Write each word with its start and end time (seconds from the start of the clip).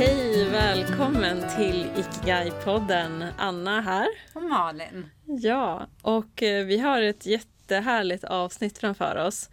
Hej, 0.00 0.48
välkommen 0.50 1.44
till 1.56 1.86
Ikigai-podden. 1.96 3.26
Anna 3.38 3.80
här. 3.80 4.08
Och 4.34 4.42
Malin. 4.42 5.10
Ja, 5.24 5.86
och 6.02 6.42
eh, 6.42 6.66
vi 6.66 6.78
har 6.78 7.02
ett 7.02 7.26
jättehärligt 7.26 8.24
avsnitt 8.24 8.78
framför 8.78 9.26
oss. 9.26 9.50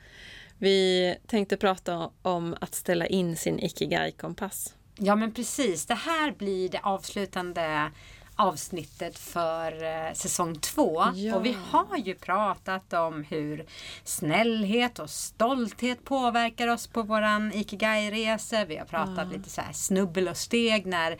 Vi 0.57 1.15
tänkte 1.28 1.57
prata 1.57 2.11
om 2.21 2.55
att 2.61 2.75
ställa 2.75 3.07
in 3.07 3.36
sin 3.36 3.60
Ikigai-kompass. 3.60 4.75
Ja 4.97 5.15
men 5.15 5.33
precis, 5.33 5.86
det 5.86 5.93
här 5.93 6.32
blir 6.32 6.70
det 6.70 6.79
avslutande 6.84 7.91
avsnittet 8.38 9.19
för 9.19 9.83
eh, 9.83 10.13
säsong 10.13 10.55
två. 10.59 11.04
Ja. 11.15 11.36
Och 11.36 11.45
vi 11.45 11.57
har 11.71 11.97
ju 11.97 12.15
pratat 12.15 12.93
om 12.93 13.23
hur 13.23 13.65
snällhet 14.04 14.99
och 14.99 15.09
stolthet 15.09 16.04
påverkar 16.04 16.68
oss 16.68 16.87
på 16.87 17.04
våran 17.04 17.51
Ikigai-resa. 17.54 18.65
Vi 18.65 18.78
har 18.78 18.86
pratat 18.86 19.31
lite 19.31 19.50
så 19.50 19.61
här 19.61 19.73
snubbel 19.73 20.28
och 20.28 20.37
steg. 20.37 20.86
När 20.86 21.18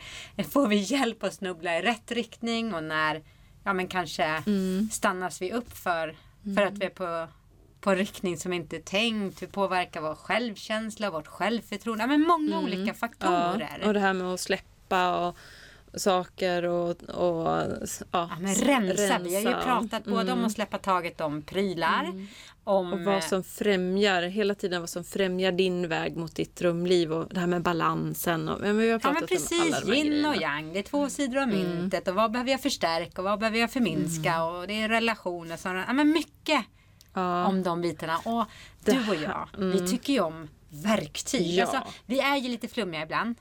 får 0.50 0.66
vi 0.68 0.76
hjälp 0.76 1.24
att 1.24 1.34
snubbla 1.34 1.78
i 1.78 1.82
rätt 1.82 2.10
riktning 2.12 2.74
och 2.74 2.84
när 2.84 3.22
ja 3.64 3.72
men 3.72 3.88
kanske 3.88 4.24
Mm. 4.46 4.88
stannas 4.92 5.42
vi 5.42 5.52
upp 5.52 5.72
för, 5.76 6.16
för 6.56 6.62
att 6.66 6.78
vi 6.78 6.84
är 6.84 6.90
på 6.90 7.28
på 7.80 7.94
riktning 7.94 8.36
som 8.38 8.52
inte 8.52 8.76
är 8.76 8.80
tänkt. 8.80 9.42
Hur 9.42 9.46
påverkar 9.46 10.00
vår 10.00 10.14
självkänsla, 10.14 11.10
vårt 11.10 11.26
självförtroende. 11.26 12.02
Ja, 12.04 12.08
men 12.08 12.20
många 12.22 12.58
olika 12.58 12.74
Mm. 12.76 12.86
Ja, 12.86 12.94
faktorer. 12.94 13.80
och 13.84 13.94
det 13.94 14.00
här 14.00 14.12
med 14.12 14.26
att 14.26 14.40
släppa 14.40 15.16
och 15.28 15.36
saker 15.94 16.62
och, 16.64 16.90
och 17.02 17.46
ja, 17.46 17.68
Ja, 18.12 18.30
men 18.40 18.54
rensa. 18.54 19.18
Vi 19.18 19.34
har 19.34 19.42
ju 19.42 19.48
rensa. 19.48 19.62
pratat 19.64 20.04
både 20.04 20.32
om 20.32 20.44
att 20.44 20.52
släppa 20.52 20.78
taget 20.78 21.20
om 21.20 21.42
prylar. 21.42 22.04
Om, 22.08 22.28
Mm. 22.92 22.92
Och 22.92 23.12
vad 23.12 23.24
som 23.24 23.44
främjar, 23.44 24.22
hela 24.22 24.54
tiden 24.54 24.80
vad 24.80 24.90
som 24.90 25.04
främjar 25.04 25.52
din 25.52 25.88
väg 25.88 26.16
mot 26.16 26.36
ditt 26.36 26.56
drömliv 26.56 27.12
och 27.12 27.28
det 27.34 27.40
här 27.40 27.46
med 27.46 27.62
balansen. 27.62 28.48
Och, 28.48 28.60
men 28.60 28.78
vi 28.78 28.84
har 28.90 28.92
Ja 28.92 28.98
pratat 28.98 29.30
men 29.30 29.38
om 29.38 29.44
alla 29.60 29.76
precis, 29.76 29.88
här 29.88 29.94
yin 29.94 30.26
och 30.26 30.36
yang. 30.36 30.72
Det 30.72 30.78
är 30.78 30.82
två 30.82 31.08
sidor 31.08 31.38
av 31.38 31.48
myntet. 31.48 32.08
Och 32.08 32.14
vad 32.14 32.32
behöver 32.32 32.50
jag 32.50 32.60
förstärka 32.60 33.20
och 33.20 33.24
vad 33.24 33.38
behöver 33.38 33.58
jag 33.58 33.70
förminska. 33.70 34.44
Och 34.44 34.66
det 34.66 34.82
är 34.82 34.88
relationer. 34.88 35.56
Som, 35.56 35.76
ja 35.86 35.92
men 35.92 36.08
mycket 36.10 36.64
Ja. 37.14 37.46
om 37.46 37.62
de 37.62 37.80
bitarna. 37.80 38.18
Och 38.24 38.44
du 38.84 39.08
och 39.08 39.14
jag, 39.16 39.48
vi 39.58 39.88
tycker 39.90 40.12
ju 40.12 40.20
om 40.20 40.48
verktyg. 40.68 41.54
Ja. 41.54 41.62
Alltså, 41.62 41.82
vi 42.06 42.20
är 42.20 42.36
ju 42.36 42.48
lite 42.48 42.68
flummiga 42.68 43.02
ibland. 43.02 43.34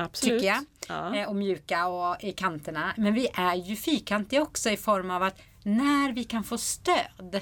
Absolut. 0.00 0.38
tycker 0.38 0.46
jag. 0.46 0.64
Ja. 0.88 1.16
Eh, 1.16 1.28
och 1.28 1.36
mjuka 1.36 1.86
och 1.86 2.24
i 2.24 2.32
kanterna. 2.32 2.94
Men 2.96 3.14
vi 3.14 3.28
är 3.34 3.54
ju 3.54 3.76
fyrkantiga 3.76 4.42
också 4.42 4.70
i 4.70 4.76
form 4.76 5.10
av 5.10 5.22
att 5.22 5.38
när 5.62 6.12
vi 6.12 6.24
kan 6.24 6.44
få 6.44 6.58
stöd. 6.58 7.40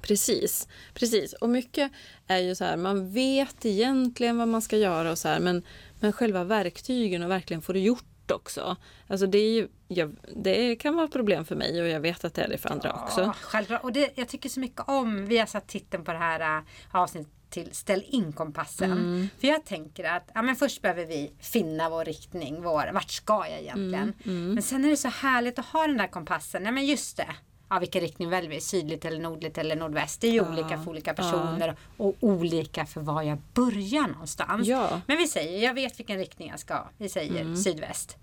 Precis, 0.00 0.68
precis. 0.94 1.32
Och 1.32 1.48
mycket 1.48 1.92
är 2.26 2.38
ju 2.38 2.54
så 2.54 2.64
här, 2.64 2.76
man 2.76 3.12
vet 3.12 3.64
egentligen 3.64 4.38
vad 4.38 4.48
man 4.48 4.62
ska 4.62 4.76
göra 4.76 5.10
och 5.10 5.18
så 5.18 5.28
här, 5.28 5.40
men, 5.40 5.62
men 6.00 6.12
själva 6.12 6.44
verktygen 6.44 7.22
och 7.22 7.30
verkligen 7.30 7.62
få 7.62 7.72
det 7.72 7.80
gjort 7.80 8.30
också. 8.30 8.76
Alltså 9.06 9.26
det, 9.26 9.38
är 9.38 9.52
ju, 9.52 9.68
jag, 9.88 10.16
det 10.36 10.76
kan 10.76 10.94
vara 10.94 11.04
ett 11.04 11.12
problem 11.12 11.44
för 11.44 11.56
mig 11.56 11.82
och 11.82 11.88
jag 11.88 12.00
vet 12.00 12.24
att 12.24 12.34
det 12.34 12.42
är 12.42 12.48
det 12.48 12.58
för 12.58 12.70
andra 12.70 12.92
också. 12.92 13.20
Ja, 13.20 13.34
självklart. 13.40 13.84
Och 13.84 13.92
det, 13.92 14.12
jag 14.14 14.28
tycker 14.28 14.48
så 14.48 14.60
mycket 14.60 14.88
om, 14.88 15.26
vi 15.26 15.38
har 15.38 15.46
satt 15.46 15.68
titeln 15.68 16.04
på 16.04 16.12
det 16.12 16.18
här 16.18 16.58
äh, 16.58 16.64
avsnittet 16.90 17.32
till 17.50 17.68
Ställ 17.72 18.04
in 18.08 18.32
kompassen. 18.32 18.92
Mm. 18.92 19.28
För 19.40 19.48
jag 19.48 19.64
tänker 19.64 20.04
att 20.04 20.30
ja, 20.34 20.42
men 20.42 20.56
först 20.56 20.82
behöver 20.82 21.06
vi 21.06 21.32
finna 21.40 21.88
vår 21.90 22.04
riktning, 22.04 22.62
vår, 22.62 22.90
vart 22.92 23.10
ska 23.10 23.46
jag 23.50 23.60
egentligen? 23.60 24.12
Mm, 24.24 24.54
Men 24.54 24.62
sen 24.62 24.84
är 24.84 24.88
det 24.88 24.96
så 24.96 25.08
härligt 25.08 25.58
att 25.58 25.66
ha 25.66 25.86
den 25.86 25.96
där 25.96 26.06
kompassen, 26.06 26.64
ja 26.64 26.70
men 26.70 26.86
just 26.86 27.16
det. 27.16 27.28
Ja, 27.70 27.78
vilken 27.78 28.00
riktning 28.00 28.30
väljer 28.30 28.50
vi? 28.50 28.60
Sydligt 28.60 29.04
eller 29.04 29.20
nordligt 29.20 29.58
eller 29.58 29.76
nordväst? 29.76 30.20
Det 30.20 30.26
är 30.26 30.32
ju 30.32 30.48
olika 30.48 30.78
för 30.78 30.90
olika 30.90 31.14
personer 31.14 31.76
och 31.96 32.14
olika 32.20 32.86
för 32.86 33.00
var 33.00 33.22
jag 33.22 33.38
börjar 33.54 34.08
någonstans. 34.08 34.68
Ja. 34.68 35.00
Men 35.06 35.16
vi 35.16 35.26
säger, 35.26 35.64
jag 35.64 35.74
vet 35.74 35.98
vilken 35.98 36.18
riktning 36.18 36.48
jag 36.48 36.60
ska. 36.60 36.88
Vi 36.98 37.08
säger 37.08 37.54
sydväst. 37.54 38.16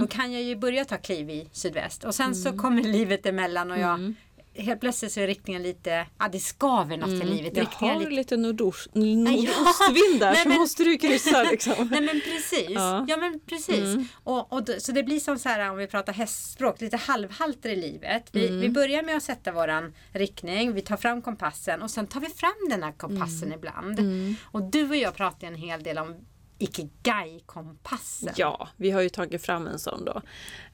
Då 0.00 0.06
kan 0.06 0.32
jag 0.32 0.42
ju 0.42 0.56
börja 0.56 0.84
ta 0.84 0.96
kliv 0.96 1.30
i 1.30 1.48
sydväst. 1.52 2.04
Och 2.04 2.14
sen 2.14 2.34
så 2.34 2.58
kommer 2.58 2.82
livet 2.82 3.26
emellan 3.26 3.70
och 3.70 3.78
jag 3.78 4.14
Helt 4.54 4.80
plötsligt 4.80 5.12
så 5.12 5.20
är 5.20 5.26
riktningen 5.26 5.62
lite, 5.62 6.06
ja 6.18 6.28
det 6.28 6.38
skaver 6.40 6.96
något 6.96 7.08
i 7.08 7.24
livet. 7.24 7.56
Jag 7.56 7.64
har 7.64 7.98
lite 7.98 8.10
lite 8.10 8.36
nordost, 8.36 8.94
nordostvind 8.94 10.20
där 10.20 10.34
så 10.42 10.48
måste 10.48 10.84
du 10.84 10.98
kryssa 10.98 11.42
liksom. 11.42 11.74
Nej 11.90 12.00
men 12.00 12.20
precis. 12.20 12.70
Ja, 12.70 13.04
Ja. 13.08 13.16
men 13.16 13.40
precis. 13.46 13.96
Och, 14.24 14.52
och 14.52 14.64
då, 14.64 14.72
så 14.78 14.92
det 14.92 15.02
blir 15.02 15.20
som 15.20 15.38
så 15.38 15.48
här 15.48 15.70
om 15.70 15.76
vi 15.76 15.86
pratar 15.86 16.12
hästspråk, 16.12 16.80
lite 16.80 16.96
halvhalter 16.96 17.70
i 17.70 17.76
livet. 17.76 18.28
Vi, 18.32 18.48
vi 18.48 18.68
börjar 18.68 19.02
med 19.02 19.16
att 19.16 19.22
sätta 19.22 19.52
våran 19.52 19.94
riktning, 20.12 20.72
vi 20.72 20.80
tar 20.80 20.96
fram 20.96 21.22
kompassen 21.22 21.82
och 21.82 21.90
sen 21.90 22.06
tar 22.06 22.20
vi 22.20 22.28
fram 22.28 22.68
den 22.70 22.82
här 22.82 22.92
kompassen 22.92 23.52
ibland. 23.52 23.98
Och 24.42 24.62
du 24.62 24.88
och 24.88 24.96
jag 24.96 25.14
pratar 25.16 25.46
en 25.46 25.54
hel 25.54 25.82
del 25.82 25.98
om 25.98 26.14
Ikigai-kompassen. 26.58 28.32
Ja, 28.36 28.68
vi 28.76 28.90
har 28.90 29.00
ju 29.00 29.08
tagit 29.08 29.42
fram 29.42 29.66
en 29.66 29.78
sån 29.78 30.04
då. 30.04 30.22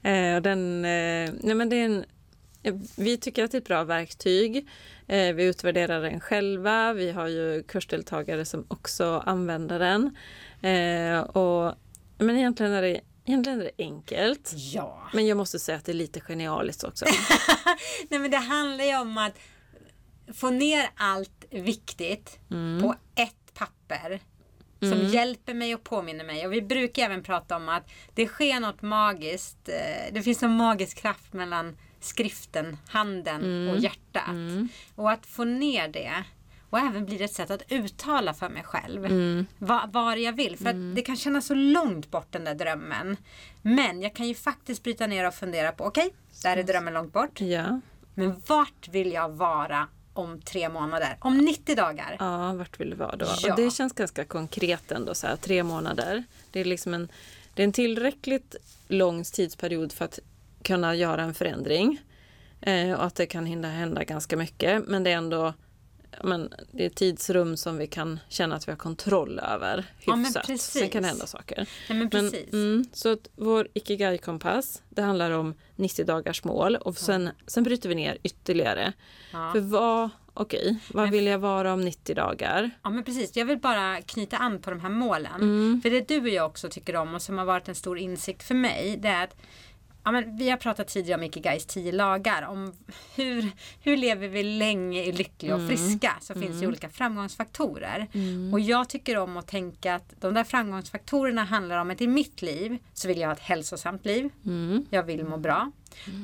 Eh, 0.09 0.35
och 0.35 0.41
den, 0.41 0.85
eh, 0.85 1.31
nej 1.41 1.55
men 1.55 1.69
det 1.69 1.75
är 1.75 1.85
en, 1.85 2.05
vi 2.95 3.17
tycker 3.17 3.43
att 3.43 3.51
det 3.51 3.57
är 3.57 3.61
ett 3.61 3.67
bra 3.67 3.83
verktyg. 3.83 4.67
Eh, 5.07 5.33
vi 5.35 5.43
utvärderar 5.43 6.01
den 6.01 6.19
själva. 6.19 6.93
Vi 6.93 7.11
har 7.11 7.27
ju 7.27 7.63
kursdeltagare 7.63 8.45
som 8.45 8.65
också 8.67 9.23
använder 9.25 9.79
den. 9.79 10.15
Eh, 10.61 11.19
och, 11.19 11.75
men 12.17 12.37
egentligen 12.37 12.71
är, 12.71 12.81
det, 12.81 13.01
egentligen 13.25 13.61
är 13.61 13.63
det 13.65 13.83
enkelt. 13.83 14.51
Ja. 14.55 15.09
Men 15.13 15.27
jag 15.27 15.37
måste 15.37 15.59
säga 15.59 15.77
att 15.77 15.85
det 15.85 15.91
är 15.91 15.93
lite 15.93 16.19
genialiskt 16.21 16.83
också. 16.83 17.05
Nej 18.09 18.19
men 18.19 18.31
det 18.31 18.37
handlar 18.37 18.85
ju 18.85 18.97
om 18.99 19.17
att 19.17 19.33
få 20.33 20.49
ner 20.49 20.89
allt 20.95 21.45
viktigt 21.49 22.39
Mm. 22.51 22.81
på 22.81 22.95
ett 23.15 23.53
papper. 23.53 24.19
Som 24.79 24.99
hjälper 25.07 25.53
mig 25.53 25.75
och 25.75 25.83
påminner 25.83 26.23
mig. 26.25 26.45
Och 26.47 26.53
vi 26.53 26.61
brukar 26.61 27.03
även 27.05 27.23
prata 27.23 27.55
om 27.55 27.69
att 27.69 27.89
det 28.13 28.27
sker 28.27 28.59
något 28.59 28.81
magiskt. 28.81 29.69
eh, 29.69 30.13
Det 30.13 30.21
finns 30.21 30.43
en 30.43 30.51
magisk 30.57 30.97
kraft 30.97 31.33
mellan 31.33 31.77
skriften, 31.99 32.77
handen 32.87 33.41
Mm. 33.43 33.69
och 33.75 33.79
hjärtat. 33.79 34.35
Och 34.95 35.11
att 35.11 35.25
få 35.25 35.43
ner 35.43 35.87
det. 35.87 36.11
Och 36.69 36.79
även 36.79 37.05
blir 37.05 37.17
det 37.17 37.23
ett 37.23 37.33
sätt 37.33 37.51
att 37.51 37.61
uttala 37.71 38.33
för 38.33 38.49
mig 38.49 38.63
själv. 38.63 39.05
Mm. 39.05 39.45
Va, 39.57 39.89
var 39.93 40.15
jag 40.15 40.33
vill. 40.33 40.57
För 40.57 40.69
att 40.69 40.95
det 40.95 41.01
kan 41.01 41.15
kännas 41.15 41.45
så 41.45 41.53
långt 41.53 42.11
bort 42.11 42.27
den 42.31 42.43
där 42.43 42.55
drömmen. 42.55 43.17
Men 43.61 44.01
jag 44.01 44.13
kan 44.15 44.27
ju 44.27 44.35
faktiskt 44.35 44.83
bryta 44.83 45.07
ner 45.07 45.27
och 45.27 45.33
fundera 45.33 45.71
på 45.71 45.83
okej, 45.85 46.13
där 46.43 46.57
är 46.57 46.63
drömmen 46.63 46.93
långt 46.93 47.13
bort. 47.13 47.41
Ja, 47.41 47.79
Men 48.13 48.41
vart 48.47 48.87
vill 48.87 49.11
jag 49.11 49.29
vara 49.29 49.87
om 50.13 50.41
tre 50.41 50.69
månader? 50.69 51.17
Om 51.21 51.37
90 51.37 51.75
dagar? 51.75 52.15
ja 52.19 52.53
vart 52.53 52.79
vill 52.79 52.89
du 52.89 52.95
vara 52.95 53.15
då? 53.15 53.25
Ja. 53.41 53.51
Och 53.53 53.59
det 53.59 53.71
känns 53.71 53.93
ganska 53.93 54.25
konkret 54.25 54.91
ändå, 54.91 55.13
så 55.15 55.27
här, 55.27 55.35
tre 55.35 55.63
månader. 55.63 56.23
Det 56.51 56.59
är 56.59 56.65
liksom 56.65 56.93
en, 56.93 57.09
det 57.53 57.61
är 57.61 57.65
en 57.67 57.73
tillräckligt 57.73 58.55
lång 58.87 59.23
tidsperiod 59.23 59.91
för 59.91 60.05
att 60.05 60.19
kunna 60.69 60.95
göra 60.95 61.21
en 61.21 61.33
förändring. 61.33 61.99
Eh, 62.61 62.93
och 62.93 63.03
att 63.03 63.15
det 63.15 63.25
kan 63.25 63.45
hinna 63.45 63.69
hända 63.69 64.03
ganska 64.03 64.37
mycket. 64.37 64.87
Men 64.87 65.03
det 65.03 65.11
är 65.11 65.17
ändå 65.17 65.53
ja, 66.11 66.19
men 66.23 66.53
det 66.71 66.85
är 66.85 66.89
tidsrum 66.89 67.57
som 67.57 67.77
vi 67.77 67.87
kan 67.87 68.19
känna 68.29 68.55
att 68.55 68.67
vi 68.67 68.71
har 68.71 68.77
kontroll 68.77 69.39
över 69.39 69.85
Ja, 69.99 70.15
men 70.15 70.25
hyfsat. 70.25 70.45
precis. 70.47 70.81
Sen 70.81 70.89
kan 70.89 71.01
det 71.01 71.07
hända 71.07 71.27
saker. 71.27 71.69
Nej, 71.89 71.97
men 71.99 72.09
Men, 72.13 72.33
mm, 72.53 72.85
så 72.93 73.11
att 73.13 73.27
vår 73.35 73.67
Ikigai-kompass, 73.73 74.81
det 74.89 75.01
handlar 75.01 75.31
om 75.31 75.53
90 75.75 76.05
dagars 76.05 76.43
mål 76.43 76.75
och 76.75 76.97
sen, 76.97 77.29
sen 77.47 77.63
bryter 77.63 77.89
vi 77.89 77.95
ner 77.95 78.17
ytterligare. 78.23 78.93
Ja. 79.33 79.51
För 79.53 79.59
vad, 79.59 80.09
okej, 80.33 80.77
vad 80.93 81.09
vill 81.09 81.25
jag 81.25 81.39
vara 81.39 81.73
om 81.73 81.81
90 81.81 82.15
dagar? 82.15 82.71
Ja 82.83 82.89
men 82.89 83.03
precis, 83.03 83.37
jag 83.37 83.45
vill 83.45 83.59
bara 83.59 84.01
knyta 84.01 84.37
an 84.37 84.61
på 84.61 84.69
de 84.69 84.79
här 84.79 84.89
målen. 84.89 85.35
Mm. 85.41 85.81
För 85.81 85.89
det 85.89 86.07
du 86.07 86.21
och 86.21 86.29
jag 86.29 86.45
också 86.45 86.69
tycker 86.69 86.95
om 86.95 87.15
och 87.15 87.21
som 87.21 87.37
har 87.37 87.45
varit 87.45 87.67
en 87.67 87.75
stor 87.75 87.97
insikt 87.97 88.43
för 88.43 88.55
mig 88.55 88.97
det 89.01 89.07
är 89.07 89.23
att 89.23 89.35
Ja, 90.09 90.13
men 90.13 90.37
vi 90.37 90.49
har 90.49 90.57
pratat 90.57 90.87
tidigare 90.87 91.19
om 91.19 91.23
Ikigais 91.23 91.65
tio 91.65 91.91
lagar. 91.91 92.41
Om 92.47 92.73
hur, 93.15 93.51
hur 93.81 93.97
lever 93.97 94.27
vi 94.27 94.43
länge 94.43 95.03
i 95.03 95.11
lyckliga 95.11 95.53
Mm. 95.53 95.65
och 95.65 95.69
friska. 95.71 96.17
Så 96.21 96.33
finns 96.33 96.59
det 96.61 96.67
olika 96.67 96.89
framgångsfaktorer. 96.89 98.07
Och 98.53 98.59
jag 98.59 98.89
tycker 98.89 99.17
om 99.17 99.37
att 99.37 99.47
tänka 99.47 99.95
att 99.95 100.13
de 100.21 100.33
där 100.33 100.43
framgångsfaktorerna 100.43 101.43
handlar 101.43 101.77
om 101.77 101.91
att 101.91 102.01
i 102.01 102.07
mitt 102.07 102.41
liv 102.41 102.77
så 102.93 103.07
vill 103.07 103.19
jag 103.19 103.27
ha 103.27 103.33
ett 103.33 103.39
hälsosamt 103.41 104.05
liv. 104.05 104.29
Mm. 104.45 104.85
Jag 104.89 105.03
vill 105.03 105.23
må 105.25 105.37
bra. 105.37 105.71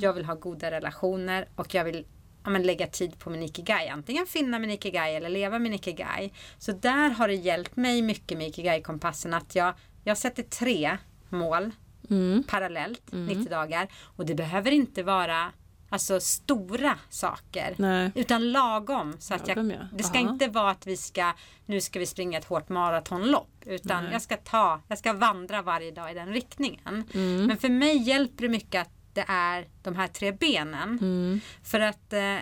Jag 0.01 0.13
vill 0.13 0.25
ha 0.25 0.35
goda 0.35 0.71
relationer 0.71 1.47
och 1.55 1.73
jag 1.73 1.83
vill 1.83 2.05
ja, 2.43 2.49
men 2.49 2.63
lägga 2.63 2.87
tid 2.87 3.19
på 3.19 3.29
min 3.29 3.43
ikigai. 3.43 3.87
Antingen 3.89 4.25
finna 4.25 4.59
min 4.59 4.71
ikigai 4.71 5.15
eller 5.15 5.29
leva 5.29 5.59
min 5.59 5.73
ikigai. 5.73 6.33
Så 6.57 6.71
där 6.71 7.09
har 7.09 7.27
det 7.27 7.35
hjälpt 7.35 7.75
mig 7.75 8.01
mycket 8.01 8.37
med 8.37 8.47
ikigai-kompassen 8.47 9.33
att 9.33 9.55
jag, 9.55 9.73
jag 10.03 10.17
sätter 10.17 10.43
tre 10.43 10.97
mål 11.29 11.71
Mm. 12.09 12.43
parallellt 12.43 13.01
90 13.11 13.49
dagar. 13.49 13.87
Och 14.03 14.25
det 14.25 14.35
behöver 14.35 14.71
inte 14.71 15.03
vara 15.03 15.51
alltså, 15.89 16.19
stora 16.19 16.99
saker. 17.09 17.75
Nej. 17.77 18.11
Utan 18.15 18.51
lagom. 18.51 19.15
Så 19.19 19.33
att 19.33 19.47
Lagom, 19.47 19.71
jag, 19.71 19.79
ja. 19.79 19.87
det 19.97 20.03
ska 20.03 20.19
Aha. 20.19 20.29
inte 20.29 20.47
vara 20.47 20.71
att 20.71 20.87
vi 20.87 20.97
ska, 20.97 21.33
nu 21.65 21.81
ska 21.81 21.99
vi 21.99 22.05
springa 22.05 22.37
ett 22.37 22.45
hårt 22.45 22.69
maratonlopp. 22.69 23.63
Utan 23.65 24.03
Nej. 24.03 24.13
jag 24.13 24.21
ska 24.21 24.37
ta, 24.37 24.81
jag 24.87 24.97
ska 24.97 25.13
vandra 25.13 25.61
varje 25.61 25.91
dag 25.91 26.11
i 26.11 26.13
den 26.13 26.33
riktningen. 26.33 27.03
Mm. 27.13 27.45
Men 27.45 27.57
för 27.57 27.69
mig 27.69 27.97
hjälper 27.97 28.43
det 28.43 28.49
mycket 28.49 28.81
att 28.81 28.91
det 29.13 29.25
är 29.27 29.67
de 29.83 29.95
här 29.95 30.07
tre 30.07 30.31
benen. 30.31 30.99
Mm. 31.01 31.39
För 31.63 31.79
att 31.79 32.13
eh, 32.13 32.35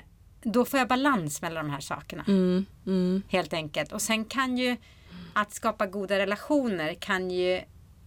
då 0.44 0.66
får 0.66 0.80
jag 0.80 0.88
balans 0.88 1.42
mellan 1.42 1.66
de 1.66 1.72
här 1.72 1.80
sakerna. 1.80 2.24
Mm. 2.28 2.66
Mm. 2.86 3.24
Helt 3.28 3.54
enkelt. 3.54 3.92
Och 3.92 4.02
sen 4.02 4.26
kan 4.26 4.58
ju 4.58 4.78
att 5.34 5.54
skapa 5.54 5.86
goda 5.86 6.20
relationer 6.20 6.94
kan 6.94 7.32
ju 7.32 7.62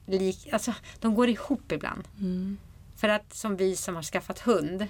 lik, 0.06 0.48
alltså, 0.52 0.74
de 1.00 1.14
går 1.14 1.28
ihop 1.28 1.72
ibland. 1.72 2.08
Mm. 2.20 2.58
För 2.96 3.08
att 3.08 3.34
som 3.34 3.56
vi 3.56 3.76
som 3.76 3.94
har 3.96 4.02
skaffat 4.02 4.38
hund, 4.38 4.86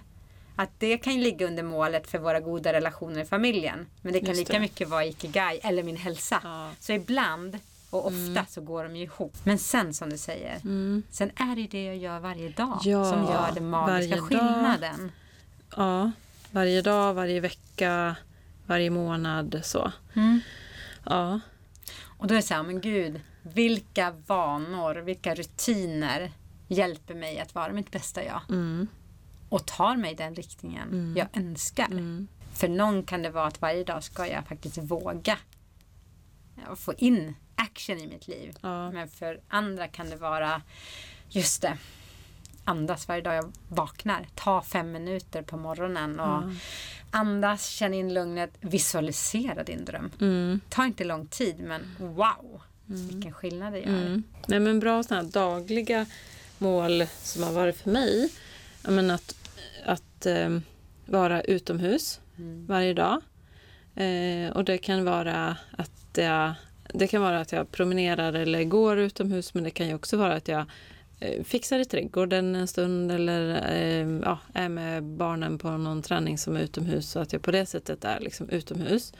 att 0.57 0.71
det 0.79 0.99
kan 0.99 1.15
ju 1.15 1.21
ligga 1.23 1.47
under 1.47 1.63
målet 1.63 2.07
för 2.11 2.19
våra 2.19 2.41
goda 2.41 2.73
relationer 2.73 3.21
i 3.21 3.25
familjen. 3.25 3.87
Men 4.03 4.13
det 4.13 4.21
kan 4.21 4.29
Just 4.29 4.39
lika 4.39 4.53
det. 4.53 4.61
mycket 4.61 4.89
vara 4.89 5.05
ikigai 5.05 5.59
eller 5.63 5.83
min 5.83 5.97
hälsa. 5.97 6.41
Ja. 6.45 6.71
Så 6.81 6.93
ibland 6.93 7.59
och 7.91 8.07
ofta 8.07 8.17
Mm. 8.31 8.45
så 8.49 8.61
går 8.61 8.85
de 8.85 8.97
ju 8.97 9.03
ihop. 9.03 9.35
Men 9.45 9.59
sen 9.59 9.95
som 9.95 10.11
du 10.11 10.19
säger, 10.19 10.59
sen 11.11 11.31
är 11.37 11.55
det 11.55 11.61
ju 11.61 11.67
det 11.67 11.85
jag 11.85 11.97
gör 11.97 12.21
varje 12.21 12.49
dag 12.49 12.79
Ja, 12.83 13.05
som 13.13 13.25
gör 13.25 13.51
den 13.55 13.71
magiska 13.71 13.93
varje 13.93 14.17
dag. 14.17 14.25
skillnaden. 14.29 15.13
ja, 15.77 16.11
varje 16.51 16.83
dag, 16.83 17.15
varje 17.15 17.41
vecka, 17.41 18.17
varje 18.67 18.91
månad 18.91 19.61
så. 19.65 19.93
Ja, 21.05 21.41
Och 22.19 22.27
då 22.27 22.35
är 22.35 22.37
det 22.37 22.43
så 22.43 22.55
här, 22.55 22.63
men 22.63 22.81
gud, 22.81 23.21
vilka 23.55 24.15
vanor, 24.27 24.95
vilka 24.95 25.35
rutiner 25.35 26.33
hjälper 26.69 27.15
mig 27.15 27.41
att 27.41 27.55
vara 27.55 27.73
mitt 27.73 27.91
bästa 27.91 28.25
jag? 28.25 28.41
mm. 28.49 28.87
Och 29.49 29.67
tar 29.67 29.97
mig 29.97 30.15
den 30.15 30.35
riktningen 30.35 31.15
jag 31.17 31.29
önskar. 31.33 31.87
Mm. 31.87 32.29
För 32.53 32.69
någon 32.69 33.03
kan 33.03 33.23
det 33.23 33.31
vara 33.31 33.47
att 33.47 33.61
varje 33.61 33.85
dag 33.85 34.05
ska 34.05 34.27
jag 34.27 34.47
faktiskt 34.47 34.79
våga 34.79 35.39
ja, 36.67 36.77
få 36.77 36.95
in 36.99 37.35
action 37.55 37.99
i 37.99 38.07
mitt 38.07 38.29
liv. 38.29 38.57
Ja. 38.61 38.91
Men 38.91 39.09
för 39.09 39.41
andra 39.49 39.89
kan 39.89 40.11
det 40.11 40.17
vara 40.17 40.63
just 41.29 41.63
det. 41.63 41.79
Andas 42.65 43.09
varje 43.09 43.23
dag 43.23 43.35
jag 43.35 43.53
vaknar. 43.69 44.27
Ta 44.35 44.63
fem 44.63 44.93
minuter 44.93 45.43
på 45.43 45.57
morgonen 45.57 46.21
och 46.21 46.43
andas, 47.11 47.67
känn 47.67 47.95
in 47.95 48.15
lugnet, 48.15 48.51
visualisera 48.61 49.65
din 49.65 49.85
dröm. 49.85 50.11
Mm. 50.21 50.61
Ta 50.69 50.85
inte 50.85 51.05
lång 51.05 51.27
tid 51.27 51.61
men 51.61 51.97
wow 51.99 52.63
vilken 52.87 53.33
skillnad 53.33 53.73
det 53.73 53.79
gör. 53.79 53.89
Mm. 53.89 54.23
Nej, 54.47 54.61
men 54.61 54.81
bra 54.81 55.03
såna 55.03 55.23
här 55.23 55.29
dagliga 55.29 56.07
mål 56.59 57.07
som 57.23 57.43
har 57.43 57.53
varit 57.53 57.77
för 57.77 57.91
mig. 57.91 58.31
Menar 58.83 59.15
att 59.15 59.37
att 59.85 60.27
eh, 60.27 60.59
vara 61.07 61.43
utomhus 61.43 62.21
Mm. 62.39 62.67
varje 62.67 62.95
dag. 62.95 63.21
Eh, 63.95 64.51
och 64.57 64.65
det 64.65 64.79
kan 64.79 65.05
vara 65.05 65.57
att 65.71 65.91
jag, 66.17 66.55
det 66.95 67.07
kan 67.07 67.23
vara 67.23 67.41
att 67.41 67.53
jag 67.53 67.71
promenerar 67.73 68.33
eller 68.33 68.65
går 68.65 68.99
utomhus 68.99 69.55
men 69.55 69.65
det 69.65 69.71
kan 69.71 69.89
ju 69.89 69.95
också 69.95 70.17
vara 70.17 70.35
att 70.35 70.49
jag 70.49 70.65
eh, 71.21 71.45
fixar 71.45 71.79
i 71.79 71.85
trädgården 71.85 72.55
en 72.55 72.69
stund 72.69 73.13
eller 73.13 73.71
eh, 73.73 74.09
ja, 74.25 74.39
är 74.55 74.69
med 74.69 75.05
barnen 75.05 75.59
på 75.59 75.71
någon 75.71 76.03
träning 76.03 76.39
som 76.39 76.57
är 76.57 76.61
utomhus 76.61 77.11
så 77.11 77.19
att 77.19 77.33
jag 77.33 77.43
på 77.43 77.51
det 77.51 77.67
sättet 77.67 78.05
är 78.05 78.21
liksom 78.21 78.49
utomhus. 78.49 79.13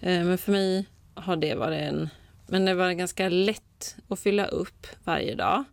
Eh, 0.00 0.24
men 0.24 0.38
för 0.38 0.52
mig 0.52 0.86
har 1.14 1.36
det 1.36 1.54
varit 1.54 1.80
en... 1.80 2.08
Men 2.48 2.64
det 2.64 2.74
var 2.74 2.92
ganska 2.92 3.28
lätt 3.28 3.96
att 4.08 4.18
fylla 4.20 4.46
upp 4.46 4.86
varje 5.04 5.34
dag 5.34 5.64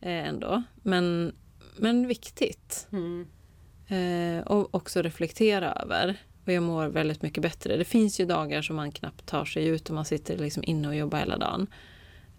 eh, 0.00 0.28
ändå. 0.28 0.62
Men, 0.82 1.32
men 1.76 2.06
viktigt. 2.06 2.88
Mm. 2.92 3.26
Eh, 3.88 4.46
och 4.46 4.74
också 4.74 5.02
reflektera 5.02 5.72
över. 5.72 6.16
Och 6.46 6.52
jag 6.52 6.62
mår 6.62 6.86
väldigt 6.86 7.22
mycket 7.22 7.42
bättre. 7.42 7.76
Det 7.76 7.84
finns 7.84 8.20
ju 8.20 8.24
dagar 8.24 8.62
som 8.62 8.76
man 8.76 8.92
knappt 8.92 9.26
tar 9.26 9.44
sig 9.44 9.66
ut 9.66 9.88
och 9.88 9.94
man 9.94 10.04
sitter 10.04 10.38
liksom 10.38 10.64
inne 10.66 10.88
och 10.88 10.96
jobbar 10.96 11.18
hela 11.18 11.36
dagen. 11.38 11.66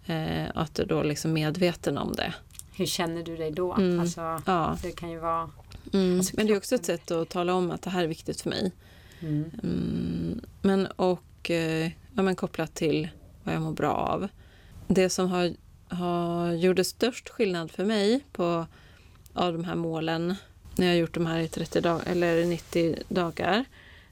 Eh, 0.06 0.46
att 0.54 0.74
du 0.74 0.84
då 0.84 1.02
liksom 1.02 1.32
medveten 1.32 1.98
om 1.98 2.12
det. 2.12 2.34
Hur 2.76 2.86
känner 2.86 3.22
du 3.22 3.36
dig 3.36 3.50
då? 3.50 3.74
Mm. 3.74 4.00
Alltså, 4.00 4.42
Ja. 4.46 4.78
det 4.82 4.90
kan 4.92 5.10
ju 5.10 5.18
vara... 5.18 5.50
Mm. 5.92 6.18
Alltså, 6.18 6.36
men 6.36 6.46
det 6.46 6.52
är 6.52 6.56
också 6.56 6.74
ett 6.74 6.84
sätt 6.84 7.10
att 7.10 7.28
tala 7.28 7.54
om 7.54 7.70
att 7.70 7.82
det 7.82 7.90
här 7.90 8.02
är 8.04 8.08
viktigt 8.08 8.40
för 8.40 8.50
mig. 8.50 8.72
Mm. 9.20 9.50
Mm, 9.62 10.40
men 10.62 10.86
och 10.86 11.50
eh, 11.50 11.90
ja, 12.16 12.22
men 12.22 12.36
kopplat 12.36 12.74
till 12.74 13.08
vad 13.50 13.56
jag 13.56 13.62
mår 13.62 13.72
bra 13.72 13.92
av. 13.94 14.28
Det 14.88 15.10
som 15.10 15.28
har, 15.28 15.52
har 15.88 16.52
gjorde 16.52 16.84
störst 16.84 17.28
skillnad 17.28 17.70
för 17.70 17.84
mig 17.84 18.24
på 18.32 18.66
av 19.32 19.52
de 19.52 19.64
här 19.64 19.74
målen 19.74 20.34
när 20.76 20.86
jag 20.86 20.92
har 20.92 20.98
gjort 20.98 21.14
de 21.14 21.26
här 21.26 21.38
i 21.40 21.48
30 21.48 21.80
dag, 21.80 22.00
eller 22.06 22.44
90 22.44 22.96
dagar. 23.08 23.64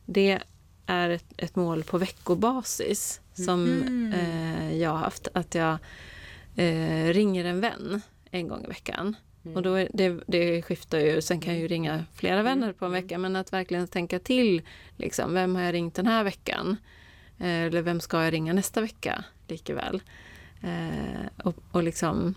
Det 0.06 0.38
är 0.86 1.10
ett, 1.10 1.24
ett 1.36 1.56
mål 1.56 1.82
på 1.84 1.98
veckobasis 1.98 3.20
som 3.34 3.64
Mhm. 3.64 4.12
eh, 4.12 4.76
jag 4.76 4.90
har 4.90 4.98
haft. 4.98 5.28
Att 5.34 5.54
jag 5.54 5.78
eh, 6.56 7.04
ringer 7.12 7.44
en 7.44 7.60
vän 7.60 8.00
en 8.30 8.48
gång 8.48 8.64
i 8.64 8.68
veckan. 8.68 9.16
Och 9.54 9.62
då 9.62 9.74
är 9.74 9.88
det, 9.94 10.20
det 10.26 10.62
skiftar 10.62 10.98
ju. 10.98 11.22
Sen 11.22 11.40
kan 11.40 11.52
jag 11.52 11.62
ju 11.62 11.68
ringa 11.68 12.04
flera 12.14 12.42
vänner 12.42 12.72
på 12.72 12.84
en 12.84 12.92
vecka. 12.92 13.18
Men 13.18 13.36
att 13.36 13.52
verkligen 13.52 13.88
tänka 13.88 14.18
till. 14.18 14.62
Liksom, 14.96 15.34
vem 15.34 15.54
har 15.56 15.62
jag 15.62 15.74
ringt 15.74 15.94
den 15.94 16.06
här 16.06 16.24
veckan? 16.24 16.76
Eh, 17.38 17.62
eller 17.62 17.82
vem 17.82 18.00
ska 18.00 18.24
jag 18.24 18.32
ringa 18.32 18.52
nästa 18.52 18.80
vecka? 18.80 19.24
Likaväl. 19.48 20.02
Eh, 20.62 21.26
och, 21.44 21.56
och 21.72 21.82
liksom... 21.82 22.34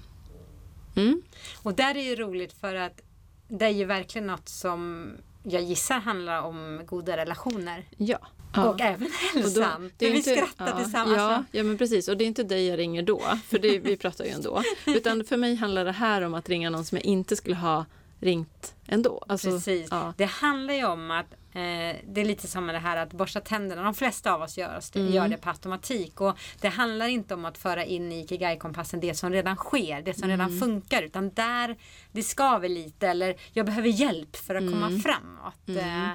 Mm, 0.96 1.22
Och 1.64 1.74
där 1.74 1.96
är 1.98 2.02
ju 2.04 2.16
roligt 2.16 2.54
för 2.54 2.76
att 2.76 3.02
det 3.48 3.66
är 3.66 3.70
ju 3.70 3.86
verkligen 3.86 4.28
något 4.28 4.50
som 4.50 5.12
jag 5.44 5.62
gissar 5.64 6.00
handlar 6.00 6.42
om 6.42 6.82
goda 6.86 7.18
relationer. 7.18 7.84
ja. 7.98 8.18
ja. 8.56 8.70
Och 8.70 8.82
även 8.82 9.12
hälsan. 9.34 9.92
det 9.98 10.06
är 10.06 10.10
För 10.10 10.14
vi 10.14 10.18
inte- 10.18 10.32
skrattar 10.36 10.68
ja, 10.68 10.84
tillsammans. 10.84 11.18
Ja, 11.18 11.44
ja, 11.52 11.64
men 11.64 11.78
precis. 11.78 12.08
Och 12.08 12.18
det 12.18 12.24
är 12.24 12.28
inte 12.28 12.44
dig 12.44 12.68
jag 12.68 12.80
ringer 12.80 13.02
då, 13.04 13.22
för 13.48 13.60
det, 13.60 13.80
vi 13.80 13.98
pratar 13.98 14.26
ju 14.26 14.32
ändå. 14.32 14.64
Utan 14.86 15.24
för 15.24 15.38
mig 15.38 15.56
handlar 15.56 15.86
det 15.86 15.92
här 15.92 16.22
om 16.22 16.34
att 16.34 16.50
ringa 16.50 16.70
någon 16.70 16.86
som 16.86 16.98
jag 16.98 17.06
inte 17.06 17.36
skulle 17.36 17.56
ha 17.56 17.86
ringt 18.22 18.76
ändå. 18.88 19.24
Alltså, 19.28 19.50
Precis. 19.50 19.88
Ja. 19.92 20.14
Det 20.18 20.26
handlar 20.26 20.74
ju 20.74 20.86
om 20.86 21.12
att 21.12 21.34
eh, 21.34 21.98
det 22.08 22.22
är 22.22 22.26
lite 22.26 22.48
som 22.48 22.66
med 22.66 22.76
det 22.76 22.80
här 22.80 22.98
att 22.98 23.14
borsta 23.14 23.40
tänderna. 23.40 23.84
De 23.84 23.94
flesta 23.94 24.34
av 24.34 24.42
oss 24.42 24.58
gör, 24.58 24.80
det, 24.94 25.00
Mm. 25.00 25.14
gör 25.14 25.28
det 25.28 25.38
på 25.38 25.50
automatik. 25.50 26.22
Och 26.22 26.38
det 26.62 26.68
handlar 26.68 27.08
inte 27.08 27.34
om 27.34 27.46
att 27.46 27.58
föra 27.58 27.86
in 27.86 28.12
i 28.12 28.20
Ikigai-kompassen 28.24 29.00
det 29.00 29.14
som 29.16 29.32
redan 29.32 29.56
sker, 29.56 30.02
det 30.02 30.14
som 30.14 30.24
Mm. 30.24 30.40
redan 30.40 30.60
funkar. 30.60 31.04
Utan 31.04 31.30
där 31.30 31.76
det 32.12 32.24
skaver 32.24 32.70
lite 32.70 33.08
eller 33.08 33.36
jag 33.54 33.66
behöver 33.66 33.90
hjälp 33.90 34.36
för 34.36 34.56
att 34.56 34.62
Mm. 34.62 34.74
komma 34.74 35.00
framåt. 35.02 35.70
Eh, 35.80 36.12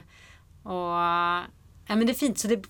och, 0.73 0.97
ja, 1.88 1.97
men 1.97 2.06
det 2.06 2.12
är 2.12 2.14
fint. 2.14 2.38
Så 2.38 2.49
det 2.49 2.62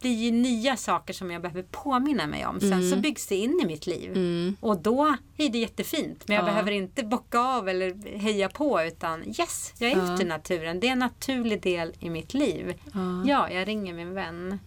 blir 0.00 0.14
ju 0.14 0.30
nya 0.30 0.76
saker 0.76 1.14
som 1.14 1.30
jag 1.30 1.42
behöver 1.42 1.62
påminna 1.62 2.26
mig 2.26 2.46
om. 2.46 2.60
Sen 2.60 2.90
så 2.90 2.96
byggs 2.96 3.26
det 3.26 3.36
in 3.36 3.60
i 3.62 3.66
mitt 3.66 3.86
liv. 3.86 4.10
Mm. 4.12 4.56
Och 4.60 4.82
då 4.82 5.16
är 5.36 5.48
det 5.48 5.58
jättefint. 5.58 6.28
Men 6.28 6.34
jag 6.36 6.42
Ja. 6.42 6.46
behöver 6.46 6.72
inte 6.72 7.04
bocka 7.04 7.38
av 7.40 7.68
eller 7.68 8.18
heja 8.18 8.48
på 8.48 8.82
utan 8.82 9.24
yes, 9.28 9.72
jag 9.78 9.90
är 9.90 9.96
Ja. 9.96 10.14
ute 10.14 10.22
i 10.22 10.26
naturen. 10.26 10.80
Det 10.80 10.88
är 10.88 10.92
en 10.92 10.98
naturlig 10.98 11.62
del 11.62 11.92
i 12.00 12.10
mitt 12.10 12.34
liv. 12.34 12.74
Ja. 12.92 13.24
Ja, 13.26 13.50
jag 13.50 13.68
ringer 13.68 13.94
min 13.94 14.14
vän. 14.14 14.58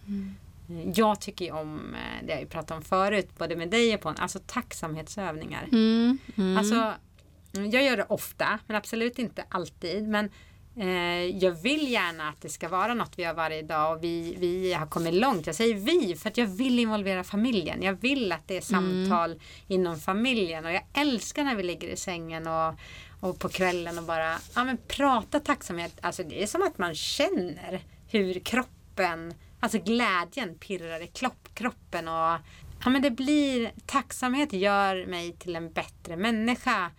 Jag 0.94 1.20
tycker 1.20 1.44
ju 1.44 1.50
om, 1.50 1.94
eh, 1.94 2.26
det 2.26 2.32
har 2.32 2.36
jag 2.36 2.40
ju 2.40 2.46
pratat 2.48 2.70
om 2.76 2.82
förut, 2.82 3.28
både 3.38 3.56
med 3.56 3.70
dig 3.70 3.94
och 3.94 4.00
på 4.00 4.08
en, 4.08 4.16
alltså 4.18 4.38
tacksamhetsövningar. 4.46 5.68
Mm, 5.72 6.18
mm. 6.36 6.56
Alltså, 6.56 6.92
mm, 7.54 7.70
jag 7.70 7.84
gör 7.84 7.96
det 7.96 8.04
ofta, 8.08 8.58
men 8.66 8.76
absolut 8.76 9.18
inte 9.18 9.44
alltid. 9.48 10.08
Men 10.08 10.30
jag 11.40 11.50
vill 11.62 11.92
gärna 11.92 12.28
att 12.28 12.40
det 12.40 12.48
ska 12.48 12.68
vara 12.68 12.94
något 12.94 13.18
vi 13.18 13.22
gör 13.22 13.34
varje 13.34 13.62
dag 13.62 13.96
och 13.96 14.04
vi, 14.04 14.36
vi 14.38 14.72
har 14.72 14.86
kommit 14.86 15.14
långt. 15.14 15.46
Jag 15.46 15.56
säger 15.56 15.74
vi 15.74 16.16
för 16.16 16.28
att 16.28 16.36
jag 16.36 16.46
vill 16.46 16.78
involvera 16.78 17.24
familjen. 17.24 17.82
Jag 17.82 17.92
vill 17.92 18.32
att 18.32 18.48
det 18.48 18.56
är 18.56 18.60
samtal 18.60 19.40
inom 19.68 20.00
familjen 20.00 20.64
och 20.64 20.72
jag 20.72 20.82
älskar 20.94 21.44
när 21.44 21.54
vi 21.54 21.62
ligger 21.62 21.88
i 21.88 21.96
sängen 21.96 22.46
och, 22.46 22.74
och 23.20 23.38
på 23.38 23.48
kvällen 23.48 23.98
och 23.98 24.04
bara 24.04 24.38
ja, 24.54 24.64
men 24.64 24.78
prata 24.88 25.40
tacksamhet. 25.40 25.98
Alltså 26.00 26.22
det 26.22 26.42
är 26.42 26.46
som 26.46 26.62
att 26.62 26.78
man 26.78 26.94
känner 26.94 27.82
hur 28.08 28.40
kroppen, 28.40 29.34
alltså 29.60 29.78
glädjen 29.78 30.58
pirrar 30.58 31.02
i 31.02 31.10
kroppen 31.54 32.08
och 32.08 32.38
Ja 32.84 32.90
men 32.90 33.02
det 33.02 33.10
blir, 33.10 33.72
tacksamhet 33.86 34.52
gör 34.52 35.06
mig 35.06 35.32
till 35.32 35.56
en 35.56 35.72
bättre 35.72 36.16
människa. 36.16 36.90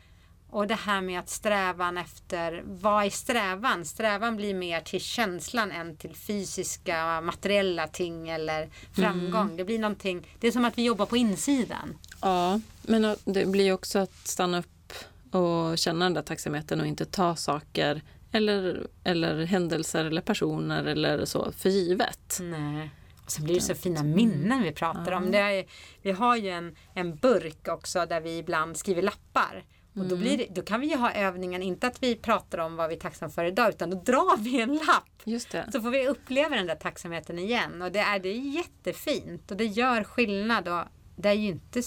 Och 0.55 0.67
det 0.67 0.75
här 0.75 1.01
med 1.01 1.19
att 1.19 1.29
strävan 1.29 1.97
efter, 1.97 2.63
vad 2.65 3.05
är 3.05 3.09
strävan? 3.09 3.85
Strävan 3.85 4.35
blir 4.35 4.53
mer 4.53 4.81
till 4.81 5.01
känslan 5.01 5.71
än 5.71 5.97
till 5.97 6.15
fysiska 6.15 7.21
materiella 7.21 7.87
ting 7.87 8.29
eller 8.29 8.69
framgång. 8.93 9.57
Det 9.57 9.63
blir 9.63 9.79
någonting, 9.79 10.27
det 10.39 10.47
är 10.47 10.51
som 10.51 10.65
att 10.65 10.77
vi 10.77 10.83
jobbar 10.83 11.05
på 11.05 11.17
insidan. 11.17 11.97
Ja, 12.21 12.59
men 12.81 13.15
det 13.25 13.45
blir 13.45 13.73
också 13.73 13.99
att 13.99 14.27
stanna 14.27 14.59
upp 14.59 14.93
och 15.35 15.77
känna 15.77 16.05
den 16.05 16.13
där 16.13 16.21
tacksamheten 16.21 16.81
och 16.81 16.87
inte 16.87 17.05
ta 17.05 17.35
saker 17.35 18.01
eller, 18.31 18.87
eller 19.03 19.45
händelser 19.45 20.05
eller 20.05 20.21
personer 20.21 20.85
eller 20.85 21.25
så 21.25 21.51
för 21.51 21.69
givet. 21.69 22.37
Nej. 22.41 22.89
Och 23.25 23.31
så 23.31 23.41
blir 23.41 23.55
det 23.55 23.61
så 23.61 23.75
fina 23.75 24.03
minnen 24.03 24.63
vi 24.63 24.71
pratar 24.71 25.11
om. 25.11 25.31
Det 25.31 25.37
är, 25.37 25.65
vi 26.01 26.11
har 26.11 26.35
ju 26.35 26.49
en, 26.49 26.75
en 26.93 27.15
burk 27.15 27.67
också 27.67 28.05
där 28.05 28.21
vi 28.21 28.37
ibland 28.37 28.77
skriver 28.77 29.01
lappar. 29.01 29.63
Och 29.99 30.05
då, 30.05 30.15
blir 30.15 30.37
det, 30.37 30.47
då 30.49 30.61
kan 30.61 30.79
vi 30.81 30.87
ju 30.87 30.95
ha 30.95 31.11
övningen, 31.11 31.61
inte 31.63 31.87
att 31.87 32.03
vi 32.03 32.15
pratar 32.15 32.57
om 32.57 32.75
vad 32.75 32.89
vi 32.89 32.95
är 32.95 32.99
tacksamma 32.99 33.31
för 33.31 33.45
idag, 33.45 33.69
utan 33.69 33.89
då 33.89 33.97
drar 33.97 34.37
vi 34.37 34.61
en 34.61 34.73
lapp. 34.73 35.21
Just 35.23 35.51
det. 35.51 35.69
Så 35.71 35.81
får 35.81 35.89
vi 35.89 36.07
uppleva 36.07 36.55
den 36.55 36.67
där 36.67 36.75
tacksamheten 36.75 37.39
igen. 37.39 37.81
Och 37.81 37.91
det 37.91 37.99
är, 37.99 38.19
det 38.19 38.29
är 38.29 38.55
jättefint 38.55 39.51
och 39.51 39.57
det 39.57 39.65
gör 39.65 40.03
skillnad. 40.03 40.67
Och 40.67 40.83
det 41.15 41.29
är 41.29 41.33
ju 41.33 41.47
inte... 41.47 41.81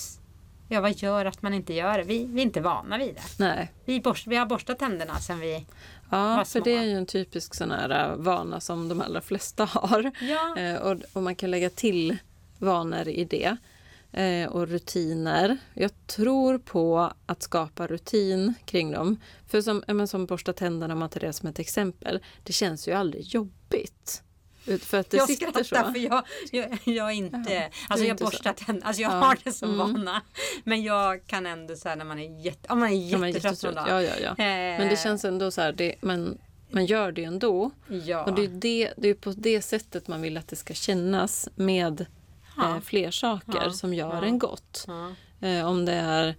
Ja, 0.70 0.80
vad 0.80 0.96
gör 0.96 1.24
att 1.24 1.42
man 1.42 1.54
inte 1.54 1.74
gör 1.74 1.98
det? 1.98 2.04
Vi, 2.04 2.24
vi 2.26 2.40
är 2.40 2.42
inte 2.42 2.60
vana 2.60 2.98
vid 2.98 3.14
det. 3.14 3.44
Nej. 3.44 3.72
Vi, 3.84 4.00
borst, 4.00 4.26
vi 4.26 4.36
har 4.36 4.46
borstat 4.46 4.78
tänderna 4.78 5.14
sen 5.18 5.40
vi... 5.40 5.66
Ja, 6.10 6.36
Var 6.36 6.44
för 6.44 6.50
små. 6.50 6.64
det 6.64 6.76
är 6.76 6.82
ju 6.82 6.92
en 6.96 7.06
typisk 7.06 7.54
sån 7.54 7.70
här 7.70 8.10
äh, 8.10 8.16
vana 8.16 8.60
som 8.60 8.88
de 8.88 9.00
allra 9.00 9.20
flesta 9.20 9.64
har. 9.72 10.10
Ja. 10.20 10.58
Eh, 10.58 10.76
och, 10.76 10.96
och 11.12 11.22
man 11.22 11.34
kan 11.34 11.50
lägga 11.50 11.70
till 11.70 12.16
vanor 12.58 13.08
i 13.08 13.24
det. 13.24 13.56
Eh, 14.12 14.48
och 14.48 14.68
rutiner. 14.68 15.56
Jag 15.74 15.90
tror 16.06 16.58
på 16.58 17.12
att 17.26 17.42
skapa 17.42 17.86
rutin 17.86 18.54
kring 18.64 18.92
dem. 18.92 19.16
För 19.46 19.60
som, 19.62 19.82
ja, 19.86 19.94
men 19.94 20.08
som 20.08 20.26
borsta 20.26 20.52
tänderna, 20.52 21.08
tar 21.08 21.20
det 21.20 21.32
som 21.32 21.48
ett 21.48 21.58
exempel, 21.58 22.20
det 22.42 22.52
känns 22.52 22.88
ju 22.88 22.92
aldrig 22.92 23.22
jobbigt. 23.24 24.22
För 24.80 24.98
att 24.98 25.10
det 25.10 25.16
jag 25.16 25.26
sitter 25.28 25.64
skrattar 25.64 25.84
så. 25.86 25.92
för 25.92 25.98
jag, 26.00 26.24
jag, 26.52 26.78
jag 26.84 27.12
inte, 27.14 27.52
Jaha, 27.52 27.70
alltså 27.88 28.06
jag 28.06 28.12
inte 28.14 28.24
så. 28.24 28.30
borstar 28.30 28.52
tänderna, 28.52 28.86
alltså 28.86 29.02
jag 29.02 29.12
Ja. 29.12 29.16
har 29.16 29.38
det 29.44 29.52
som 29.52 29.74
Mm. 29.74 29.78
vana. 29.94 30.22
Men 30.64 30.82
jag 30.82 31.26
kan 31.26 31.46
ändå 31.46 31.76
säga 31.76 31.94
när 31.94 32.04
man 32.04 32.18
är 32.18 32.44
jätte, 32.44 32.74
man 32.74 32.88
är 32.92 33.10
Ja, 33.12 33.26
jättetrött 33.28 33.60
dag. 33.60 33.84
Ja, 33.88 34.02
ja, 34.02 34.12
ja. 34.22 34.30
Eh, 34.30 34.78
Men 34.78 34.88
det 34.88 34.96
känns 35.02 35.24
ändå 35.24 35.50
så 35.50 35.60
här, 35.60 35.72
det, 35.72 35.94
man, 36.00 36.38
man 36.70 36.86
gör 36.86 37.12
det 37.12 37.24
ändå. 37.24 37.70
ja. 38.04 38.24
Och 38.24 38.34
det 38.34 38.44
är, 38.44 38.48
det, 38.48 38.92
det 38.96 39.08
är 39.08 39.14
på 39.14 39.32
det 39.36 39.62
sättet 39.62 40.08
man 40.08 40.22
vill 40.22 40.36
att 40.36 40.48
det 40.48 40.56
ska 40.56 40.74
kännas 40.74 41.48
med 41.54 42.00
Ja. 42.00 42.17
Eh, 42.60 42.80
fler 42.80 43.10
saker 43.10 43.60
Ja. 43.64 43.70
som 43.70 43.94
gör 43.94 44.14
Ja. 44.22 44.24
en 44.24 44.38
gott. 44.38 44.84
ja. 44.86 45.10
Eh, 45.48 45.66
om 45.68 45.84
det 45.84 45.92
är 45.92 46.34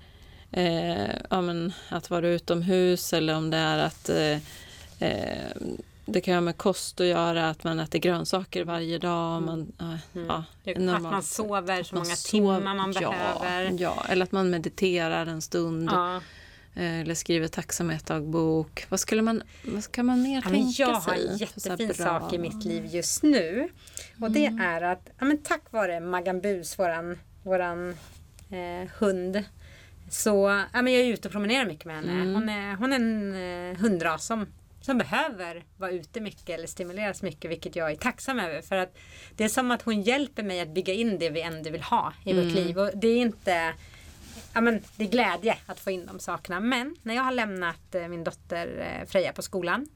eh, 0.52 1.16
ja, 1.30 1.42
men 1.42 1.74
att 1.90 2.10
vara 2.10 2.28
utomhus 2.28 3.14
eller 3.14 3.36
om 3.36 3.50
det 3.50 3.58
är 3.58 3.78
att 3.78 4.10
eh, 4.10 4.38
eh, 5.10 5.48
det 6.06 6.22
kan 6.22 6.34
ha 6.34 6.42
med 6.42 6.58
kost 6.58 7.00
att 7.02 7.08
göra, 7.08 7.50
att 7.50 7.64
man 7.64 7.80
äter 7.80 8.00
grönsaker 8.00 8.64
varje 8.66 8.98
dag. 8.98 9.42
Man, 9.44 9.72
eh, 9.80 10.22
ja, 10.28 10.44
Det- 10.64 10.72
en 10.74 10.90
att 10.90 11.02
man 11.02 11.24
sover 11.24 11.84
så 11.84 11.96
många 11.96 12.06
sov- 12.16 12.30
timmar 12.32 12.60
man 12.76 12.94
ja, 13.02 13.10
behöver. 13.10 13.76
Ja, 13.82 14.06
eller 14.10 14.24
att 14.26 14.32
man 14.32 14.50
mediterar 14.50 15.26
en 15.26 15.42
stund. 15.42 15.90
Ja. 15.92 16.22
Eh, 16.76 17.00
Eller 17.00 17.16
skriver 17.16 17.48
tacksamhetsdagbok. 17.48 18.86
Vad, 18.90 19.00
skulle 19.00 19.22
man, 19.22 19.44
vad 19.64 19.84
ska 19.84 20.04
man 20.04 20.22
mer 20.22 20.42
Ja, 20.46 20.50
tänka 20.50 20.74
jag 20.84 20.88
har 20.94 21.14
sig? 21.16 21.28
en 21.28 21.38
jättefin 21.38 21.94
sak 21.94 22.34
i 22.34 22.38
mitt 22.38 22.64
liv 22.66 22.86
just 22.86 23.24
nu. 23.24 23.70
Och 24.22 24.32
det 24.32 24.46
Mm. 24.46 24.62
är 24.62 24.82
att 24.82 25.10
ja, 25.20 25.26
men 25.26 25.38
tack 25.44 25.62
vare 25.72 26.00
Maggan 26.00 26.42
Bus, 26.42 26.80
våran, 26.80 27.18
våran 27.44 27.90
eh, 28.52 28.90
hund, 29.00 29.44
så 30.10 30.66
ja, 30.74 30.82
men 30.82 30.94
jag 30.94 31.02
är 31.02 31.08
ute 31.14 31.28
och 31.28 31.32
promenerar 31.32 31.66
mycket 31.66 31.86
med 31.86 31.96
henne. 31.96 32.12
Mm. 32.12 32.34
Hon, 32.34 32.50
är, 32.50 32.76
hon 32.76 32.94
är 32.94 32.96
en 32.96 33.72
eh, 33.72 33.78
hundras 33.82 34.26
som, 34.26 34.46
som 34.82 34.98
behöver 34.98 35.64
vara 35.78 35.92
ute 35.92 36.22
mycket 36.22 36.50
eller 36.50 36.68
stimuleras 36.68 37.22
mycket, 37.22 37.52
vilket 37.52 37.76
jag 37.76 37.92
är 37.92 37.96
tacksam 37.96 38.40
över. 38.40 38.62
För 38.62 38.76
att 38.76 38.98
det 39.36 39.44
är 39.44 39.50
som 39.50 39.72
att 39.72 39.82
hon 39.82 40.02
hjälper 40.02 40.44
mig 40.44 40.60
att 40.62 40.74
bygga 40.74 40.94
in 40.94 41.20
det 41.20 41.30
vi 41.30 41.42
ändå 41.42 41.70
vill 41.70 41.82
ha 41.82 42.14
i 42.26 42.32
Mm. 42.32 42.46
vårt 42.46 42.56
liv. 42.56 42.80
Och 42.80 42.92
det 42.96 43.08
är 43.08 43.18
inte 43.18 43.74
ja, 44.54 44.62
men 44.62 44.82
det 44.96 45.04
är 45.04 45.10
glädje 45.10 45.58
att 45.66 45.80
få 45.80 45.92
in 45.92 46.06
de 46.06 46.20
sakerna. 46.20 46.60
Men 46.60 46.96
när 47.04 47.16
jag 47.16 47.24
har 47.24 47.32
lämnat 47.32 47.96
eh, 47.96 48.08
min 48.08 48.24
dotter 48.24 48.98
eh, 49.00 49.08
Freja 49.08 49.34
på 49.34 49.42
skolan 49.42 49.88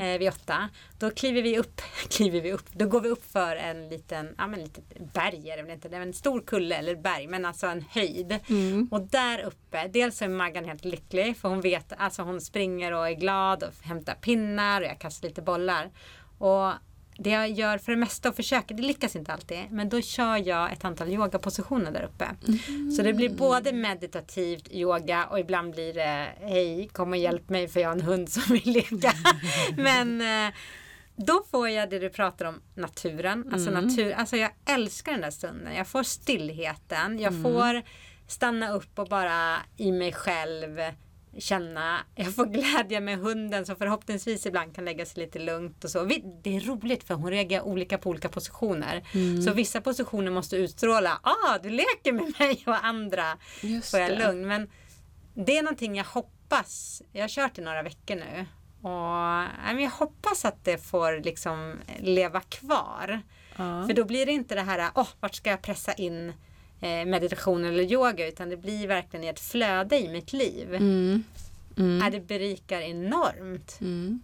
eh, 0.00 0.18
vid 0.18 0.28
åtta. 0.28 0.68
Då 0.98 1.10
kliver 1.10 1.42
vi 1.42 1.58
upp, 1.58 1.80
kliver 2.08 2.40
vi 2.40 2.52
upp, 2.52 2.72
då 2.72 2.86
går 2.86 3.00
vi 3.00 3.08
upp 3.08 3.32
för 3.32 3.56
en 3.56 3.88
liten, 3.88 4.34
ja 4.38 4.46
men 4.46 4.60
litet 4.60 5.12
berg 5.12 5.50
är 5.50 5.56
det 5.56 5.62
väl 5.62 5.72
inte, 5.72 5.88
det 5.88 5.96
är 5.96 6.00
en 6.00 6.12
stor 6.12 6.40
kulle 6.40 6.76
eller 6.76 6.96
berg 6.96 7.26
men 7.26 7.44
alltså 7.44 7.66
en 7.66 7.84
höjd. 7.90 8.38
Mm. 8.48 8.88
Och 8.90 9.00
där 9.00 9.44
uppe, 9.44 9.88
dels 9.88 10.22
är 10.22 10.28
Maggan 10.28 10.64
helt 10.64 10.84
lycklig 10.84 11.36
för 11.36 11.48
hon 11.48 11.60
vet, 11.60 11.92
alltså 11.96 12.22
hon 12.22 12.40
springer 12.40 12.92
och 12.92 13.08
är 13.08 13.12
glad 13.12 13.62
och 13.62 13.72
hämtar 13.82 14.14
pinnar 14.14 14.80
och 14.80 14.86
jag 14.86 14.98
kastar 14.98 15.28
lite 15.28 15.42
bollar. 15.42 15.90
Och 16.38 16.72
det 17.22 17.30
jag 17.30 17.50
gör 17.50 17.78
för 17.78 17.92
det 17.92 17.98
mesta 17.98 18.28
och 18.28 18.36
försöker, 18.36 18.74
det 18.74 18.82
lyckas 18.82 19.16
inte 19.16 19.32
alltid, 19.32 19.62
men 19.70 19.88
då 19.88 20.00
kör 20.00 20.48
jag 20.48 20.72
ett 20.72 20.84
antal 20.84 21.08
yogapositioner 21.08 21.92
där 21.92 22.02
uppe. 22.02 22.28
Så 22.96 23.02
det 23.02 23.12
blir 23.12 23.28
både 23.28 23.72
meditativt 23.72 24.68
yoga 24.70 25.26
och 25.26 25.40
ibland 25.40 25.72
blir 25.72 25.94
det 25.94 26.28
hej, 26.40 26.88
kom 26.92 27.10
och 27.10 27.16
hjälp 27.16 27.48
mig 27.48 27.68
för 27.68 27.80
jag 27.80 27.88
har 27.88 27.96
en 27.96 28.00
hund 28.00 28.28
som 28.28 28.42
vill 28.54 28.72
leka. 28.72 29.12
men 29.76 30.20
eh, 30.20 30.54
då 31.16 31.44
får 31.50 31.68
jag 31.68 31.90
det 31.90 31.98
du 31.98 32.10
pratar 32.10 32.44
om, 32.44 32.60
naturen. 32.74 33.50
Alltså, 33.52 33.70
natur, 33.70 34.12
alltså 34.12 34.36
jag 34.36 34.50
älskar 34.64 35.12
den 35.12 35.20
där 35.20 35.30
stunden. 35.30 35.74
Jag 35.74 35.88
får 35.88 36.02
stillheten. 36.02 37.18
Jag 37.18 37.42
får 37.42 37.82
stanna 38.26 38.72
upp 38.72 38.98
och 38.98 39.08
bara 39.08 39.56
i 39.76 39.92
mig 39.92 40.12
själv 40.12 40.80
känna, 41.38 41.98
jag 42.14 42.34
får 42.34 42.46
glädje 42.46 43.00
med 43.00 43.18
hunden 43.18 43.66
som 43.66 43.76
förhoppningsvis 43.76 44.46
ibland 44.46 44.74
kan 44.74 44.84
lägga 44.84 45.06
sig 45.06 45.24
lite 45.24 45.38
lugnt 45.38 45.84
och 45.84 45.90
så. 45.90 46.04
Det 46.42 46.56
är 46.56 46.60
roligt 46.60 47.04
för 47.04 47.14
hon 47.14 47.30
reagerar 47.30 47.62
olika 47.62 47.98
på 47.98 48.10
olika 48.10 48.28
positioner. 48.28 49.02
Så 49.44 49.52
vissa 49.52 49.80
positioner 49.80 50.30
måste 50.30 50.56
utstråla, 50.56 51.20
ah 51.22 51.58
du 51.62 51.70
leker 51.70 52.12
med 52.12 52.34
mig 52.38 52.62
och 52.66 52.84
andra 52.84 53.24
Just 53.60 53.90
får 53.90 54.00
jag 54.00 54.10
det. 54.10 54.26
lugn. 54.26 54.48
Men 54.48 54.70
det 55.34 55.58
är 55.58 55.62
någonting 55.62 55.96
jag 55.96 56.04
hoppas, 56.04 57.02
jag 57.12 57.22
har 57.22 57.28
kört 57.28 57.58
i 57.58 57.62
några 57.62 57.82
veckor 57.82 58.14
nu. 58.14 58.46
Och 58.82 59.80
jag 59.80 59.90
hoppas 59.90 60.44
att 60.44 60.64
det 60.64 60.78
får 60.78 61.24
liksom 61.24 61.78
leva 61.98 62.40
kvar. 62.40 63.22
Ja. 63.56 63.86
För 63.86 63.92
då 63.94 64.04
blir 64.04 64.26
det 64.26 64.32
inte 64.32 64.54
det 64.54 64.60
här, 64.62 64.90
åh, 64.94 65.08
vart 65.20 65.34
ska 65.34 65.50
jag 65.50 65.62
pressa 65.62 65.92
in 65.92 66.32
meditation 66.82 67.64
eller 67.64 67.82
yoga? 67.82 68.28
Utan 68.28 68.48
det 68.48 68.56
blir 68.56 68.86
verkligen 68.86 69.28
ett 69.28 69.40
flöde 69.40 69.98
i 70.00 70.08
mitt 70.08 70.32
liv. 70.32 70.74
Mm. 70.74 71.24
Mm. 71.76 72.12
Det 72.12 72.20
berikar 72.20 72.80
enormt. 72.80 73.78
Mm. 73.80 74.22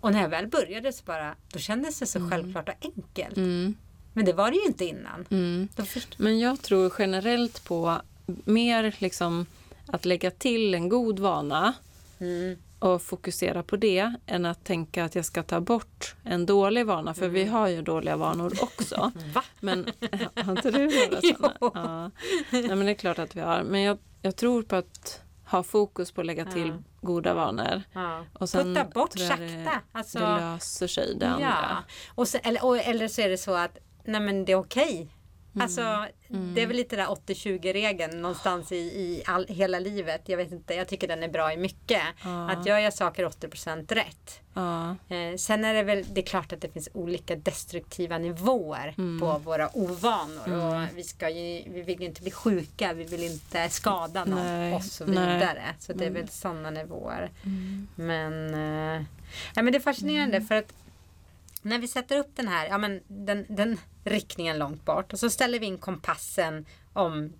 Och 0.00 0.12
när 0.12 0.22
jag 0.22 0.28
väl 0.28 0.46
började 0.46 0.92
så 0.92 1.04
bara, 1.04 1.34
då 1.52 1.58
kändes 1.58 1.98
det 1.98 2.06
så 2.06 2.30
självklart 2.30 2.68
och 2.68 2.74
enkelt. 2.80 3.36
Mm. 3.36 3.74
Men 4.12 4.24
det 4.24 4.32
var 4.32 4.50
det 4.50 4.56
ju 4.56 4.64
inte 4.64 4.84
innan. 4.84 5.26
Mm. 5.30 5.68
Men 6.16 6.38
jag 6.38 6.62
tror 6.62 6.92
generellt 6.98 7.64
på 7.64 8.00
mer 8.44 8.94
liksom 8.98 9.46
att 9.86 10.04
lägga 10.04 10.30
till 10.30 10.74
en 10.74 10.88
god 10.88 11.18
vana 11.18 11.74
mm, 12.18 12.56
och 12.84 13.02
fokusera 13.02 13.62
på 13.62 13.76
det 13.76 14.12
än 14.26 14.46
att 14.46 14.64
tänka 14.64 15.04
att 15.04 15.14
jag 15.14 15.24
ska 15.24 15.42
ta 15.42 15.60
bort 15.60 16.14
en 16.24 16.46
dålig 16.46 16.86
vana. 16.86 17.14
För 17.14 17.28
vi 17.28 17.44
har 17.44 17.68
ju 17.68 17.82
dåliga 17.82 18.16
vanor 18.16 18.52
också. 18.62 19.12
Va? 19.34 19.42
Men 19.60 19.86
har 20.44 20.52
inte 20.52 20.70
du 20.70 20.78
några 20.86 21.20
sådana? 21.20 21.54
Ja. 21.74 22.10
Nej, 22.50 22.68
men 22.68 22.84
det 22.86 22.90
är 22.90 22.94
klart 22.94 23.18
att 23.18 23.36
vi 23.36 23.40
har. 23.40 23.62
Men 23.62 23.82
jag, 23.82 23.98
jag 24.22 24.36
tror 24.36 24.62
på 24.62 24.76
att 24.76 25.20
ha 25.46 25.62
fokus 25.62 26.12
på 26.12 26.20
att 26.20 26.26
lägga 26.26 26.44
till 26.44 26.68
Ja. 26.68 26.74
goda 27.00 27.34
vanor. 27.34 27.82
Ja. 27.92 28.24
Och 28.32 28.48
sen 28.48 28.74
Putta 28.74 28.84
bort 28.84 29.10
jag 29.18 29.38
det- 29.38 29.64
sakta. 29.64 29.80
Alltså, 29.92 30.18
Det 30.18 30.24
löser 30.26 30.86
sig 30.86 31.16
det 31.20 31.28
andra. 31.28 31.46
Ja. 31.70 31.76
Och 32.14 32.28
så, 32.28 32.38
eller, 32.42 32.64
och, 32.64 32.76
eller 32.78 33.08
så 33.08 33.20
är 33.20 33.28
det 33.28 33.38
så 33.38 33.54
att 33.54 33.78
nej 34.04 34.20
men 34.20 34.44
det 34.44 34.52
är 34.52 34.56
okej. 34.56 35.08
Mm. 35.54 35.62
Alltså 35.64 36.06
det 36.54 36.62
är 36.62 36.66
väl 36.66 36.76
lite 36.76 36.96
där 36.96 37.06
80-20 37.06 37.72
regeln 37.72 38.22
någonstans 38.22 38.72
i, 38.72 38.76
i 38.76 39.22
all, 39.26 39.46
hela 39.48 39.78
livet. 39.78 40.22
Jag 40.24 40.36
vet 40.36 40.52
inte, 40.52 40.74
jag 40.74 40.88
tycker 40.88 41.08
den 41.08 41.22
är 41.22 41.28
bra 41.28 41.52
i 41.52 41.56
mycket. 41.56 42.02
Ja. 42.24 42.50
Att 42.50 42.66
gör 42.66 42.78
jag 42.78 42.94
saker 42.94 43.24
80% 43.26 43.94
rätt. 43.94 44.40
Ja. 44.54 44.90
Eh, 45.08 45.36
sen 45.38 45.64
är 45.64 45.74
det 45.74 45.82
väl, 45.82 46.04
det 46.14 46.20
är 46.20 46.24
klart 46.26 46.52
att 46.52 46.60
det 46.60 46.68
finns 46.68 46.88
olika 46.92 47.36
destruktiva 47.36 48.18
nivåer 48.18 48.94
Mm. 48.98 49.20
på 49.20 49.38
våra 49.38 49.76
ovanor. 49.76 50.64
Och 50.82 50.88
vi, 50.98 51.04
ska 51.04 51.28
ju, 51.30 51.62
vi 51.72 51.82
vill 51.82 52.00
ju 52.00 52.06
inte 52.06 52.22
bli 52.22 52.30
sjuka, 52.30 52.92
vi 52.92 53.04
vill 53.04 53.22
inte 53.24 53.68
skada 53.68 54.24
någon 54.24 54.38
Nej, 54.46 54.74
och 54.74 54.84
så 54.84 55.04
nej. 55.06 55.16
Mm. 55.24 55.34
vidare. 55.38 55.62
Så 55.78 55.92
det 55.92 56.04
är 56.06 56.10
väl 56.10 56.28
sådana 56.28 56.70
nivåer. 56.70 57.30
Men, 57.94 58.54
eh, 58.54 59.04
ja, 59.54 59.62
men 59.62 59.66
det 59.72 59.78
är 59.78 59.80
fascinerande 59.80 60.36
Mm. 60.36 60.46
för 60.48 60.54
att 60.54 60.72
när 61.62 61.78
vi 61.78 61.88
sätter 61.88 62.18
upp 62.18 62.30
den 62.36 62.48
här, 62.48 62.66
ja 62.66 62.78
men 62.78 63.00
den, 63.06 63.46
den 63.48 63.78
riktningen 64.04 64.58
långt 64.58 64.84
bort 64.84 65.12
och 65.12 65.18
så 65.18 65.30
ställer 65.30 65.60
vi 65.60 65.66
in 65.66 65.78
kompassen 65.78 66.66
om 66.92 67.32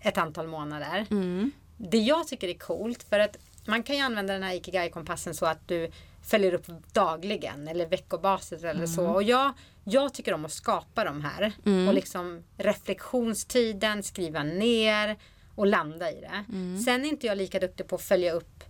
ett 0.00 0.18
antal 0.18 0.46
månader. 0.46 1.06
Mm. 1.10 1.50
Det 1.76 1.98
jag 1.98 2.28
tycker 2.28 2.48
är 2.48 2.58
coolt 2.58 3.02
för 3.02 3.18
att 3.18 3.36
man 3.66 3.82
kan 3.82 3.96
ju 3.96 4.02
använda 4.02 4.32
den 4.32 4.42
här 4.42 4.54
Ikigai-kompassen 4.54 5.34
så 5.34 5.46
att 5.46 5.68
du 5.68 5.90
följer 6.22 6.54
upp 6.54 6.66
dagligen 6.92 7.68
eller 7.68 7.86
veckobasis 7.86 8.64
eller 8.64 8.86
så. 8.86 9.06
Och 9.06 9.22
jag, 9.22 9.52
jag 9.84 10.14
tycker 10.14 10.34
om 10.34 10.44
att 10.44 10.52
skapa 10.52 11.04
de 11.04 11.20
här. 11.20 11.52
Och 11.88 11.94
liksom 11.94 12.44
reflektionstiden, 12.56 14.02
skriva 14.02 14.42
ner 14.42 15.16
och 15.54 15.66
landa 15.66 16.10
i 16.10 16.20
det. 16.20 16.44
Sen 16.84 17.04
är 17.04 17.08
inte 17.08 17.26
jag 17.26 17.38
lika 17.38 17.60
duktig 17.60 17.88
på 17.88 17.96
att 17.96 18.02
följa 18.02 18.32
upp 18.32 18.64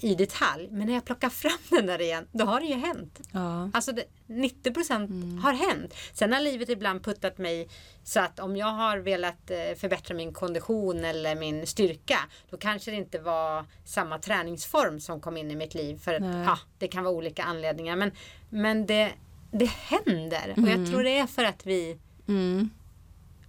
i 0.00 0.14
detalj. 0.18 0.68
Men 0.70 0.86
när 0.86 0.94
jag 0.94 1.04
plockar 1.04 1.28
fram 1.28 1.58
den 1.70 1.86
där 1.86 2.00
igen, 2.00 2.26
då 2.32 2.44
har 2.44 2.60
det 2.60 2.66
ju 2.66 2.74
hänt. 2.74 3.20
Ja. 3.32 3.70
Alltså 3.72 3.92
det, 3.92 4.04
90 4.26 4.72
procent 4.74 5.10
har 5.42 5.52
hänt. 5.52 5.94
Sen 6.12 6.32
har 6.32 6.40
livet 6.40 6.68
ibland 6.68 7.04
puttat 7.04 7.38
mig 7.38 7.68
så 8.04 8.20
att 8.20 8.40
om 8.40 8.56
jag 8.56 8.66
har 8.66 8.98
velat 8.98 9.50
eh, 9.50 9.56
förbättra 9.76 10.14
min 10.14 10.32
kondition 10.32 11.04
eller 11.04 11.34
min 11.36 11.66
styrka 11.66 12.18
då 12.50 12.56
kanske 12.56 12.90
det 12.90 12.96
inte 12.96 13.18
var 13.18 13.64
samma 13.84 14.18
träningsform 14.18 15.00
som 15.00 15.20
kom 15.20 15.36
in 15.36 15.50
i 15.50 15.56
mitt 15.56 15.74
liv. 15.74 15.98
För 15.98 16.14
att, 16.14 16.46
ja, 16.46 16.58
det 16.78 16.88
kan 16.88 17.04
vara 17.04 17.14
olika 17.14 17.42
anledningar. 17.44 17.96
Men, 17.96 18.10
men 18.50 18.86
det, 18.86 19.12
det 19.52 19.70
händer. 19.70 20.54
Och 20.56 20.68
jag 20.68 20.86
tror 20.90 21.02
det 21.02 21.18
är 21.18 21.26
för 21.26 21.44
att 21.44 21.66
vi, 21.66 21.98
Mm. 22.28 22.70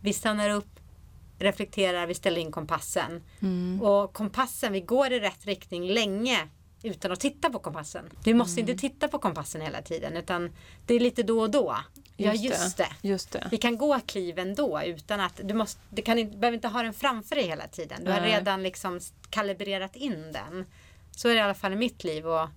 vi 0.01 0.13
stannar 0.13 0.49
upp, 0.49 0.79
reflekterar, 1.39 2.07
vi 2.07 2.13
ställer 2.13 2.41
in 2.41 2.51
kompassen. 2.51 3.23
Mm. 3.41 3.81
Och 3.81 4.13
kompassen, 4.13 4.73
vi 4.73 4.81
går 4.81 5.13
i 5.13 5.19
rätt 5.19 5.45
riktning 5.45 5.87
länge 5.87 6.47
utan 6.83 7.11
att 7.11 7.19
titta 7.19 7.49
på 7.49 7.59
kompassen. 7.59 8.09
Vi 8.23 8.33
måste 8.33 8.61
Mm. 8.61 8.69
inte 8.71 8.81
titta 8.81 9.07
på 9.07 9.19
kompassen 9.19 9.61
hela 9.61 9.81
tiden 9.81 10.17
utan 10.17 10.55
det 10.85 10.93
är 10.93 10.99
lite 10.99 11.23
då 11.23 11.39
och 11.41 11.49
då. 11.49 11.77
Ja 12.19 12.33
just 12.33 12.77
det. 12.77 12.87
Just 13.01 13.31
det. 13.31 13.47
Vi 13.51 13.57
kan 13.57 13.77
gå 13.77 13.99
kliv 13.99 14.39
ändå 14.39 14.81
utan 14.85 15.19
att 15.19 15.41
du 15.43 15.53
måste, 15.53 15.81
du 15.89 16.01
kan 16.01 16.19
inte, 16.19 16.37
behöver 16.37 16.55
inte 16.55 16.67
ha 16.67 16.83
den 16.83 16.93
framför 16.93 17.35
dig 17.35 17.47
hela 17.47 17.67
tiden. 17.67 18.03
Du 18.05 18.11
har 18.11 18.21
Nej. 18.21 18.31
redan 18.35 18.63
liksom 18.63 18.99
kalibrerat 19.29 19.95
in 19.95 20.31
den. 20.31 20.65
Så 21.11 21.27
är 21.29 21.33
det 21.33 21.39
i 21.39 21.41
alla 21.41 21.53
fall 21.53 21.73
i 21.73 21.75
mitt 21.75 22.03
liv. 22.03 22.27
Och 22.27 22.47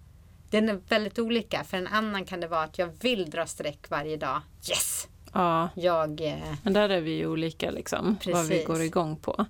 den 0.51 0.69
är 0.69 0.75
väldigt 0.89 1.19
olika. 1.19 1.65
För 1.65 1.77
en 1.77 1.87
annan 1.87 2.25
kan 2.25 2.41
det 2.41 2.49
vara 2.49 2.63
att 2.63 2.79
jag 2.79 2.87
vill 3.03 3.31
dra 3.31 3.47
streck 3.47 3.91
varje 3.91 4.17
dag. 4.17 4.41
Yes! 4.71 5.09
Ja, 5.33 5.69
Jag... 5.75 6.21
Eh, 6.21 6.55
men 6.63 6.73
där 6.73 6.89
är 6.89 7.01
vi 7.01 7.11
ju 7.11 7.27
olika 7.27 7.71
liksom, 7.71 8.19
vad 8.27 8.47
vi 8.47 8.65
går 8.65 8.83
igång 8.83 9.17
på. 9.17 9.47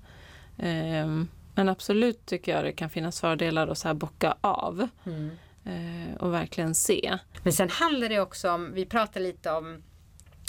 Ehm, 0.58 1.28
men 1.54 1.68
absolut 1.68 2.26
tycker 2.26 2.52
jag 2.52 2.64
det 2.64 2.72
kan 2.72 2.90
finnas 2.90 3.20
fördelar 3.20 3.68
att 3.68 3.78
så 3.78 3.88
här 3.88 3.94
bocka 3.94 4.36
av 4.40 4.88
mm. 5.06 5.30
eh, 5.64 6.16
och 6.16 6.34
verkligen 6.34 6.74
se. 6.74 7.18
Men 7.42 7.52
sen 7.52 7.70
handlar 7.70 8.08
det 8.08 8.20
också 8.20 8.50
om, 8.50 8.72
vi 8.74 8.86
pratar 8.86 9.20
lite 9.20 9.52
om 9.52 9.82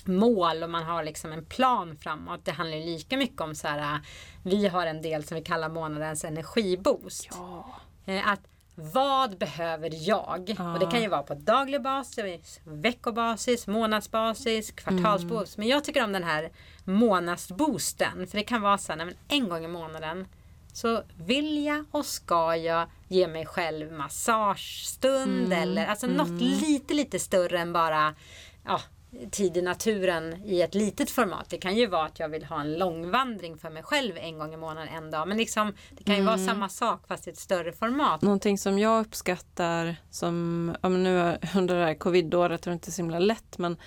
mål 0.06 0.64
och 0.64 0.70
man 0.70 0.84
har 0.84 1.04
liksom 1.04 1.32
en 1.32 1.46
plan 1.46 1.98
framåt. 1.98 2.46
Det 2.46 2.52
handlar 2.52 2.78
lika 2.78 3.18
mycket 3.18 3.42
om 3.42 3.56
så 3.56 3.68
här, 3.68 4.00
vi 4.44 4.68
har 4.68 4.86
en 4.86 5.02
del 5.02 5.24
som 5.24 5.36
vi 5.36 5.44
kallar 5.44 5.70
månadens 5.70 6.24
energiboost. 6.24 7.30
Ja. 7.32 7.66
Eh, 8.06 8.28
Att 8.28 8.42
vad 8.76 9.38
behöver 9.38 9.90
jag? 10.10 10.56
Ja. 10.58 10.74
Och 10.74 10.80
det 10.80 10.86
kan 10.86 11.02
ju 11.02 11.08
vara 11.08 11.24
på 11.24 11.34
daglig 11.34 11.82
basis, 11.82 12.60
veckobasis, 12.64 13.68
månadsbasis, 13.68 14.72
kvartalsbasis. 14.72 15.58
Men 15.58 15.68
jag 15.68 15.84
tycker 15.84 16.04
om 16.04 16.12
den 16.12 16.24
här 16.24 16.52
månadsboosten. 16.84 18.28
För 18.28 18.38
det 18.38 18.44
kan 18.44 18.62
vara 18.62 18.78
så 18.78 18.92
här, 18.92 19.06
men 19.06 19.16
en 19.28 19.50
gång 19.50 19.66
i 19.66 19.68
månaden 19.68 20.28
så 20.74 21.04
vill 21.26 21.66
jag 21.66 21.86
och 21.92 22.06
ska 22.06 22.56
jag 22.56 22.88
ge 23.08 23.28
mig 23.28 23.46
själv 23.46 23.92
massagestund 23.92 25.54
eller 25.54 25.86
alltså 25.86 26.08
något 26.08 26.42
lite 26.42 26.94
lite 26.94 27.20
större 27.20 27.60
än 27.60 27.74
bara 27.74 28.16
ja, 28.66 28.82
tid 29.32 29.58
i 29.58 29.62
naturen 29.62 30.44
i 30.46 30.62
ett 30.62 30.76
litet 30.76 31.10
format. 31.10 31.50
Det 31.50 31.58
kan 31.58 31.76
ju 31.76 31.88
vara 31.88 32.06
att 32.06 32.20
jag 32.20 32.30
vill 32.30 32.46
ha 32.46 32.62
en 32.62 32.74
långvandring 32.78 33.58
för 33.58 33.70
mig 33.70 33.84
själv 33.84 34.18
en 34.18 34.38
gång 34.38 34.54
i 34.54 34.58
månaden 34.58 34.88
en 34.88 35.12
dag. 35.12 35.28
Men 35.28 35.38
liksom, 35.38 35.74
det 35.92 36.04
kan 36.04 36.16
ju 36.16 36.22
vara 36.22 36.38
samma 36.38 36.70
sak 36.70 37.08
fast 37.08 37.28
i 37.28 37.30
ett 37.30 37.38
större 37.38 37.72
format. 37.72 38.22
Någonting 38.22 38.58
som 38.58 38.80
jag 38.80 39.02
uppskattar 39.06 39.96
som, 40.10 40.76
ja, 40.82 40.90
nu 40.90 41.38
under 41.56 41.76
det 41.76 41.86
här 41.86 41.94
covidåret 41.96 42.66
är 42.68 42.72
det 42.72 42.74
inte 42.74 42.92
så 42.92 43.02
himla 43.02 43.20
lätt 43.20 43.58
men, 43.58 43.78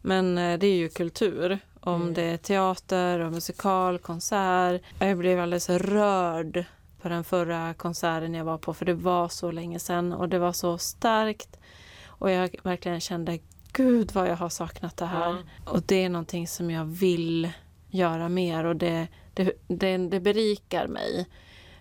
men 0.00 0.38
eh, 0.38 0.58
det 0.58 0.66
är 0.66 0.76
ju 0.76 0.88
kultur. 0.88 1.58
Om 1.80 2.02
Mm. 2.02 2.14
det 2.14 2.22
är 2.22 2.36
teater 2.36 3.20
och 3.20 3.32
musikal, 3.32 3.98
konsert. 3.98 4.82
Jag 4.98 5.18
blev 5.18 5.40
alldeles 5.40 5.70
rörd 5.70 6.64
på 7.02 7.08
den 7.08 7.24
förra 7.24 7.74
konserten 7.74 8.34
jag 8.34 8.44
var 8.44 8.58
på 8.58 8.74
för 8.74 8.84
det 8.84 8.94
var 8.94 9.28
så 9.28 9.50
länge 9.50 9.78
sedan 9.78 10.12
och 10.12 10.28
det 10.28 10.38
var 10.38 10.52
så 10.52 10.78
starkt. 10.78 11.58
Och 12.06 12.30
jag 12.30 12.56
verkligen 12.62 13.00
kände 13.00 13.38
gud 13.72 14.12
vad 14.12 14.28
jag 14.28 14.36
har 14.36 14.48
saknat 14.48 14.96
det 14.96 15.06
här. 15.06 15.28
Ja. 15.64 15.72
Och 15.72 15.82
det 15.82 16.04
är 16.04 16.08
någonting 16.08 16.48
som 16.48 16.70
jag 16.70 16.84
vill 16.84 17.50
göra 17.90 18.28
mer 18.28 18.64
och 18.64 18.76
det, 18.76 19.08
det, 19.34 19.52
det, 19.68 19.96
det 19.96 20.20
berikar 20.20 20.86
mig. 20.86 21.26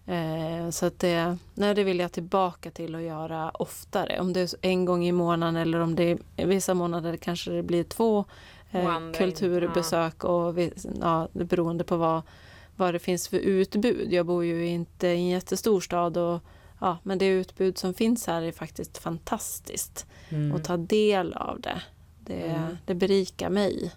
Eh, 0.06 0.70
så 0.70 0.86
att 0.86 1.00
det, 1.00 1.38
nej, 1.54 1.76
det 1.76 1.84
vill 1.84 2.00
jag 2.00 2.12
tillbaka 2.12 2.72
till 2.72 2.96
att 2.96 3.02
göra 3.02 3.50
oftare. 3.50 4.20
Om 4.20 4.34
det 4.34 4.40
är 4.42 4.50
en 4.62 4.86
gång 4.86 5.06
i 5.06 5.12
månaden 5.12 5.56
eller 5.56 5.80
om 5.80 5.96
det 5.96 6.18
är 6.36 6.46
vissa 6.46 6.74
månader 6.74 7.18
kanske 7.18 7.52
det 7.52 7.64
blir 7.64 7.84
två 7.84 8.26
eh, 8.72 9.12
kulturbesök 9.18 10.24
och 10.24 10.56
ja, 11.02 11.28
beroende 11.32 11.84
på 11.84 11.98
vad, 11.98 12.22
vad 12.76 12.94
det 12.94 13.00
finns 13.00 13.28
för 13.28 13.38
utbud. 13.38 14.14
Jag 14.14 14.26
bor 14.26 14.46
ju 14.46 14.68
inte 14.68 15.08
i 15.08 15.16
en 15.16 15.28
jättestor 15.28 15.82
stad 15.82 16.18
och 16.18 16.40
ja, 16.80 16.98
men 17.04 17.18
det 17.18 17.26
utbud 17.28 17.78
som 17.78 17.94
finns 17.94 18.28
här 18.28 18.42
är 18.42 18.52
faktiskt 18.52 18.98
fantastiskt. 18.98 20.06
Mm. 20.30 20.52
Och 20.56 20.64
ta 20.64 20.78
del 20.78 21.34
av 21.34 21.62
det. 21.62 21.82
Det, 22.26 22.78
det 22.86 22.96
berikar 22.96 23.50
mig. 23.50 23.92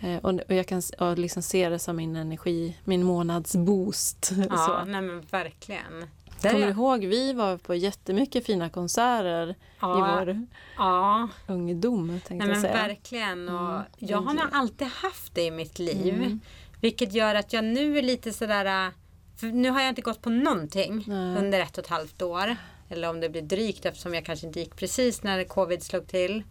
Eh, 0.00 0.16
och, 0.16 0.30
och 0.48 0.54
jag 0.54 0.66
kan 0.66 0.82
och 0.98 1.18
liksom 1.18 1.42
se 1.42 1.68
det 1.68 1.78
som 1.78 1.96
min 1.96 2.16
energi, 2.16 2.76
min 2.84 3.02
månadsboost. 3.02 4.30
Ja, 4.50 4.84
nej 4.86 5.00
men 5.02 5.20
verkligen. 5.20 6.06
Där 6.42 6.50
Kommer 6.50 6.62
du 6.66 6.70
jag- 6.70 6.76
ihåg, 6.76 7.04
vi 7.04 7.32
var 7.32 7.56
på 7.58 7.74
jättemycket 7.74 8.46
fina 8.46 8.68
konserter 8.70 9.48
i 9.50 9.54
Ja, 9.80 10.14
vår 10.24 10.46
ja. 10.76 11.28
ungdom. 11.46 12.08
Tänkte 12.08 12.34
Nej, 12.34 12.40
jag 12.46 12.48
men 12.48 12.60
säga. 12.60 12.72
verkligen. 12.72 13.48
Och 13.48 13.70
Mm, 13.70 13.82
jag 13.98 14.18
har 14.20 14.34
nog 14.34 14.44
alltid 14.52 14.86
haft 14.88 15.34
det 15.34 15.42
i 15.42 15.50
mitt 15.50 15.78
liv. 15.78 16.14
Mm. 16.14 16.40
Vilket 16.80 17.12
gör 17.12 17.34
att 17.34 17.52
jag 17.52 17.64
nu 17.64 17.98
är 17.98 18.02
lite 18.02 18.32
sådär... 18.32 18.90
För 19.36 19.46
nu 19.46 19.70
har 19.70 19.80
jag 19.80 19.88
inte 19.88 20.02
gått 20.02 20.22
på 20.22 20.30
någonting 20.30 21.04
Nej. 21.06 21.36
under 21.36 21.60
ett 21.60 21.78
och 21.78 21.84
ett 21.84 21.90
halvt 21.90 22.22
år. 22.22 22.56
Eller 22.88 23.08
om 23.10 23.20
det 23.20 23.28
blir 23.28 23.42
drygt 23.42 23.86
eftersom 23.86 24.14
jag 24.14 24.24
kanske 24.24 24.46
inte 24.46 24.60
gick 24.60 24.76
precis 24.76 25.22
när 25.22 25.44
covid 25.44 25.82
slog 25.82 26.06
till. 26.06 26.42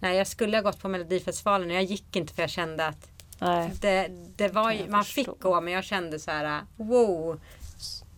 Nej, 0.00 0.16
jag 0.16 0.26
skulle 0.26 0.56
ha 0.56 0.62
gått 0.62 0.80
på 0.80 0.88
Melodifestivalen 0.88 1.70
och 1.70 1.76
jag 1.76 1.82
gick 1.84 2.16
inte 2.16 2.34
för 2.34 2.42
jag 2.42 2.50
kände 2.50 2.86
att 2.86 3.08
Nej. 3.38 3.70
det, 3.80 4.08
det 4.36 4.48
var 4.48 4.88
man 4.88 5.04
förstå. 5.04 5.32
fick 5.32 5.42
gå 5.42 5.60
men 5.60 5.72
jag 5.72 5.84
kände 5.84 6.18
så 6.18 6.30
här 6.30 6.60
wow. 6.76 7.40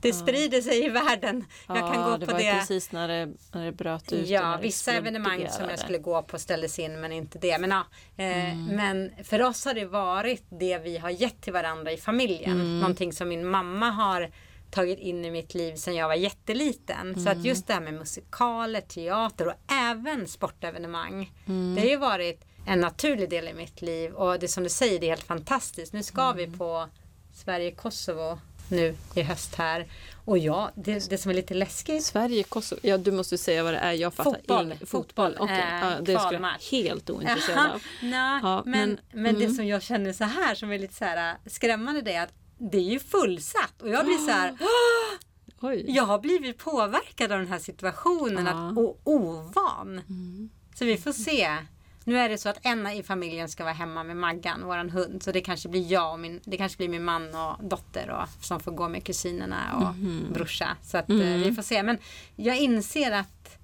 Det 0.09 0.13
sprider 0.13 0.61
sig 0.61 0.85
i 0.85 0.89
världen. 0.89 1.45
Jag 1.69 1.77
kan 1.77 2.01
ja, 2.01 2.09
gå 2.11 2.17
det 2.17 2.27
på 2.27 2.33
var 2.33 2.39
det. 2.41 2.53
precis 2.59 2.93
när 2.93 3.09
det, 3.09 3.33
när 3.53 3.65
det 3.65 3.73
bröt 3.73 4.13
ut. 4.13 4.29
Ja, 4.29 4.59
vissa 4.63 4.93
evenemang 4.93 5.49
som 5.51 5.69
jag 5.69 5.79
skulle 5.79 5.99
gå 5.99 6.23
på 6.23 6.39
ställdes 6.39 6.79
in 6.79 7.01
men 7.01 7.13
inte 7.13 7.39
det. 7.39 7.59
Men, 7.59 7.71
ja, 7.71 7.85
eh, 8.17 8.53
Mm. 8.55 8.65
men 8.77 9.25
för 9.25 9.43
oss 9.43 9.65
har 9.65 9.75
det 9.75 9.85
varit 9.85 10.43
det 10.49 10.79
vi 10.79 10.99
har 10.99 11.11
gett 11.11 11.41
till 11.43 11.53
varandra 11.53 11.93
i 11.93 11.97
familjen. 11.97 12.51
Mm. 12.53 12.81
Någonting 12.81 13.13
som 13.13 13.29
min 13.29 13.47
mamma 13.47 13.91
har 13.91 14.31
tagit 14.71 14.99
in 14.99 15.25
i 15.25 15.31
mitt 15.31 15.55
liv 15.55 15.75
sedan 15.77 15.95
jag 15.95 16.09
var 16.09 16.15
jätteliten. 16.15 17.15
Så 17.15 17.21
Mm. 17.21 17.39
att 17.39 17.45
just 17.45 17.67
det 17.67 17.73
här 17.75 17.81
med 17.81 17.95
musikaler, 17.95 18.81
teater 18.81 19.47
och 19.49 19.73
även 19.73 20.29
sportevenemang. 20.29 21.33
Mm. 21.47 21.75
Det 21.75 21.81
har 21.81 21.89
ju 21.89 21.97
varit 21.97 22.45
en 22.67 22.81
naturlig 22.81 23.31
del 23.31 23.49
i 23.49 23.55
mitt 23.55 23.83
liv. 23.83 24.13
Och 24.13 24.39
det 24.39 24.49
som 24.49 24.63
du 24.63 24.69
säger, 24.71 25.01
det 25.01 25.07
är 25.07 25.11
helt 25.11 25.23
fantastiskt. 25.23 25.93
Nu 25.93 26.03
ska 26.03 26.23
Mm. 26.23 26.37
vi 26.37 26.59
på 26.59 26.89
Sverige-Kosovo 27.35 28.39
nu 28.69 28.97
i 29.15 29.23
höst 29.23 29.55
här. 29.55 29.87
Och 30.25 30.39
ja, 30.39 30.71
det, 30.75 31.11
det 31.11 31.19
som 31.19 31.31
är 31.31 31.35
lite 31.35 31.55
läskigt 31.55 32.05
Sverige, 32.05 32.43
Kosovo. 32.43 32.81
Ja, 32.83 32.99
du 32.99 33.13
måste 33.13 33.39
säga 33.39 33.63
vad 33.63 33.73
det 33.73 33.79
är. 33.79 33.93
Jag 33.93 34.15
fattar 34.15 34.31
Fotboll. 34.33 34.67
inget. 34.67 34.89
Fotboll. 34.89 35.37
Okej, 35.39 35.57
Eh, 35.59 35.81
ja, 35.81 36.01
det 36.01 36.19
skulle 36.21 36.41
jag 36.41 36.79
helt 36.79 37.11
ointresserad 37.11 37.59
av. 37.71 37.83
Nå, 38.03 38.17
Ja, 38.43 38.63
men, 38.67 38.89
men- 38.91 39.23
men, 39.23 39.35
det 39.35 39.45
mm. 39.45 39.57
som 39.57 39.67
jag 39.67 39.83
känner 39.83 40.13
så 40.13 40.25
här 40.25 40.55
som 40.55 40.73
är 40.73 40.79
lite 40.79 40.95
så 40.95 41.05
här 41.05 41.31
äh, 41.31 41.51
skrämmande 41.51 42.01
det 42.03 42.13
är 42.13 42.23
att 42.23 42.33
det 42.59 42.79
är 42.79 42.83
ju 42.93 42.99
fullsatt 43.01 43.83
och 43.83 43.89
jag 43.89 44.05
blir 44.05 44.17
så 44.19 44.31
här 44.31 44.57
Oj. 45.61 45.85
jag 45.89 46.05
har 46.05 46.19
blivit 46.19 46.59
påverkad 46.59 47.33
av 47.33 47.39
den 47.39 47.49
här 47.49 47.59
situationen 47.59 48.47
Ja. 48.47 48.53
att, 48.71 48.79
och 48.79 49.01
ovan. 49.05 49.99
Mm. 50.09 50.51
Så 50.75 50.85
vi 50.85 50.97
får 50.97 51.13
se. 51.13 51.57
Nu 52.05 52.19
är 52.19 52.29
det 52.29 52.39
så 52.39 52.49
att 52.49 52.59
en 52.63 52.87
i 52.87 53.03
familjen 53.03 53.49
ska 53.49 53.65
vara 53.65 53.75
hemma 53.75 54.03
med 54.05 54.17
Maggan, 54.17 54.65
våran 54.67 54.91
hund. 54.91 55.23
Så 55.23 55.33
det 55.33 55.41
kanske 55.41 55.69
blir 55.69 55.93
jag 55.93 56.13
och 56.13 56.19
min, 56.21 56.41
det 56.45 56.57
kanske 56.57 56.77
blir 56.77 56.89
min 56.89 57.05
man 57.05 57.29
och 57.35 57.65
dotter 57.65 58.11
och, 58.11 58.45
som 58.45 58.61
får 58.61 58.73
gå 58.73 58.89
med 58.89 59.05
kusinerna 59.05 59.61
och 59.77 59.95
Mhm. 59.97 60.27
brorsa. 60.33 60.77
Så 60.83 60.99
att 60.99 61.09
Mm. 61.09 61.21
eh, 61.43 61.49
vi 61.49 61.53
får 61.55 61.63
se. 61.63 61.83
Men 61.83 61.99
jag 62.37 62.59
inser 62.59 63.13
att 63.13 63.59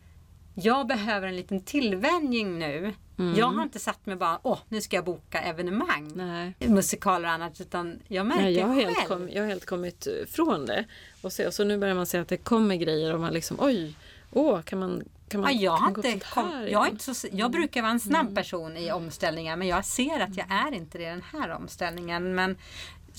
jag 0.55 0.87
behöver 0.87 1.29
en 1.29 1.37
liten 1.37 1.61
tillvänjning 1.61 2.59
nu. 2.59 2.95
Mm. 3.19 3.35
Jag 3.39 3.47
har 3.47 3.63
inte 3.63 3.79
satt 3.79 4.07
mig 4.07 4.17
bara, 4.17 4.39
åh, 4.43 4.59
nu 4.69 4.81
ska 4.81 4.97
jag 4.97 5.05
boka 5.05 5.41
evenemang. 5.41 6.13
Nej. 6.15 6.55
Musikaler 6.59 7.29
och 7.29 7.35
annat. 7.35 7.61
Utan 7.61 7.99
jag 8.09 8.27
märker 8.27 8.43
Nej, 8.43 8.53
jag, 8.59 8.67
har 8.67 8.75
själv. 8.75 8.89
helt 8.95 9.09
kom, 9.09 9.29
jag 9.29 9.43
har 9.43 9.49
helt 9.49 9.67
kommit 9.67 10.07
från 10.29 10.67
det. 10.67 10.85
Och 11.23 11.33
så, 11.33 11.53
så 11.53 11.65
nu 11.65 11.79
börjar 11.79 11.95
man 11.95 12.07
se 12.07 12.19
att 12.19 12.29
det 12.29 12.37
kommer 12.37 12.77
grejer 12.77 13.15
och 13.15 13.21
man 13.21 13.33
liksom 13.33 13.57
oj, 13.61 13.95
åh, 14.33 14.63
kan 14.63 14.79
man, 14.79 15.05
kan 15.31 15.41
man 15.41 15.59
Ja, 15.59 15.61
jag, 15.61 15.95
kan 15.95 16.07
inte 16.07 16.27
kom, 16.27 16.67
jag, 16.69 16.87
är 16.87 16.91
inte 16.91 17.15
så, 17.15 17.29
jag 17.33 17.51
brukar 17.51 17.83
vara 17.83 17.93
en 17.93 18.01
snabb 18.01 18.35
person 18.35 18.77
i 18.77 18.93
omställningar 18.93 19.57
men 19.57 19.69
jag 19.69 19.85
ser 19.85 20.21
att 20.21 20.37
jag 20.37 20.47
är 20.51 20.75
inte 20.75 20.99
det 20.99 21.05
i 21.05 21.07
den 21.07 21.25
här 21.33 21.51
omställningen. 21.51 22.35
Men 22.35 22.57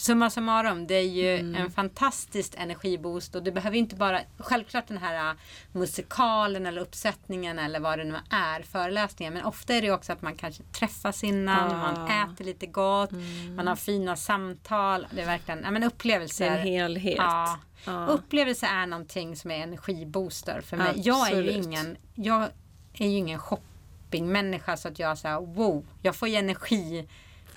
summa 0.02 0.30
summarum, 0.30 0.88
det 0.88 0.96
är 0.96 1.08
ju 1.08 1.56
en 1.56 1.72
fantastisk 1.72 2.54
energiboost 2.58 3.36
och 3.36 3.44
det 3.44 3.52
behöver 3.52 3.78
inte 3.78 3.96
bara, 3.96 4.20
självklart 4.38 4.88
den 4.88 4.98
här 4.98 5.30
äh, 5.30 5.36
musikalen 5.72 6.66
eller 6.66 6.82
uppsättningen 6.82 7.60
eller 7.60 7.80
vad 7.80 8.00
det 8.00 8.04
nu 8.04 8.16
är, 8.30 8.62
föreläsningen. 8.62 9.34
Men 9.34 9.46
ofta 9.46 9.74
är 9.74 9.82
det 9.82 9.92
också 9.92 10.14
att 10.14 10.22
man 10.22 10.36
kanske 10.36 10.64
träffas 10.64 11.24
innan, 11.24 11.72
Ah. 11.72 11.94
man 11.94 12.08
äter 12.34 12.46
lite 12.46 12.66
gott, 12.66 13.12
man 13.56 13.68
har 13.68 13.76
fina 13.76 14.16
samtal. 14.16 15.08
Det 15.12 15.22
är 15.22 15.26
verkligen 15.26 15.62
ja, 15.64 15.72
men 15.72 15.84
upplevelser. 15.84 16.52
en 16.52 16.60
helhet. 16.60 17.16
Ja. 17.18 17.60
Ja. 17.86 18.06
Upplevelse 18.06 18.66
är 18.66 18.86
någonting 18.86 19.36
som 19.36 19.52
är 19.52 19.64
energibooster 19.64 20.62
för 20.62 20.78
mig. 20.78 20.94
Jag 20.96 21.32
är 21.32 21.42
ju 21.42 21.52
ingen, 21.52 21.98
jag 22.16 22.44
är 22.94 23.08
ju 23.08 23.18
ingen 23.18 23.40
shoppingmänniska 23.40 24.78
så 24.78 24.88
att 24.88 25.00
jag 25.00 25.18
säger 25.18 25.40
wow, 25.40 25.86
jag 26.02 26.16
får 26.16 26.28
ju 26.28 26.36
energi. 26.36 27.08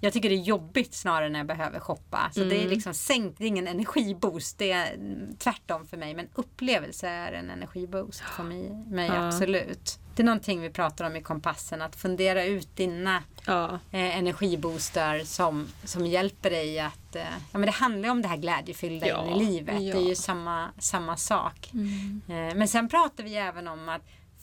Jag 0.05 0.12
tycker 0.12 0.29
det 0.29 0.35
är 0.35 0.43
jobbigt 0.43 0.95
snarare 0.95 1.29
när 1.29 1.38
jag 1.38 1.47
behöver 1.47 1.81
shoppa. 1.81 2.31
Så 2.35 2.40
det 2.40 2.55
är 2.57 2.59
Mm. 2.61 2.71
liksom 2.71 2.95
sänkt, 2.95 3.38
det 3.38 3.45
är 3.45 3.49
ingen 3.49 3.69
energiboost. 3.69 4.59
Det 4.59 4.71
är 4.73 4.95
mm, 4.95 5.37
tvärtom 5.38 5.87
för 5.87 5.97
mig. 5.97 6.14
Men 6.14 6.29
upplevelse 6.35 7.09
är 7.09 7.33
en 7.33 7.51
energiboost 7.51 8.21
för 8.21 8.43
mig, 8.43 8.71
mig 8.71 9.07
Ja. 9.07 9.27
absolut. 9.27 9.99
Det 10.14 10.23
är 10.23 10.25
någonting 10.25 10.61
vi 10.61 10.71
pratar 10.71 11.05
om 11.05 11.17
i 11.17 11.23
kompassen. 11.23 11.83
Att 11.83 11.97
fundera 11.97 12.45
ut 12.45 12.77
dina 12.77 13.23
Ja. 13.47 13.79
eh, 13.90 14.19
energiboostar 14.19 15.19
som, 15.25 15.67
som 15.85 16.07
hjälper 16.07 16.51
dig 16.51 16.79
att... 16.81 17.17
Eh, 17.17 17.23
ja, 17.53 17.59
men 17.59 17.62
det 17.67 17.71
handlar 17.73 18.05
ju 18.05 18.11
om 18.11 18.23
det 18.23 18.29
här 18.29 18.37
glädjefyllda 18.37 19.07
Ja, 19.09 19.37
i 19.37 19.45
livet. 19.45 19.83
ja. 19.83 19.95
Det 19.95 20.01
är 20.05 20.09
ju 20.09 20.14
samma, 20.14 20.69
samma 20.79 21.17
sak. 21.17 21.71
Mm. 21.75 22.21
Eh, 22.29 22.55
men 22.57 22.69
sen 22.69 22.88
pratar 22.88 23.25
vi 23.25 23.35
även 23.37 23.69
om 23.69 23.88
att 23.88 24.03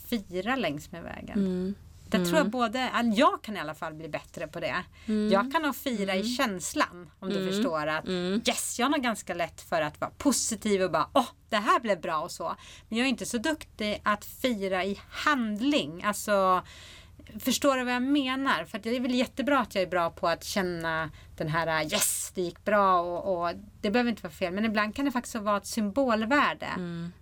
fira 0.09 0.55
längs 0.55 0.91
med 0.91 1.03
vägen. 1.03 1.37
Mm. 1.39 1.75
Där 2.11 2.25
tror 2.25 2.37
jag 2.37 2.49
både, 2.49 2.89
all- 2.89 3.17
jag 3.17 3.41
kan 3.41 3.57
i 3.57 3.59
alla 3.59 3.73
fall 3.75 3.93
bli 3.93 4.09
bättre 4.09 4.47
på 4.47 4.59
det. 4.59 4.75
Mm. 5.05 5.31
Jag 5.31 5.51
kan 5.51 5.61
nog 5.61 5.75
fira 5.75 6.15
i 6.15 6.23
känslan 6.23 7.09
om 7.19 7.29
du 7.29 7.35
Mm. 7.41 7.49
förstår 7.53 7.87
att 7.87 8.07
Mm. 8.07 8.41
yes, 8.47 8.79
jag 8.79 8.89
har 8.89 8.97
ganska 8.97 9.33
lätt 9.33 9.61
för 9.61 9.81
att 9.81 10.01
vara 10.01 10.11
positiv 10.17 10.81
och 10.81 10.91
bara 10.91 11.07
åh, 11.13 11.27
det 11.49 11.57
här 11.57 11.79
blev 11.79 12.01
bra 12.01 12.17
och 12.19 12.31
så. 12.31 12.55
Men 12.89 12.97
jag 12.97 13.05
är 13.05 13.09
inte 13.09 13.25
så 13.25 13.37
duktig 13.37 14.01
att 14.03 14.25
fira 14.25 14.85
i 14.85 14.99
handling. 15.09 16.03
Alltså 16.03 16.63
Förstår 17.39 17.77
du 17.77 17.83
vad 17.83 17.93
jag 17.93 18.01
menar? 18.03 18.65
För 18.65 18.79
det 18.79 18.95
är 18.95 18.99
väl 18.99 19.15
jättebra 19.15 19.59
att 19.59 19.75
jag 19.75 19.81
är 19.81 19.87
bra 19.87 20.09
på 20.09 20.27
att 20.27 20.43
känna 20.43 21.09
den 21.37 21.47
här 21.47 21.83
yes, 21.93 22.31
det 22.35 22.41
gick 22.41 22.65
bra 22.65 22.99
och, 23.01 23.41
och 23.47 23.53
det 23.81 23.91
behöver 23.91 24.09
inte 24.09 24.23
vara 24.23 24.33
fel. 24.33 24.53
Men 24.53 24.65
ibland 24.65 24.95
kan 24.95 25.05
det 25.05 25.11
faktiskt 25.11 25.35
vara 25.35 25.57
ett 25.57 25.65
symbolvärde 25.67 26.67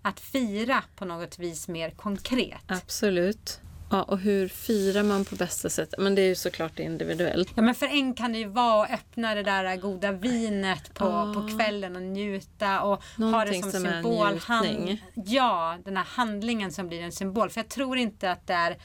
att 0.02 0.20
fira 0.20 0.84
på 0.96 1.06
något 1.06 1.40
vis 1.40 1.68
mer 1.68 1.90
konkret. 1.92 2.62
Absolut. 2.68 3.62
Ja, 3.92 4.04
och 4.04 4.20
hur 4.20 4.48
firar 4.48 5.04
man 5.04 5.26
på 5.26 5.36
bästa 5.36 5.70
sätt? 5.70 5.94
Men 5.98 6.16
det 6.16 6.22
är 6.22 6.28
ju 6.28 6.36
såklart 6.36 6.80
individuellt. 6.80 7.52
Ja 7.56 7.62
men 7.62 7.76
för 7.76 7.86
en 7.86 8.14
kan 8.14 8.32
det 8.34 8.38
ju 8.40 8.48
vara 8.48 8.86
att 8.86 8.92
öppna 8.92 9.36
det 9.36 9.44
där 9.44 9.76
goda 9.76 10.12
vinet 10.12 10.94
på, 10.94 11.06
Ah. 11.06 11.34
på 11.34 11.58
kvällen 11.58 11.96
och 11.96 12.02
njuta 12.02 12.82
och 12.82 12.90
ha 12.90 13.00
det 13.18 13.22
Någonting 13.26 13.64
som, 13.64 13.72
som 13.72 13.86
är 13.86 13.92
symbol. 14.04 14.40
njutning. 14.62 15.04
ja, 15.16 15.78
den 15.86 15.98
här 15.98 16.04
handlingen 16.04 16.72
som 16.72 16.88
blir 16.88 17.02
en 17.02 17.12
symbol. 17.12 17.50
För 17.50 17.60
jag 17.60 17.68
tror 17.70 17.98
inte 17.98 18.32
att 18.32 18.48
det 18.48 18.54
är 18.54 18.78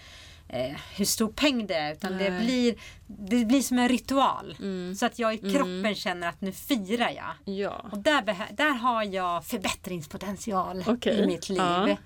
eh, 0.49 0.77
hur 0.97 1.05
stor 1.05 1.29
peng 1.33 1.67
det 1.67 1.75
är 1.75 1.93
utan 1.93 2.13
det 2.13 2.19
Nej. 2.19 2.27
Mm. 2.29 2.45
blir, 2.45 2.75
det 3.07 3.45
blir 3.45 3.63
som 3.63 3.79
en 3.79 3.89
ritual. 3.89 4.57
Så 4.99 5.07
att 5.07 5.19
jag 5.19 5.35
i 5.35 5.39
kroppen 5.53 5.95
känner 5.95 6.29
att 6.29 6.41
nu 6.41 6.53
firar 6.53 7.11
jag. 7.11 7.55
Ja. 7.55 7.85
Och 7.93 7.99
där, 7.99 8.23
där 8.57 8.75
har 8.75 9.03
jag 9.03 9.45
förbättringspotential 9.45 10.85
Okej, 10.87 11.21
i 11.21 11.27
mitt 11.27 11.49
liv. 11.49 11.59
ja. 11.59 11.97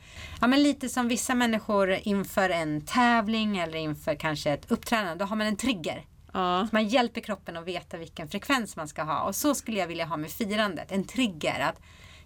Ja. 0.40 0.46
men 0.46 0.62
lite 0.62 0.88
som 0.88 1.08
vissa 1.08 1.34
människor 1.34 1.92
inför 2.02 2.50
en 2.50 2.80
tävling 2.86 3.58
eller 3.58 3.78
inför 3.78 4.14
kanske 4.14 4.50
ett 4.52 4.70
uppträdande. 4.70 5.14
Då 5.14 5.24
har 5.24 5.36
man 5.36 5.46
en 5.46 5.56
trigger. 5.56 6.04
ja. 6.32 6.68
Man 6.72 6.88
hjälper 6.88 7.20
kroppen 7.20 7.56
att 7.56 7.64
veta 7.64 7.96
vilken 7.96 8.28
frekvens 8.28 8.76
man 8.76 8.88
ska 8.88 9.02
ha. 9.02 9.20
Och 9.22 9.36
så 9.36 9.54
skulle 9.54 9.78
jag 9.80 9.86
vilja 9.86 10.04
ha 10.04 10.16
med 10.16 10.30
firandet. 10.30 10.92
En 10.92 11.04
trigger. 11.04 11.60
Att 11.60 11.80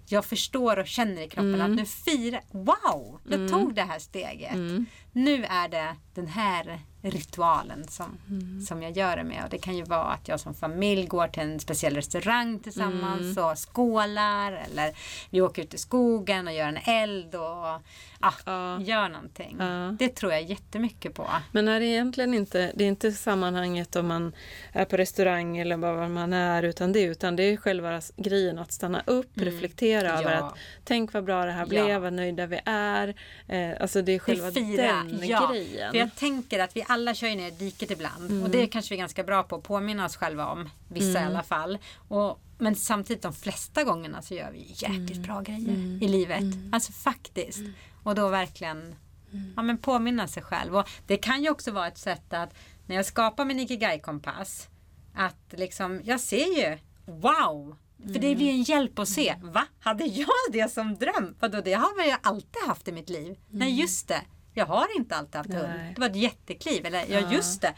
jag 0.08 0.24
förstår 0.24 0.78
och 0.78 0.86
känner 0.86 1.22
i 1.22 1.28
kroppen 1.28 1.54
Mm. 1.54 1.70
att 1.70 1.76
nu 1.76 1.84
firar... 1.86 2.40
Wow! 2.50 3.20
Jag 3.28 3.48
tog 3.50 3.74
det 3.74 3.82
här 3.82 3.98
steget. 3.98 4.54
Mm. 4.54 4.86
Nu 5.12 5.44
är 5.44 5.68
det 5.68 5.96
den 6.14 6.26
här 6.26 6.80
ritualen 7.02 7.88
som, 7.88 8.18
Mm. 8.30 8.60
som 8.60 8.82
jag 8.82 8.96
gör 8.96 9.16
det 9.16 9.24
med. 9.24 9.44
Och 9.44 9.50
det 9.50 9.58
kan 9.58 9.76
ju 9.76 9.84
vara 9.84 10.04
att 10.04 10.28
jag 10.28 10.40
som 10.40 10.54
familj 10.54 11.06
går 11.06 11.26
till 11.28 11.42
en 11.42 11.60
speciell 11.60 11.94
restaurang 11.94 12.58
tillsammans 12.58 13.36
Mm. 13.38 13.44
och 13.50 13.58
skålar. 13.74 14.52
Eller 14.52 14.92
vi 15.30 15.40
åker 15.40 15.62
ut 15.62 15.74
i 15.74 15.78
skogen 15.78 16.46
och 16.46 16.54
gör 16.54 16.68
en 16.68 16.78
eld 16.84 17.34
och 17.34 17.80
ja, 18.20 18.32
Ja. 18.46 18.80
gör 18.80 19.08
någonting. 19.08 19.56
Ja. 19.58 19.96
Det 19.98 20.08
tror 20.08 20.32
jag 20.32 20.42
jättemycket 20.42 21.14
på. 21.14 21.26
Men 21.52 21.68
är 21.68 21.80
det 21.80 21.86
egentligen 21.86 22.34
inte, 22.34 22.72
det 22.74 22.84
är 22.84 22.88
inte 22.88 23.12
sammanhanget 23.12 23.96
om 23.96 24.06
man 24.06 24.32
är 24.72 24.84
på 24.84 24.96
restaurang 24.96 25.58
eller 25.58 25.76
var 25.76 26.08
man 26.08 26.32
är 26.32 26.62
utan 26.62 26.92
det, 26.92 27.02
utan 27.02 27.36
det 27.36 27.42
är 27.42 27.56
själva 27.56 28.00
grejen 28.16 28.58
att 28.58 28.72
stanna 28.72 29.02
upp, 29.06 29.30
reflektera 29.34 30.08
över 30.08 30.22
Mm. 30.22 30.32
Ja. 30.38 30.46
att 30.46 30.54
tänk 30.84 31.12
vad 31.12 31.24
bra 31.24 31.44
det 31.44 31.52
här 31.52 31.66
blev, 31.66 32.00
vad 32.02 32.12
nöjda 32.12 32.46
vi 32.46 32.60
är. 32.64 33.14
Eh, 33.48 33.70
alltså 33.80 34.02
det 34.02 34.12
är 34.12 34.18
själva 34.18 34.46
Det 34.46 34.52
fira, 34.52 34.82
den 34.92 35.20
ja. 35.28 35.48
grejen. 35.52 35.90
För 35.92 35.98
jag 35.98 36.16
tänker 36.16 36.58
att 36.60 36.76
vi 36.76 36.84
alla 36.92 37.14
kör 37.14 37.28
ju 37.28 37.34
ner 37.36 37.50
diket 37.50 37.90
ibland. 37.90 38.30
Mm. 38.30 38.42
Och 38.42 38.50
det 38.50 38.66
kanske 38.66 38.94
vi 38.94 38.96
är 38.96 39.02
ganska 39.02 39.24
bra 39.24 39.42
på 39.42 39.56
att 39.56 39.62
påminna 39.62 40.04
oss 40.04 40.16
själva 40.16 40.46
om. 40.46 40.68
Vissa 40.88 41.20
i 41.20 41.24
alla 41.24 41.42
fall. 41.42 41.78
Och, 42.08 42.40
men 42.58 42.76
samtidigt 42.76 43.22
de 43.22 43.32
flesta 43.32 43.84
gångerna 43.84 44.22
så 44.22 44.34
gör 44.34 44.50
vi 44.52 44.58
jäkligt 44.68 45.10
Mm. 45.10 45.22
bra 45.22 45.40
grejer 45.40 46.02
i 46.02 46.08
livet. 46.08 46.44
Alltså 46.72 46.92
faktiskt. 46.92 47.60
Och 48.02 48.14
då 48.14 48.28
verkligen 48.28 48.94
Mm. 49.32 49.52
ja, 49.56 49.62
men 49.62 49.78
påminna 49.78 50.28
sig 50.28 50.42
själv. 50.42 50.76
Och 50.76 50.88
det 51.06 51.16
kan 51.16 51.42
ju 51.42 51.50
också 51.50 51.70
vara 51.70 51.88
ett 51.88 51.98
sätt 51.98 52.32
att 52.32 52.54
när 52.86 52.96
jag 52.96 53.06
skapar 53.06 53.44
min 53.44 53.60
Ikigai-kompass 53.60 54.68
att 55.14 55.44
liksom, 55.50 56.00
jag 56.04 56.20
ser 56.20 56.58
ju 56.58 56.78
Wow! 57.06 57.76
För 58.12 58.18
det 58.20 58.34
blir 58.36 58.50
en 58.50 58.62
hjälp 58.62 58.98
att 58.98 59.08
se. 59.08 59.34
Va? 59.42 59.66
Hade 59.80 60.04
jag 60.04 60.28
det 60.52 60.72
som 60.72 60.94
dröm? 60.94 61.34
Vadå, 61.40 61.60
det 61.60 61.72
har 61.72 62.04
jag 62.08 62.18
alltid 62.22 62.62
haft 62.66 62.88
i 62.88 62.92
mitt 62.92 63.10
liv? 63.10 63.38
Nej, 63.50 63.80
just 63.80 64.08
det. 64.08 64.20
Jag 64.54 64.66
har 64.66 64.96
inte 64.96 65.16
alltid 65.16 65.34
haft 65.36 65.52
hund. 65.52 65.68
Nej. 65.76 65.92
Det 65.94 66.00
var 66.00 66.08
ett 66.08 66.16
jättekliv. 66.16 66.86
Eller, 66.86 67.04
ja, 67.08 67.32
just 67.32 67.60
det. 67.62 67.74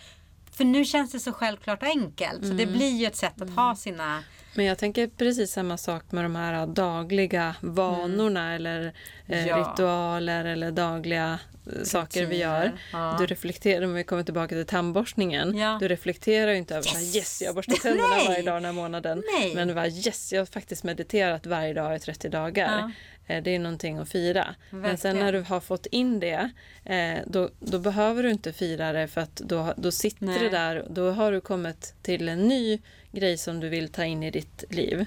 För 0.52 0.64
nu 0.64 0.84
känns 0.84 1.12
det 1.12 1.20
så 1.20 1.32
självklart 1.32 1.82
och 1.82 1.88
enkelt. 1.88 2.46
Så 2.46 2.52
det 2.52 2.66
blir 2.66 2.90
ju 2.90 3.06
ett 3.06 3.16
sätt 3.16 3.42
att 3.42 3.50
ha 3.50 3.76
sina... 3.76 4.22
Men 4.54 4.64
jag 4.64 4.78
tänker 4.78 5.06
precis 5.06 5.52
samma 5.52 5.76
sak 5.76 6.12
med 6.12 6.24
de 6.24 6.36
här 6.36 6.66
dagliga 6.66 7.54
vanorna 7.60 8.54
eller 8.54 8.86
eh, 9.26 9.38
Mm. 9.38 9.46
Ja. 9.48 9.56
ritualer 9.58 10.44
eller 10.44 10.70
dagliga 10.70 11.38
saker 11.84 12.26
vi 12.26 12.36
gör. 12.38 12.72
Ja. 12.92 13.16
Du 13.20 13.26
reflekterar, 13.26 13.84
om 13.84 13.94
vi 13.94 14.04
kommer 14.04 14.22
tillbaka 14.22 14.54
till 14.54 14.66
tandborstningen, 14.66 15.56
Ja. 15.56 15.76
du 15.80 15.88
reflekterar 15.88 16.50
ju 16.52 16.56
inte 16.58 16.74
över 16.76 16.86
yes, 16.86 17.02
Yes! 17.02 17.16
yes 17.16 17.42
jag 17.42 17.48
har 17.48 17.54
borstat 17.54 17.80
tänderna 17.80 18.08
varje 18.28 18.42
dag 18.42 18.56
den 18.56 18.64
här 18.64 18.72
månaden. 18.72 19.22
Nej. 19.40 19.54
Men 19.54 19.74
var 19.74 19.86
yes, 19.86 20.32
jag 20.32 20.40
har 20.40 20.46
faktiskt 20.46 20.84
mediterat 20.84 21.46
varje 21.46 21.72
dag 21.74 21.96
i 21.96 21.98
30 21.98 22.28
dagar. 22.28 22.92
Eh, 23.26 23.42
Det 23.42 23.54
är 23.54 23.58
någonting 23.58 23.98
att 23.98 24.08
fira. 24.08 24.54
Men 24.70 24.80
sen 24.82 24.90
Verkligen. 24.90 25.16
när 25.26 25.32
du 25.32 25.40
har 25.40 25.60
fått 25.60 25.86
in 25.86 26.20
det, 26.20 26.50
eh, 26.84 27.18
då, 27.26 27.50
då 27.60 27.78
behöver 27.78 28.22
du 28.22 28.30
inte 28.30 28.52
fira 28.52 28.92
det 28.92 29.08
för 29.08 29.20
att 29.20 29.36
då, 29.36 29.74
då 29.76 29.90
sitter 29.92 30.26
Nej. 30.26 30.38
det 30.38 30.48
där. 30.48 30.86
Då 30.90 31.10
har 31.10 31.32
du 31.32 31.40
kommit 31.40 31.94
till 32.02 32.28
en 32.28 32.48
ny 32.48 32.78
grej 33.12 33.38
som 33.38 33.60
du 33.60 33.68
vill 33.68 33.88
ta 33.88 34.04
in 34.04 34.22
i 34.22 34.30
ditt 34.30 34.64
liv. 34.70 35.06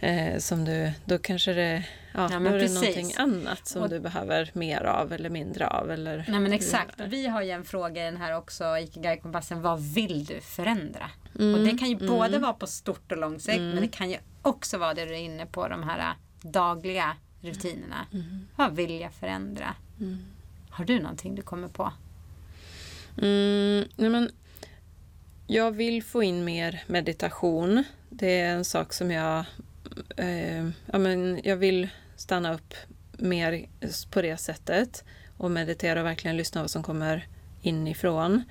Eh, 0.00 0.38
som 0.38 0.64
du, 0.64 0.92
då 1.04 1.18
kanske 1.18 1.52
det, 1.52 1.84
ja, 2.14 2.28
Ja, 2.32 2.38
då 2.38 2.46
är 2.46 2.58
det 2.58 2.74
någonting 2.74 3.12
annat 3.16 3.66
som 3.66 3.82
Och- 3.82 3.88
du 3.88 4.00
behöver 4.00 4.50
mer 4.52 4.82
av 4.84 5.12
eller 5.12 5.30
mindre 5.30 5.66
av. 5.68 5.90
Eller 5.90 6.24
Nej 6.28 6.40
men 6.40 6.52
exakt. 6.52 7.00
Vi 7.00 7.26
har 7.26 7.42
ju 7.42 7.50
en 7.50 7.64
fråga 7.64 8.02
i 8.02 8.04
den 8.04 8.16
här 8.16 8.36
också, 8.36 8.64
Ikigai-kompassen. 8.78 9.62
Vad 9.62 9.80
vill 9.80 10.24
du 10.24 10.40
förändra? 10.40 11.10
Mm, 11.38 11.54
Och 11.54 11.66
det 11.66 11.78
kan 11.78 11.88
ju 11.88 11.96
både 12.08 12.38
vara 12.38 12.52
på 12.52 12.66
stort 12.66 13.12
och 13.12 13.18
lång 13.18 13.40
sikt. 13.40 13.58
Men 13.58 13.80
det 13.80 13.88
kan 13.88 14.10
ju 14.10 14.16
också 14.42 14.78
vara 14.78 14.94
det 14.94 15.04
du 15.04 15.14
är 15.14 15.18
inne 15.20 15.46
på, 15.46 15.68
de 15.68 15.82
här 15.82 16.14
dagliga 16.42 17.16
rutinerna. 17.40 18.06
Mm. 18.12 18.48
Vad 18.56 18.76
vill 18.76 19.00
jag 19.00 19.12
förändra? 19.12 19.74
Har 20.70 20.84
du 20.84 21.00
någonting 21.00 21.34
du 21.34 21.42
kommer 21.42 21.68
på? 21.68 21.92
Mm, 23.22 23.88
nej 23.96 24.10
men, 24.10 24.30
jag 25.46 25.70
vill 25.70 26.02
få 26.02 26.22
in 26.22 26.44
mer 26.44 26.82
meditation. 26.86 27.84
Det 28.10 28.40
är 28.40 28.54
en 28.54 28.64
sak 28.64 28.92
som 28.92 29.10
jag... 29.10 29.44
Eh, 30.16 30.68
ja, 30.86 30.98
men 30.98 31.40
jag 31.44 31.56
vill 31.56 31.88
stanna 32.16 32.54
upp 32.54 32.74
mer 33.12 33.68
på 34.10 34.22
det 34.22 34.36
sättet 34.36 35.04
och 35.36 35.50
meditera 35.50 36.00
och 36.00 36.06
verkligen 36.06 36.36
lyssna 36.36 36.60
vad 36.60 36.70
som 36.70 36.82
kommer 36.82 37.26
inifrån. 37.62 38.42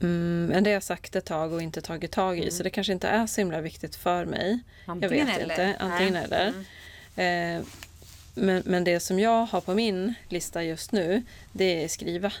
Mm, 0.00 0.46
men 0.46 0.64
det 0.64 0.70
har 0.70 0.74
jag 0.74 0.82
sagt 0.82 1.16
ett 1.16 1.24
tag 1.24 1.52
och 1.52 1.62
inte 1.62 1.80
tagit 1.80 2.12
tag 2.12 2.38
i 2.38 2.50
så 2.50 2.62
det 2.62 2.70
kanske 2.70 2.92
inte 2.92 3.08
är 3.08 3.26
så 3.26 3.40
himla 3.40 3.60
viktigt 3.60 3.96
för 3.96 4.24
mig. 4.24 4.58
Antingen 4.86 5.18
jag 5.18 5.26
vet 5.26 5.38
eller. 5.38 5.68
inte. 5.68 5.76
Antingen 5.78 6.12
Nej. 6.12 6.24
eller. 6.24 6.52
Mm. 7.16 7.58
Eh, 7.58 7.66
men, 8.34 8.62
men 8.66 8.84
det 8.84 9.00
som 9.00 9.18
jag 9.18 9.46
har 9.46 9.60
på 9.60 9.74
min 9.74 10.14
lista 10.28 10.62
just 10.64 10.92
nu 10.92 11.22
det 11.52 11.84
är 11.84 11.88
skriva. 11.88 12.32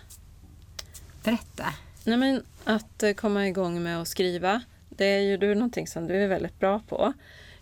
Berätta. 1.24 1.74
Nej, 2.04 2.16
men 2.16 2.42
att 2.64 3.02
eh, 3.02 3.12
komma 3.12 3.48
igång 3.48 3.82
med 3.82 4.00
att 4.00 4.08
skriva, 4.08 4.62
det 4.96 5.04
är 5.06 5.20
ju 5.20 5.36
du 5.36 5.54
någonting 5.54 5.86
som 5.86 6.06
du 6.06 6.14
är 6.22 6.28
väldigt 6.28 6.58
bra 6.60 6.80
på. 6.88 7.12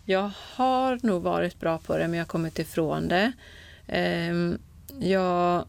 Jag 0.05 0.31
har 0.55 0.99
nog 1.03 1.21
varit 1.21 1.59
bra 1.59 1.77
på 1.77 1.97
det, 1.97 2.07
men 2.07 2.13
jag 2.13 2.25
har 2.25 2.27
kommit 2.29 2.59
ifrån 2.59 3.07
det. 3.07 3.31
Ehm, 3.87 4.57
jag, 4.99 5.65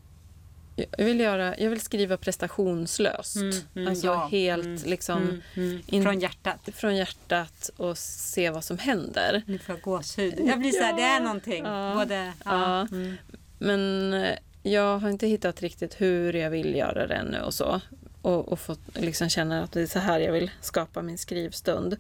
jag, 0.99 1.05
vill 1.05 1.21
göra, 1.21 1.59
jag 1.59 1.71
vill 1.71 1.81
skriva 1.81 2.17
prestationslöst. 2.17 3.37
Mm, 3.37 3.57
mm, 3.75 3.89
alltså 3.89 4.07
ja. 4.07 4.29
helt 4.33 4.65
Mm, 4.65 4.79
liksom 4.85 5.23
Mm, 5.23 5.43
mm. 5.55 5.83
in- 5.87 6.03
Från 6.03 6.21
hjärtat. 6.21 6.69
från 6.75 6.97
hjärtat 6.97 7.71
och 7.77 7.99
se 7.99 8.51
vad 8.51 8.65
som 8.65 8.79
händer. 8.79 9.43
Nu 9.47 9.59
får 9.59 9.75
jag 9.75 9.83
gåshud. 9.83 10.35
Jag 10.47 10.59
blir 10.59 10.71
så 10.73 10.83
här, 10.83 10.97
det 10.97 11.03
är 11.03 11.21
någonting. 11.21 11.65
Ja. 11.65 11.95
Både, 11.95 12.33
Ja. 12.45 12.81
Mm. 12.81 13.17
Men 13.59 14.13
eh, 14.15 14.39
jag 14.63 14.99
har 14.99 15.09
inte 15.11 15.27
hittat 15.27 15.63
riktigt 15.63 16.01
hur 16.01 16.33
jag 16.33 16.51
vill 16.51 16.75
göra 16.75 17.07
det 17.07 17.15
ännu 17.15 17.41
och 17.41 17.55
så. 17.55 17.81
Och, 18.27 18.49
och 18.53 18.61
fått 18.61 18.81
liksom 18.95 19.29
känna 19.29 19.63
att 19.63 19.73
det 19.73 19.83
är 19.83 19.87
så 19.87 19.99
här 19.99 20.21
jag 20.21 20.33
vill 20.33 20.51
skapa 20.61 21.03
min 21.03 21.19
skrivstund. 21.19 21.97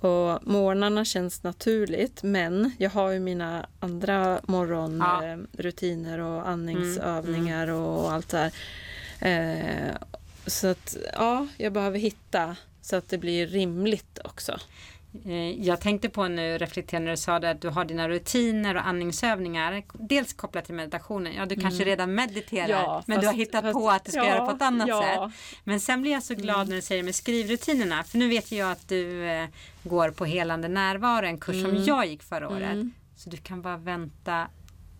Och 0.00 0.46
morgnarna 0.46 1.04
känns 1.04 1.42
naturligt 1.42 2.22
men 2.22 2.72
jag 2.78 2.90
har 2.90 3.10
ju 3.10 3.20
mina 3.20 3.66
andra 3.80 4.14
Ja. 4.14 4.40
morgonrutiner 4.46 6.18
och 6.18 6.48
andningsövningar 6.48 7.68
och 7.68 8.12
allt 8.12 8.28
det 8.28 8.38
här. 8.38 8.52
Eh, 9.20 9.94
så 10.46 10.66
att 10.66 10.96
ja, 11.12 11.46
jag 11.56 11.72
behöver 11.72 11.98
hitta 11.98 12.56
så 12.82 12.96
att 12.96 13.08
det 13.08 13.18
blir 13.18 13.46
rimligt 13.46 14.18
också. 14.24 14.58
Eh, 15.24 15.32
Jag 15.64 15.80
tänkte 15.80 16.08
på 16.08 16.28
nu, 16.28 16.58
reflekterande 16.58 17.04
när 17.04 17.10
du 17.12 17.16
sa 17.16 17.38
det, 17.40 17.50
att 17.50 17.60
du 17.60 17.68
har 17.68 17.84
dina 17.84 18.08
rutiner 18.08 18.74
och 18.76 18.86
andningsövningar. 18.86 19.82
Dels 19.92 20.32
kopplat 20.32 20.64
till 20.64 20.74
meditationen. 20.74 21.32
Ja, 21.36 21.46
du 21.46 21.56
kanske 21.56 21.84
redan 21.84 22.14
mediterar. 22.14 22.64
Mm. 22.64 22.80
Ja, 22.80 23.02
men 23.06 23.20
du 23.20 23.26
har 23.26 23.32
fast- 23.32 23.40
hittat 23.40 23.62
fast- 23.62 23.72
på 23.74 23.90
att 23.90 24.04
du 24.04 24.10
ska 24.10 24.20
ja, 24.20 24.26
göra 24.28 24.46
på 24.46 24.52
ett 24.56 24.62
annat 24.62 24.88
ja. 24.88 25.04
Mm. 25.04 25.30
sätt. 25.30 25.38
Men 25.64 25.80
sen 25.80 26.02
blir 26.02 26.12
jag 26.12 26.22
så 26.22 26.34
glad 26.34 26.68
när 26.68 26.76
du 26.76 26.82
säger 26.82 27.02
med 27.02 27.14
skrivrutinerna. 27.14 28.04
För 28.04 28.18
nu 28.18 28.28
vet 28.28 28.52
jag 28.52 28.70
att 28.72 28.88
du 28.88 29.24
eh, 29.28 29.46
går 29.82 30.10
på 30.10 30.24
helande 30.24 30.68
närvaro, 30.68 31.26
en 31.26 31.38
kurs 31.40 31.56
Mm. 31.56 31.74
som 31.76 31.84
jag 31.84 32.06
gick 32.06 32.22
förra 32.22 32.48
året. 32.48 32.76
Så 33.16 33.30
du 33.30 33.36
kan 33.36 33.62
bara 33.62 33.76
vänta. 33.76 34.48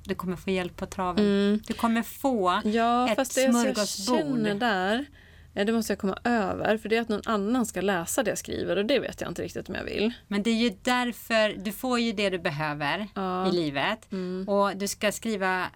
Du 0.05 0.14
kommer 0.14 0.37
få 0.37 0.50
hjälp 0.50 0.77
på 0.77 0.87
traven. 0.87 1.24
Mm. 1.24 1.61
Du 1.66 1.74
kommer 1.74 2.03
få 2.03 2.50
ett 2.64 3.16
fast 3.16 3.35
det 3.35 3.42
jag 3.42 3.50
smörgåsbord. 3.55 4.18
känner 4.18 4.55
där, 4.55 5.07
det 5.55 5.73
måste 5.73 5.93
jag 5.93 5.99
komma 5.99 6.19
över. 6.25 6.77
För 6.77 6.88
det 6.88 6.97
är 6.97 7.01
att 7.01 7.09
någon 7.09 7.23
annan 7.27 7.67
ska 7.67 7.81
läsa 7.81 8.23
det 8.23 8.31
jag 8.31 8.38
skriver 8.38 8.77
och 8.77 8.85
det 8.87 8.99
vet 8.99 9.21
jag 9.21 9.31
inte 9.31 9.43
riktigt 9.43 9.69
om 9.69 9.75
jag 9.75 9.85
vill. 9.85 10.12
Men 10.29 10.43
det 10.43 10.51
är 10.51 10.55
ju 10.55 10.73
därför 10.83 11.64
du 11.64 11.73
får 11.73 12.01
ju 12.01 12.12
det 12.12 12.31
du 12.31 12.38
behöver 12.38 13.09
Ja. 13.14 13.49
i 13.49 13.53
livet. 13.53 14.12
Mm. 14.12 14.49
Och 14.49 14.77
du 14.77 14.88
ska 14.88 15.12
skriva 15.12 15.67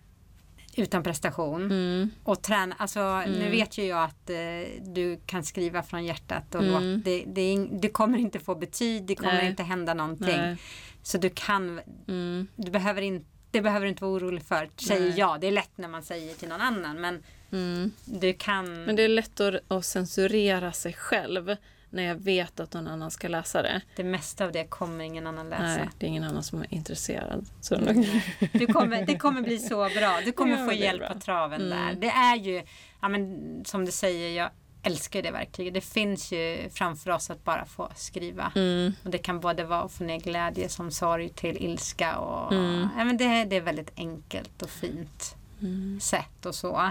utan 0.76 1.02
prestation. 1.02 1.62
Mm. 1.62 2.10
Och 2.24 2.42
träna, 2.42 2.74
alltså 2.78 3.20
nu 3.20 3.50
vet 3.50 3.78
ju 3.78 3.84
jag 3.84 4.04
att 4.04 4.30
eh, 4.30 4.36
du 4.80 5.20
kan 5.26 5.44
skriva 5.44 5.82
från 5.82 6.04
hjärtat 6.04 6.54
och 6.54 6.62
låt, 6.62 7.04
det, 7.04 7.24
det, 7.26 7.68
det 7.80 7.88
kommer 7.88 8.18
inte 8.18 8.38
få 8.40 8.54
betyg, 8.54 9.06
det 9.06 9.14
kommer 9.14 9.30
Mm. 9.30 9.40
Nej. 9.42 9.50
inte 9.50 9.62
hända 9.62 9.94
någonting. 9.94 10.36
Nej. 10.36 10.56
Så 11.02 11.18
du 11.18 11.30
kan, 11.34 11.80
Mm. 12.08 12.46
du 12.56 12.70
behöver 12.70 13.02
inte 13.02 13.26
det 13.50 13.60
behöver 13.60 13.84
du 13.86 13.90
inte 13.90 14.04
vara 14.04 14.12
orolig 14.14 14.42
för, 14.42 14.70
säger 14.76 15.08
Nej. 15.08 15.18
jag. 15.18 15.40
Det 15.40 15.46
är 15.46 15.52
lätt 15.52 15.78
när 15.78 15.88
man 15.88 16.02
säger 16.02 16.34
till 16.34 16.48
någon 16.48 16.60
annan 16.60 17.00
men 17.00 17.22
Mm. 17.52 17.92
du 18.04 18.32
kan... 18.34 18.84
Men 18.84 18.96
det 18.96 19.02
är 19.02 19.08
lätt 19.08 19.40
att, 19.40 19.54
att 19.68 19.84
censurera 19.84 20.72
sig 20.72 20.92
själv 20.92 21.56
när 21.90 22.02
jag 22.02 22.14
vet 22.14 22.60
att 22.60 22.72
någon 22.74 22.88
annan 22.88 23.10
ska 23.10 23.28
läsa 23.28 23.62
det. 23.62 23.80
Det 23.96 24.04
mesta 24.04 24.44
av 24.44 24.52
det 24.52 24.64
kommer 24.64 25.04
ingen 25.04 25.26
annan 25.26 25.50
läsa. 25.50 25.62
Nej, 25.62 25.88
det 25.98 26.06
är 26.06 26.08
ingen 26.08 26.24
annan 26.24 26.42
som 26.42 26.60
är 26.62 26.74
intresserad. 26.74 27.46
Så 27.60 27.74
Du 28.52 28.66
kommer, 28.66 29.06
det 29.06 29.16
kommer 29.18 29.42
bli 29.42 29.58
så 29.58 29.76
bra. 29.88 30.20
Du 30.24 30.32
kommer 30.32 30.58
Ja, 30.58 30.66
få 30.66 30.72
hjälp 30.72 31.00
bra. 31.00 31.08
på 31.12 31.20
traven 31.20 31.62
Mm. 31.62 31.78
där. 31.86 31.94
Det 32.00 32.08
är 32.08 32.36
ju, 32.36 32.62
ja, 33.02 33.08
men, 33.08 33.38
som 33.64 33.84
du 33.84 33.92
säger, 33.92 34.36
jag 34.42 34.50
älskar 34.82 35.22
det 35.22 35.30
verkligen. 35.30 35.74
Det 35.74 35.80
finns 35.80 36.32
ju 36.32 36.68
framför 36.72 37.10
oss 37.10 37.30
att 37.30 37.44
bara 37.44 37.64
få 37.66 37.90
skriva. 37.96 38.52
mm. 38.56 38.92
Och 39.04 39.10
det 39.10 39.18
kan 39.18 39.40
både 39.40 39.64
vara 39.64 39.82
att 39.82 39.92
få 39.92 40.04
ner 40.04 40.18
glädje 40.20 40.68
som 40.68 40.90
sorg 40.90 41.28
till 41.28 41.56
ilska. 41.56 42.16
Och, 42.18 42.52
Mm. 42.52 42.88
ja, 42.98 43.04
men 43.04 43.16
det, 43.16 43.44
det 43.44 43.56
är 43.56 43.60
väldigt 43.60 43.92
enkelt 43.96 44.62
och 44.62 44.70
fint 44.70 45.34
Mm. 45.62 46.00
sätt 46.00 46.46
och 46.46 46.54
så. 46.54 46.90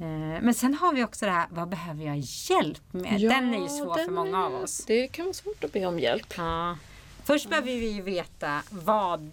Eh, 0.00 0.42
Men 0.42 0.54
sen 0.54 0.74
har 0.74 0.92
vi 0.92 1.04
också 1.04 1.24
det 1.26 1.32
här, 1.32 1.46
vad 1.50 1.68
behöver 1.68 2.04
jag 2.04 2.16
hjälp 2.18 2.92
med? 2.92 3.20
den 3.20 3.54
är 3.54 3.62
ju 3.62 3.68
svår 3.68 4.04
för 4.04 4.12
många 4.12 4.44
av 4.46 4.52
är- 4.54 4.62
oss. 4.62 4.84
Det 4.86 5.08
kan 5.08 5.24
vara 5.24 5.34
svårt 5.34 5.64
att 5.64 5.72
be 5.72 5.86
om 5.86 5.98
hjälp. 5.98 6.34
Ja. 6.36 6.76
Först 7.24 7.48
behöver 7.48 7.66
vi 7.66 7.88
ju 7.88 8.02
veta 8.02 8.62
vad 8.70 9.30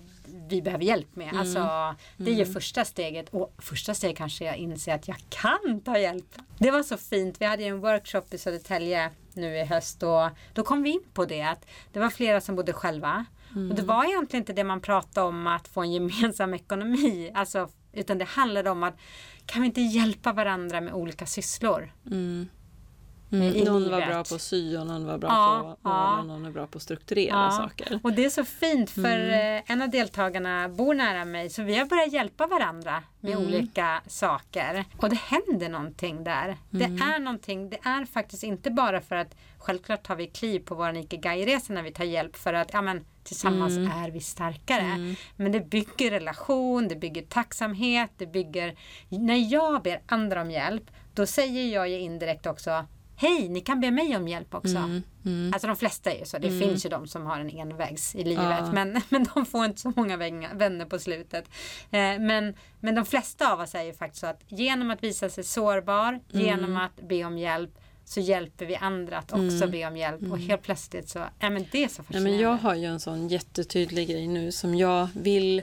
vi 0.49 0.62
behöver 0.62 0.84
hjälp 0.86 1.15
med. 1.15 1.34
Alltså, 1.38 1.95
det 2.17 2.32
är 2.32 2.36
ju 2.36 2.45
första 2.45 2.86
steget. 2.86 3.30
Och 3.30 3.54
första 3.58 3.93
steget 3.93 4.17
kanske 4.17 4.45
jag 4.45 4.58
inser 4.58 4.95
att 4.95 5.08
jag 5.08 5.17
kan 5.30 5.82
ta 5.86 5.97
hjälp. 5.97 6.36
Det 6.58 6.71
var 6.71 6.84
så 6.84 6.97
fint. 6.97 7.41
Vi 7.41 7.45
hade 7.45 7.63
ju 7.63 7.69
en 7.69 7.80
workshop 7.80 8.21
i 8.32 8.38
Södertälje 8.38 9.10
nu 9.34 9.58
i 9.58 9.65
höst 9.65 10.04
och 10.04 10.30
då 10.54 10.63
kom 10.63 10.84
vi 10.84 10.89
in 10.89 11.04
på 11.13 11.25
det 11.25 11.41
att 11.41 11.65
det 11.93 11.99
var 11.99 12.10
flera 12.10 12.41
som 12.41 12.56
bodde 12.56 12.73
själva. 12.73 13.25
Och 13.69 13.75
det 13.75 13.82
var 13.82 14.06
egentligen 14.06 14.41
inte 14.41 14.54
det 14.54 14.63
man 14.63 14.82
pratade 14.82 15.28
om 15.28 15.47
att 15.47 15.67
få 15.67 15.82
en 15.82 15.91
gemensam 15.93 16.54
ekonomi. 16.54 17.32
Alltså, 17.34 17.69
utan 17.93 18.17
det 18.17 18.25
handlade 18.25 18.69
om 18.69 18.84
att 18.84 18.97
kan 19.45 19.62
vi 19.62 19.67
inte 19.67 19.81
hjälpa 19.81 20.34
varandra 20.34 20.81
med 20.81 20.93
olika 20.93 21.25
sysslor? 21.25 21.91
Mm. 22.12 22.47
I 23.30 23.36
Mm. 23.36 23.64
Någon 23.64 23.92
var 23.92 24.06
bra 24.06 24.24
på 24.24 24.36
att 24.36 24.42
sy 24.42 24.78
och 24.78 24.88
någon 24.88 25.06
var 25.06 25.18
bra 25.18 25.30
Ja, 25.30 25.62
på 25.62 25.70
att 25.90 25.94
ja. 25.94 26.20
och 26.20 26.26
någon 26.28 26.46
är 26.46 26.52
bra 26.52 26.68
på 26.68 26.78
att 26.78 26.82
strukturera 26.82 27.36
Ja. 27.36 27.52
saker. 27.52 28.00
Och 28.04 28.14
det 28.14 28.26
är 28.26 28.30
så 28.30 28.46
fint 28.46 28.90
för 28.90 29.30
eh, 29.34 29.72
en 29.72 29.82
av 29.82 29.90
deltagarna 29.90 30.70
bor 30.70 30.94
nära 30.94 31.26
mig 31.26 31.50
så 31.50 31.64
vi 31.64 31.78
har 31.78 31.86
börjat 31.86 32.12
hjälpa 32.14 32.48
varandra 32.48 33.04
med 33.20 33.38
olika 33.38 34.02
saker. 34.08 34.86
Och 34.98 35.10
det 35.10 35.16
händer 35.20 35.70
någonting 35.70 36.24
där. 36.24 36.58
Det 36.70 36.84
är 36.84 37.20
någonting, 37.20 37.70
det 37.70 37.78
är 37.84 38.06
faktiskt 38.06 38.44
inte 38.44 38.72
bara 38.72 39.02
för 39.02 39.16
att 39.16 39.36
självklart 39.58 40.04
tar 40.04 40.16
vi 40.16 40.28
kliv 40.28 40.60
på 40.60 40.76
vår 40.76 40.98
Ikigai-resa 40.98 41.74
när 41.74 41.84
vi 41.84 41.92
tar 41.92 42.04
hjälp 42.04 42.36
för 42.36 42.54
att 42.54 42.70
ja, 42.74 42.82
men, 42.82 43.06
tillsammans 43.24 43.78
är 43.78 44.12
vi 44.12 44.20
starkare. 44.20 45.16
Men 45.36 45.52
det 45.52 45.70
bygger 45.70 46.12
relation, 46.12 46.88
det 46.88 46.96
bygger 46.96 47.22
tacksamhet, 47.22 48.12
det 48.18 48.28
bygger... 48.28 48.76
När 49.10 49.54
jag 49.54 49.82
ber 49.82 50.02
andra 50.06 50.42
om 50.42 50.52
hjälp 50.52 50.84
då 51.14 51.26
säger 51.26 51.74
jag 51.74 51.90
ju 51.90 52.00
indirekt 52.00 52.46
också 52.46 52.86
Hej, 53.17 53.49
ni 53.49 53.62
kan 53.62 53.80
be 53.80 53.91
mig 53.91 54.17
om 54.17 54.28
hjälp 54.28 54.54
också. 54.54 54.78
Mm. 55.25 55.51
Alltså 55.54 55.67
de 55.67 55.75
flesta 55.75 56.12
är 56.12 56.19
ju 56.19 56.25
så. 56.25 56.38
Det 56.38 56.60
finns 56.60 56.86
ju 56.86 56.89
de 56.89 57.08
som 57.08 57.25
har 57.25 57.39
en 57.39 57.49
envägs 57.49 58.15
i 58.15 58.23
livet. 58.23 58.60
Ja. 58.60 58.71
Men, 58.71 59.01
men 59.10 59.25
de 59.34 59.45
får 59.45 59.65
inte 59.65 59.82
så 59.82 59.93
många 59.95 60.17
vänner 60.54 60.86
på 60.86 60.99
slutet. 60.99 61.49
Eh, 61.91 62.19
men, 62.19 62.56
men 62.80 62.95
de 62.95 63.06
flesta 63.06 63.54
av 63.54 63.60
oss 63.60 63.75
är 63.75 63.84
ju 63.84 63.93
faktiskt 63.93 64.21
så 64.21 64.28
att 64.28 64.41
genom 64.47 64.91
att 64.91 65.04
visa 65.04 65.30
sig 65.30 65.43
sårbar, 65.43 66.19
genom 66.32 66.78
att 66.78 66.95
be 67.08 67.23
om 67.23 67.38
hjälp 67.38 67.71
så 68.06 68.19
hjälper 68.19 68.65
vi 68.65 68.75
andra 68.75 69.17
att 69.17 69.34
också 69.34 69.67
be 69.67 69.88
om 69.88 69.97
hjälp. 69.97 70.32
Och 70.32 70.39
helt 70.39 70.62
plötsligt 70.62 71.10
så, 71.10 71.19
ja 71.39 71.49
men 71.49 71.65
det 71.71 71.84
är 71.84 71.88
så 71.88 72.04
fascinerande. 72.04 72.32
men 72.32 72.39
jag 72.39 72.58
har 72.58 72.75
ju 72.75 72.86
en 72.86 72.99
sån 72.99 73.28
jättetydlig 73.28 74.08
grej 74.08 74.28
nu 74.28 74.51
som 74.51 74.75
jag 74.75 75.08
vill... 75.13 75.62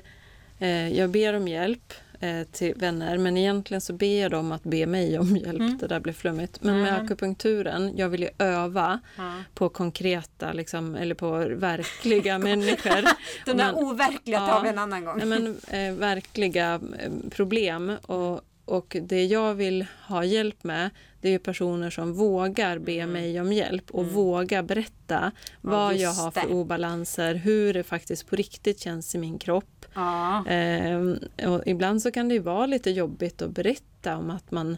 Eh, 0.58 0.88
jag 0.88 1.10
ber 1.10 1.34
om 1.34 1.48
hjälp 1.48 1.92
eh, 2.22 2.42
till 2.52 2.74
vänner 2.74 3.18
men 3.18 3.36
egentligen 3.36 3.80
så 3.80 3.92
ber 3.92 4.20
jag 4.20 4.30
dem 4.30 4.52
att 4.52 4.62
be 4.64 4.86
mig 4.86 5.18
om 5.18 5.36
hjälp. 5.46 5.80
Det 5.80 5.86
där 5.86 6.00
blir 6.00 6.12
flummigt. 6.12 6.62
Men 6.62 6.82
med 6.82 6.92
Mm. 6.92 7.04
akupunkturen, 7.04 7.96
jag 7.96 8.08
vill 8.08 8.22
ju 8.22 8.28
öva 8.38 9.00
Ja. 9.16 9.32
på 9.54 9.68
konkreta, 9.68 10.52
liksom, 10.52 10.94
eller 10.94 11.14
på 11.14 11.30
verkliga 11.56 12.38
människor. 12.48 13.02
De 13.44 13.50
där 13.52 13.54
Men- 13.54 13.74
overkliga 13.74 14.38
Ja. 14.38 14.46
tar 14.46 14.62
vi 14.62 14.68
en 14.68 14.78
annan 14.78 15.04
gång. 15.04 15.20
Men, 15.28 15.46
eh, 15.68 15.92
verkliga 15.94 16.80
eh, 16.98 17.10
problem. 17.30 17.96
Och, 18.06 18.40
och 18.64 18.96
det 19.02 19.24
jag 19.24 19.54
vill 19.54 19.86
ha 20.08 20.24
hjälp 20.24 20.64
med 20.64 20.90
det 21.20 21.28
är 21.34 21.38
personer 21.38 21.90
som 21.90 22.12
vågar 22.14 22.78
be 22.78 23.06
mig 23.06 23.40
om 23.40 23.52
hjälp 23.52 23.90
och 23.90 24.06
vågar 24.06 24.62
berätta 24.62 25.32
vad 25.60 25.96
jag 25.96 26.12
har 26.12 26.30
för 26.30 26.40
det. 26.40 26.46
obalanser, 26.54 27.34
hur 27.34 27.74
det 27.74 27.82
faktiskt 27.82 28.26
på 28.26 28.36
riktigt 28.36 28.80
känns 28.80 29.14
i 29.14 29.18
min 29.18 29.38
kropp. 29.38 29.64
Ja. 29.94 30.46
Eh, 30.46 30.98
och 31.48 31.62
ibland 31.66 32.02
så 32.02 32.10
kan 32.10 32.28
det 32.28 32.34
ju 32.34 32.40
vara 32.40 32.66
lite 32.66 32.90
jobbigt 32.90 33.42
att 33.42 33.50
berätta 33.50 34.16
om 34.16 34.30
att 34.30 34.50
man 34.50 34.76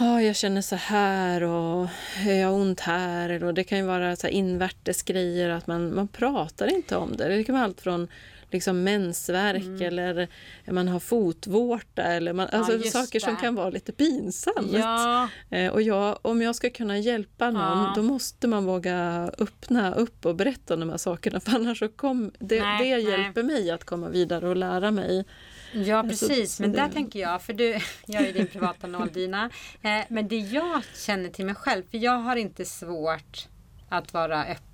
Oh, 0.00 0.24
jag 0.24 0.36
känner 0.36 0.62
så 0.62 0.76
här 0.76 1.42
och 1.42 1.88
jag 2.26 2.46
har 2.46 2.54
ont 2.54 2.80
här. 2.80 3.28
Eller, 3.28 3.46
och 3.46 3.54
det 3.54 3.64
kan 3.64 3.78
ju 3.78 3.84
vara 3.84 4.16
så 4.16 4.26
här 4.26 4.34
invärtes 4.34 5.02
grejer 5.02 5.48
att 5.48 5.66
man, 5.66 5.94
man 5.94 6.08
pratar 6.08 6.74
inte 6.74 6.96
om 6.96 7.16
det. 7.16 7.28
Det 7.28 7.44
kan 7.44 7.54
vara 7.54 7.64
allt 7.64 7.80
från 7.80 8.08
liksom 8.50 8.82
mensvärk 8.84 9.80
eller 9.80 10.28
man 10.70 10.88
har 10.88 11.00
fotvårta 11.00 12.02
eller 12.02 12.32
man, 12.32 12.48
alltså 12.52 12.72
just 12.72 12.92
saker 12.92 13.20
som 13.20 13.34
det. 13.34 13.40
kan 13.40 13.54
vara 13.54 13.70
lite 13.70 13.92
pinsamt. 13.92 14.72
Ja. 14.72 15.28
Eh, 15.50 15.72
och 15.72 15.82
jag, 15.82 16.18
om 16.22 16.42
jag 16.42 16.54
ska 16.54 16.70
kunna 16.70 16.98
hjälpa 16.98 17.50
någon 17.50 17.62
Ja. 17.84 17.92
då 17.96 18.02
måste 18.02 18.48
man 18.48 18.64
våga 18.64 19.30
öppna 19.38 19.94
upp 19.94 20.26
och 20.26 20.34
berätta 20.36 20.74
om 20.74 20.80
de 20.80 20.90
här 20.90 20.96
sakerna 20.96 21.40
för 21.44 21.52
annars 21.52 21.78
så 21.78 21.88
kom, 21.88 22.32
det, 22.38 22.62
Nej, 22.62 22.90
det 22.90 22.96
nej. 22.96 23.10
hjälper 23.10 23.42
mig 23.42 23.70
att 23.70 23.84
komma 23.84 24.08
vidare 24.08 24.48
och 24.48 24.56
lära 24.56 24.90
mig. 24.90 25.24
Ja 25.72 25.96
Alltså, 25.98 26.26
precis, 26.28 26.54
så 26.56 26.62
men 26.62 26.72
där 26.72 26.88
tänker 26.88 27.18
jag, 27.20 27.42
för 27.42 27.52
du, 27.52 27.78
jag 28.06 28.22
är 28.28 28.32
din 28.32 28.46
privata 28.46 28.86
nåldyna. 28.86 29.50
Eh, 29.82 29.90
men 30.08 30.28
det 30.28 30.38
jag 30.38 30.82
känner 31.06 31.30
till 31.30 31.46
mig 31.46 31.54
själv, 31.54 31.82
för 31.90 31.98
jag 31.98 32.18
har 32.18 32.36
inte 32.36 32.64
svårt 32.64 33.48
att 33.88 34.12
vara 34.12 34.42
öppen. 34.44 34.64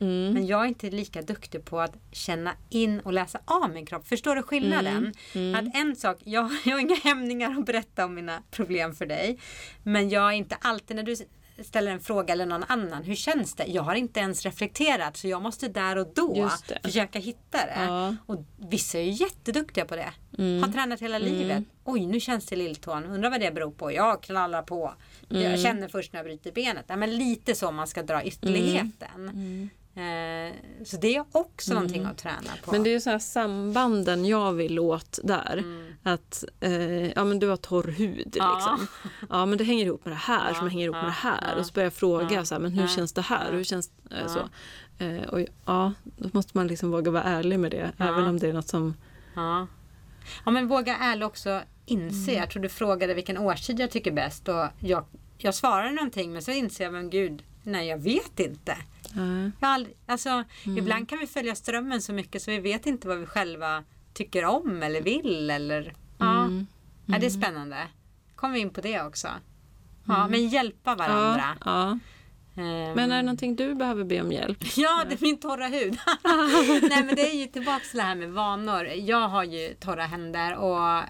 Mm. 0.00 0.32
Men 0.32 0.46
jag 0.46 0.60
är 0.60 0.66
inte 0.66 0.90
lika 0.90 1.22
duktig 1.22 1.64
på 1.64 1.80
att 1.80 1.96
känna 2.12 2.52
in 2.68 3.00
och 3.00 3.12
läsa 3.12 3.40
av 3.44 3.70
min 3.70 3.86
kropp. 3.86 4.08
Förstår 4.08 4.36
du 4.36 4.42
skillnaden? 4.42 5.14
Mm. 5.34 5.54
Att 5.54 5.74
en 5.74 5.96
sak, 5.96 6.18
jag, 6.24 6.50
jag 6.64 6.72
har 6.72 6.80
inga 6.80 6.94
hämningar 6.94 7.58
att 7.58 7.66
berätta 7.66 8.04
om 8.04 8.14
mina 8.14 8.42
problem 8.50 8.94
för 8.94 9.06
dig. 9.06 9.38
Men 9.82 10.08
jag 10.08 10.28
är 10.28 10.32
inte 10.32 10.56
alltid, 10.60 10.96
när 10.96 11.02
du 11.02 11.16
ställer 11.62 11.92
en 11.92 12.00
fråga 12.00 12.32
eller 12.32 12.46
någon 12.46 12.64
annan, 12.68 13.02
hur 13.02 13.14
känns 13.14 13.54
det? 13.54 13.64
Jag 13.64 13.82
har 13.82 13.94
inte 13.94 14.20
ens 14.20 14.42
reflekterat 14.42 15.16
så 15.16 15.28
jag 15.28 15.42
måste 15.42 15.68
där 15.68 15.96
och 15.96 16.06
då 16.14 16.50
försöka 16.82 17.18
hitta 17.18 17.58
det. 17.58 17.84
Ja. 17.86 18.16
Och 18.26 18.44
vissa 18.56 18.98
är 18.98 19.02
ju 19.02 19.10
jätteduktiga 19.10 19.84
på 19.84 19.96
det. 19.96 20.12
Har 20.62 20.72
tränat 20.72 21.00
hela 21.00 21.18
livet. 21.18 21.64
Oj, 21.84 22.06
nu 22.06 22.20
känns 22.20 22.46
det 22.46 22.56
lilltån. 22.56 23.04
Undrar 23.04 23.30
vad 23.30 23.40
det 23.40 23.50
beror 23.50 23.70
på. 23.70 23.92
Jag 23.92 24.22
knallar 24.22 24.62
på. 24.62 24.94
Jag 25.28 25.60
känner 25.60 25.88
först 25.88 26.12
när 26.12 26.18
jag 26.18 26.26
bryter 26.26 26.52
benet. 26.52 26.84
Ja, 26.88 26.96
men 26.96 27.16
lite 27.18 27.54
så 27.54 27.70
man 27.70 27.86
ska 27.86 28.02
dra 28.02 28.22
ytterligheten. 28.22 29.70
Eh, 29.98 30.54
så 30.84 30.96
det 30.96 31.16
är 31.16 31.24
också 31.32 31.74
någonting 31.74 32.04
att 32.04 32.18
träna 32.18 32.50
på. 32.64 32.72
Men 32.72 32.82
det 32.82 32.90
är 32.90 32.92
ju 32.92 33.00
så 33.00 33.10
här 33.10 33.18
sambanden 33.18 34.24
jag 34.24 34.52
vill 34.52 34.78
åt 34.78 35.18
där. 35.24 35.64
Att 36.02 36.44
eh, 36.60 37.08
ja, 37.08 37.24
men 37.24 37.38
du 37.38 37.48
har 37.48 37.56
torr 37.56 37.88
hud. 37.90 38.36
Ja. 38.38 38.54
Liksom. 38.54 38.86
Ja, 39.28 39.46
men 39.46 39.58
det 39.58 39.64
hänger 39.64 39.84
ihop 39.84 40.04
med 40.04 40.12
det 40.12 40.18
här 40.18 40.54
som 40.54 40.68
hänger 40.68 40.84
ihop 40.84 40.96
med 40.96 41.04
det 41.04 41.10
här. 41.10 41.56
Och 41.58 41.66
så 41.66 41.72
börjar 41.72 41.86
jag 41.86 41.92
fråga 41.92 42.44
så 42.44 42.54
här, 42.54 42.62
men 42.62 42.72
hur 42.72 42.88
känns 42.88 43.12
det 43.12 43.22
här? 43.22 43.52
Hur 43.52 43.64
känns 43.64 43.90
eh, 44.10 44.26
så? 44.26 44.48
Eh, 45.04 45.28
och 45.28 45.40
ja, 45.66 45.92
då 46.04 46.28
måste 46.32 46.56
man 46.58 46.66
liksom 46.66 46.90
våga 46.90 47.10
vara 47.10 47.22
ärlig 47.22 47.58
med 47.58 47.70
det. 47.70 47.92
Även 47.98 48.24
om 48.24 48.38
det 48.38 48.48
är 48.48 48.52
något 48.52 48.68
som... 48.68 48.94
Ja. 49.34 49.66
ja, 50.44 50.50
men 50.50 50.68
våga 50.68 50.96
ärligt 50.96 51.24
också 51.24 51.62
inse. 51.86 52.32
Jag 52.32 52.50
tror 52.50 52.62
du 52.62 52.68
frågade 52.68 53.14
vilken 53.14 53.38
årstid 53.38 53.80
jag 53.80 53.90
tycker 53.90 54.12
bäst. 54.12 54.48
Och 54.48 54.66
jag, 54.80 55.04
jag 55.38 55.54
svarade 55.54 55.90
någonting 55.90 56.32
men 56.32 56.42
så 56.42 56.50
inser 56.50 56.84
jag, 56.84 56.92
men 56.92 57.10
gud, 57.10 57.42
nej 57.62 57.88
jag 57.88 57.98
vet 57.98 58.40
inte. 58.40 58.76
Eh, 59.16 59.50
Jag 59.60 59.70
aldrig, 59.70 59.96
alltså, 60.06 60.44
Ibland 60.78 61.08
kan 61.08 61.18
vi 61.18 61.26
följa 61.26 61.54
strömmen 61.54 62.02
så 62.02 62.12
mycket 62.12 62.42
så 62.42 62.50
vi 62.50 62.58
vet 62.58 62.86
inte 62.86 63.08
vad 63.08 63.18
vi 63.18 63.26
själva 63.26 63.84
tycker 64.14 64.44
om 64.44 64.82
eller 64.82 65.00
vill. 65.02 65.50
Eller, 65.50 65.94
ja. 66.18 66.48
Ja, 67.06 67.18
det 67.18 67.26
är 67.26 67.30
spännande. 67.30 67.76
Kommer 68.34 68.54
vi 68.54 68.60
in 68.60 68.70
på 68.70 68.80
det 68.80 69.02
också. 69.02 69.28
Ja, 70.06 70.28
men 70.28 70.48
hjälpa 70.48 70.94
varandra. 70.94 71.56
ja, 71.64 71.70
ja. 72.56 72.62
Ehm, 72.62 72.92
Men 72.94 73.12
är 73.12 73.16
det 73.16 73.22
någonting 73.22 73.56
du 73.56 73.74
behöver 73.74 74.04
be 74.04 74.20
om 74.20 74.32
hjälp? 74.32 74.58
Ja, 74.76 75.04
det 75.08 75.14
är 75.14 75.22
min 75.22 75.40
torra 75.40 75.66
hud. 75.66 75.98
Nej, 76.90 77.04
men 77.04 77.14
det 77.16 77.30
är 77.30 77.34
ju 77.40 77.46
tillbaka 77.46 77.84
till 77.90 77.96
det 77.98 78.02
här 78.02 78.14
med 78.14 78.32
vanor. 78.32 78.84
Jag 78.86 79.28
har 79.28 79.44
ju 79.44 79.74
torra 79.80 80.02
händer 80.06 80.56
och 80.56 81.02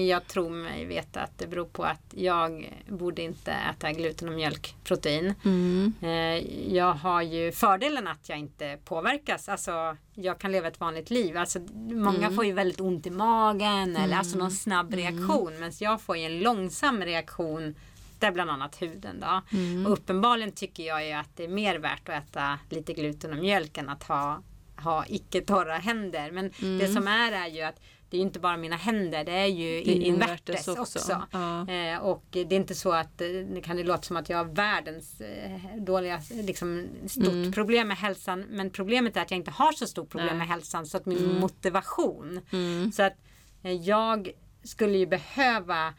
Jag 0.00 0.26
tror 0.26 0.50
mig 0.50 0.84
veta 0.84 1.20
att 1.20 1.38
det 1.38 1.46
beror 1.46 1.64
på 1.64 1.82
att 1.84 2.00
jag 2.10 2.72
borde 2.88 3.22
inte 3.22 3.52
äta 3.52 3.92
gluten 3.92 4.28
och 4.28 4.34
mjölkprotein. 4.34 5.34
Mm. 5.44 5.94
Eh, 6.02 6.68
Jag 6.74 6.92
har 6.92 7.22
ju 7.22 7.52
fördelen 7.52 8.06
att 8.06 8.28
jag 8.28 8.38
inte 8.38 8.78
påverkas. 8.84 9.48
Alltså, 9.48 9.96
jag 10.14 10.38
kan 10.38 10.52
leva 10.52 10.68
ett 10.68 10.80
vanligt 10.80 11.10
liv. 11.10 11.36
Alltså, 11.36 11.58
många 11.90 12.18
Mm. 12.18 12.34
får 12.34 12.44
ju 12.44 12.52
väldigt 12.52 12.80
ont 12.80 13.06
i 13.06 13.10
magen 13.10 13.96
eller 13.96 14.16
alltså 14.16 14.38
någon 14.38 14.50
snabb 14.50 14.94
reaktion. 14.94 15.52
Men 15.60 15.72
jag 15.80 16.00
får 16.00 16.16
ju 16.16 16.24
en 16.24 16.40
långsam 16.40 17.04
reaktion 17.04 17.74
där 18.18 18.30
bland 18.32 18.50
annat 18.50 18.82
huden 18.82 19.20
då. 19.20 19.56
Mm. 19.58 19.86
Och 19.86 19.92
uppenbarligen 19.92 20.52
tycker 20.52 20.82
jag 20.82 21.06
ju 21.06 21.12
att 21.12 21.36
det 21.36 21.44
är 21.44 21.48
mer 21.48 21.78
värt 21.78 22.08
att 22.08 22.14
äta 22.30 22.58
lite 22.70 22.92
gluten 22.92 23.32
och 23.32 23.38
mjölk 23.38 23.78
än 23.78 23.88
att 23.88 24.02
ha, 24.02 24.42
ha 24.84 25.04
icke 25.08 25.40
torra 25.40 25.74
händer. 25.74 26.30
Men 26.30 26.50
det 26.78 26.88
som 26.88 27.08
är 27.08 27.32
är 27.32 27.46
ju 27.48 27.62
att 27.62 27.80
det 28.10 28.16
är 28.18 28.20
inte 28.22 28.40
bara 28.40 28.56
mina 28.56 28.76
händer, 28.76 29.24
det 29.24 29.32
är 29.32 29.46
ju 29.46 29.74
Mm. 29.74 29.84
Det 29.84 29.92
är 29.92 30.08
invärtes 30.08 30.68
också. 30.68 31.26
Ja. 31.32 31.68
Eh, 31.72 31.98
och 31.98 32.24
det 32.30 32.40
är 32.40 32.52
inte 32.52 32.74
så 32.74 32.92
att 32.92 33.20
eh, 33.20 33.28
det 33.28 33.60
kan 33.64 33.76
det 33.76 33.84
låta 33.84 34.02
som 34.02 34.16
att 34.16 34.28
jag 34.28 34.38
har 34.38 34.44
världens 34.44 35.20
eh, 35.20 35.60
dåliga, 35.78 36.20
liksom 36.30 36.86
stort 37.06 37.28
Mm. 37.28 37.52
problem 37.52 37.88
med 37.88 37.96
hälsan. 37.96 38.40
Men 38.50 38.70
problemet 38.70 39.16
är 39.16 39.20
att 39.20 39.30
jag 39.30 39.38
inte 39.38 39.50
har 39.50 39.72
så 39.72 39.86
stort 39.86 40.10
problem 40.10 40.28
Nej. 40.28 40.36
med 40.38 40.48
hälsan 40.48 40.86
så 40.86 40.96
att 40.96 41.06
min 41.06 41.40
motivation. 41.40 42.40
Mm. 42.52 42.92
Så 42.92 43.02
att 43.02 43.16
eh, 43.62 43.72
jag 43.72 44.30
skulle 44.64 44.98
ju 44.98 45.06
behöva 45.06 45.94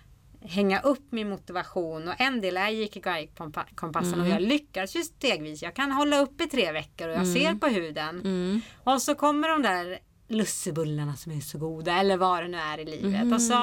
hänga 0.48 0.80
upp 0.82 1.04
min 1.12 1.30
motivation 1.30 2.08
och 2.08 2.14
en 2.22 2.42
del 2.42 2.58
är 2.58 2.70
Ikigai-kompassen 2.70 4.14
Mm. 4.14 4.22
och 4.26 4.28
jag 4.34 4.42
lyckas 4.42 4.96
ju 4.96 5.04
stegvis. 5.04 5.62
Jag 5.64 5.76
kan 5.76 5.92
hålla 5.92 6.20
upp 6.20 6.42
i 6.42 6.48
tre 6.48 6.72
veckor 6.72 7.08
och 7.08 7.16
jag 7.16 7.28
ser 7.28 7.56
på 7.56 7.68
huden. 7.68 8.20
Mm. 8.22 8.62
Och 8.84 9.02
så 9.02 9.16
kommer 9.16 9.50
de 9.50 9.62
där 9.62 10.00
lussebullarna 10.28 11.16
som 11.16 11.32
är 11.32 11.40
så 11.42 11.58
goda 11.58 11.94
eller 12.00 12.18
vad 12.18 12.44
det 12.44 12.48
nu 12.48 12.58
är 12.58 12.78
i 12.80 12.86
livet. 12.86 13.34
Och 13.34 13.42
så 13.42 13.54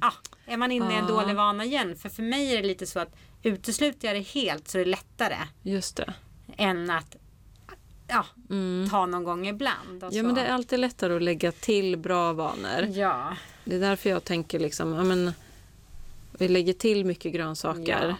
ja, 0.00 0.12
är 0.46 0.56
man 0.56 0.72
inne 0.72 0.94
i 0.94 0.96
en 0.96 1.06
dålig 1.06 1.36
vana 1.36 1.64
igen. 1.64 1.96
För 1.96 2.08
för 2.08 2.22
mig 2.22 2.52
är 2.56 2.62
det 2.62 2.68
lite 2.68 2.86
så 2.86 3.00
att 3.00 3.16
utesluter 3.42 4.08
jag 4.08 4.16
det 4.16 4.20
helt 4.28 4.68
så 4.68 4.78
är 4.78 4.84
det 4.84 4.90
lättare 4.90 5.36
Just 5.62 5.96
det. 5.96 6.12
än 6.56 6.90
att 6.90 7.16
ja, 8.08 8.24
Mm. 8.50 8.88
ta 8.90 9.06
någon 9.06 9.24
gång 9.24 9.46
ibland. 9.48 9.98
Ja, 10.02 10.10
så. 10.10 10.22
men 10.22 10.34
det 10.34 10.40
är 10.40 10.52
alltid 10.52 10.78
lättare 10.78 11.16
att 11.16 11.22
lägga 11.22 11.52
till 11.52 11.96
bra 11.96 12.32
vanor. 12.32 12.86
Ja, 12.92 13.36
Det 13.64 13.74
är 13.76 13.80
därför 13.80 14.10
jag 14.10 14.24
tänker 14.24 14.58
liksom, 14.58 14.92
ja 14.94 15.02
men 15.04 15.32
vi 16.40 16.48
lägger 16.48 16.72
till 16.72 17.04
mycket 17.04 17.32
grönsaker. 17.32 18.08
Ja. 18.08 18.16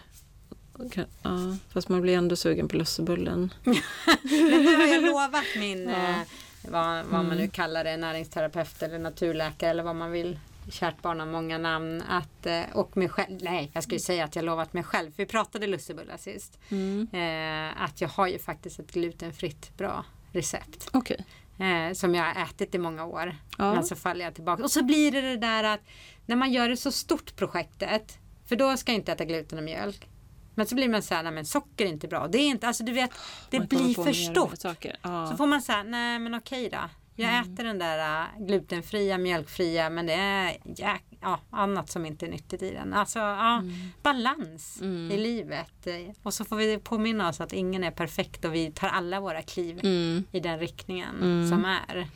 Ja, 1.22 1.56
fast 1.72 1.88
man 1.88 2.00
blir 2.00 2.16
ändå 2.16 2.36
sugen 2.36 2.68
på 2.68 2.76
lussebullen. 2.76 3.54
men 3.64 4.66
har 4.66 4.86
jag 4.86 5.02
lovat 5.02 5.44
min, 5.56 5.88
Ja. 5.88 5.94
Mm. 5.94 6.20
eh, 6.20 6.26
vad, 6.70 7.04
vad 7.04 7.24
man 7.24 7.36
nu 7.36 7.48
kallar 7.48 7.84
det, 7.84 7.96
näringsterapeut 7.96 8.82
eller 8.82 8.98
naturläkare 8.98 9.70
eller 9.70 9.82
vad 9.82 9.96
man 9.96 10.10
vill. 10.10 10.38
Kärt 10.70 11.02
barn 11.02 11.20
har 11.20 11.26
många 11.26 11.58
namn. 11.58 12.02
Att, 12.08 12.46
eh, 12.46 12.62
och 12.72 12.96
mig 12.96 13.08
själv, 13.08 13.38
nej 13.42 13.70
jag 13.74 13.82
ska 13.82 13.92
ju 13.92 13.98
säga 13.98 14.24
att 14.24 14.36
jag 14.36 14.44
lovat 14.44 14.72
mig 14.72 14.82
själv. 14.82 15.10
För 15.10 15.16
vi 15.22 15.26
pratade 15.26 15.66
lussebullar 15.66 16.16
sist. 16.16 16.58
Mm. 16.68 17.08
Eh, 17.12 17.82
att 17.82 18.00
jag 18.00 18.08
har 18.08 18.26
ju 18.26 18.38
faktiskt 18.38 18.78
ett 18.80 18.92
glutenfritt 18.92 19.76
bra 19.76 20.04
recept. 20.32 20.88
Okej. 20.92 21.24
Eh, 21.60 21.92
som 21.92 22.14
jag 22.14 22.24
har 22.24 22.42
ätit 22.44 22.74
i 22.74 22.78
många 22.78 23.04
år. 23.04 23.36
Ja. 23.58 23.74
Men 23.74 23.84
så 23.84 23.96
faller 23.96 24.24
jag 24.24 24.34
tillbaka. 24.34 24.62
Och 24.62 24.70
så 24.70 24.84
blir 24.84 25.12
det 25.12 25.20
det 25.20 25.36
där 25.36 25.64
att 25.64 25.80
när 26.26 26.36
man 26.36 26.52
gör 26.52 26.68
det 26.68 26.76
så 26.76 26.92
stort 26.92 27.36
projektet. 27.36 28.18
För 28.48 28.56
då 28.56 28.76
ska 28.76 28.92
jag 28.92 28.98
inte 28.98 29.12
äta 29.12 29.24
gluten 29.24 29.58
och 29.58 29.64
mjölk. 29.64 30.08
Men 30.54 30.66
så 30.66 30.74
blir 30.74 30.88
man 30.88 31.02
så 31.02 31.14
här, 31.14 31.22
nej 31.22 31.32
men 31.32 31.44
socker 31.46 31.84
är 31.84 31.88
inte 31.88 32.08
bra. 32.08 32.28
Det 32.28 32.38
är 32.38 32.46
inte, 32.48 32.66
alltså 32.68 32.84
du 32.84 32.92
vet, 32.92 33.10
det 33.50 33.58
Man 33.58 33.66
blir 33.68 33.94
för 33.94 34.12
stort. 34.12 34.84
Ja. 35.02 35.26
Så 35.30 35.36
får 35.36 35.46
man 35.46 35.62
säga, 35.62 35.82
nej 35.82 36.18
men 36.18 36.34
okej 36.34 36.68
då. 36.70 36.78
Jag 37.16 37.30
Mm. 37.30 37.52
äter 37.54 37.64
den 37.64 37.78
där 37.78 38.20
äh, 38.22 38.46
glutenfria, 38.46 39.18
mjölkfria 39.18 39.90
men 39.90 40.06
det 40.06 40.12
är 40.14 40.56
jäk, 40.76 41.04
ja, 41.20 41.40
annat 41.50 41.90
som 41.90 42.06
inte 42.06 42.26
är 42.26 42.30
nyttigt 42.30 42.62
i 42.62 42.70
den. 42.70 42.92
Alltså 42.92 43.18
ja, 43.18 43.58
Mm. 43.58 43.72
balans 44.02 44.82
i 44.82 45.16
livet. 45.16 45.86
Eh, 45.86 45.94
Och 46.22 46.34
så 46.34 46.44
får 46.44 46.56
vi 46.56 46.78
påminna 46.78 47.28
oss 47.28 47.40
att 47.40 47.52
ingen 47.52 47.84
är 47.84 47.90
perfekt 47.90 48.44
och 48.44 48.54
vi 48.54 48.70
tar 48.72 48.88
alla 48.88 49.20
våra 49.20 49.42
kliv 49.42 49.80
Mm. 49.82 50.24
i 50.32 50.40
den 50.40 50.58
riktningen 50.58 51.16
Mm. 51.22 51.48
som 51.48 51.64
är. 51.64 52.06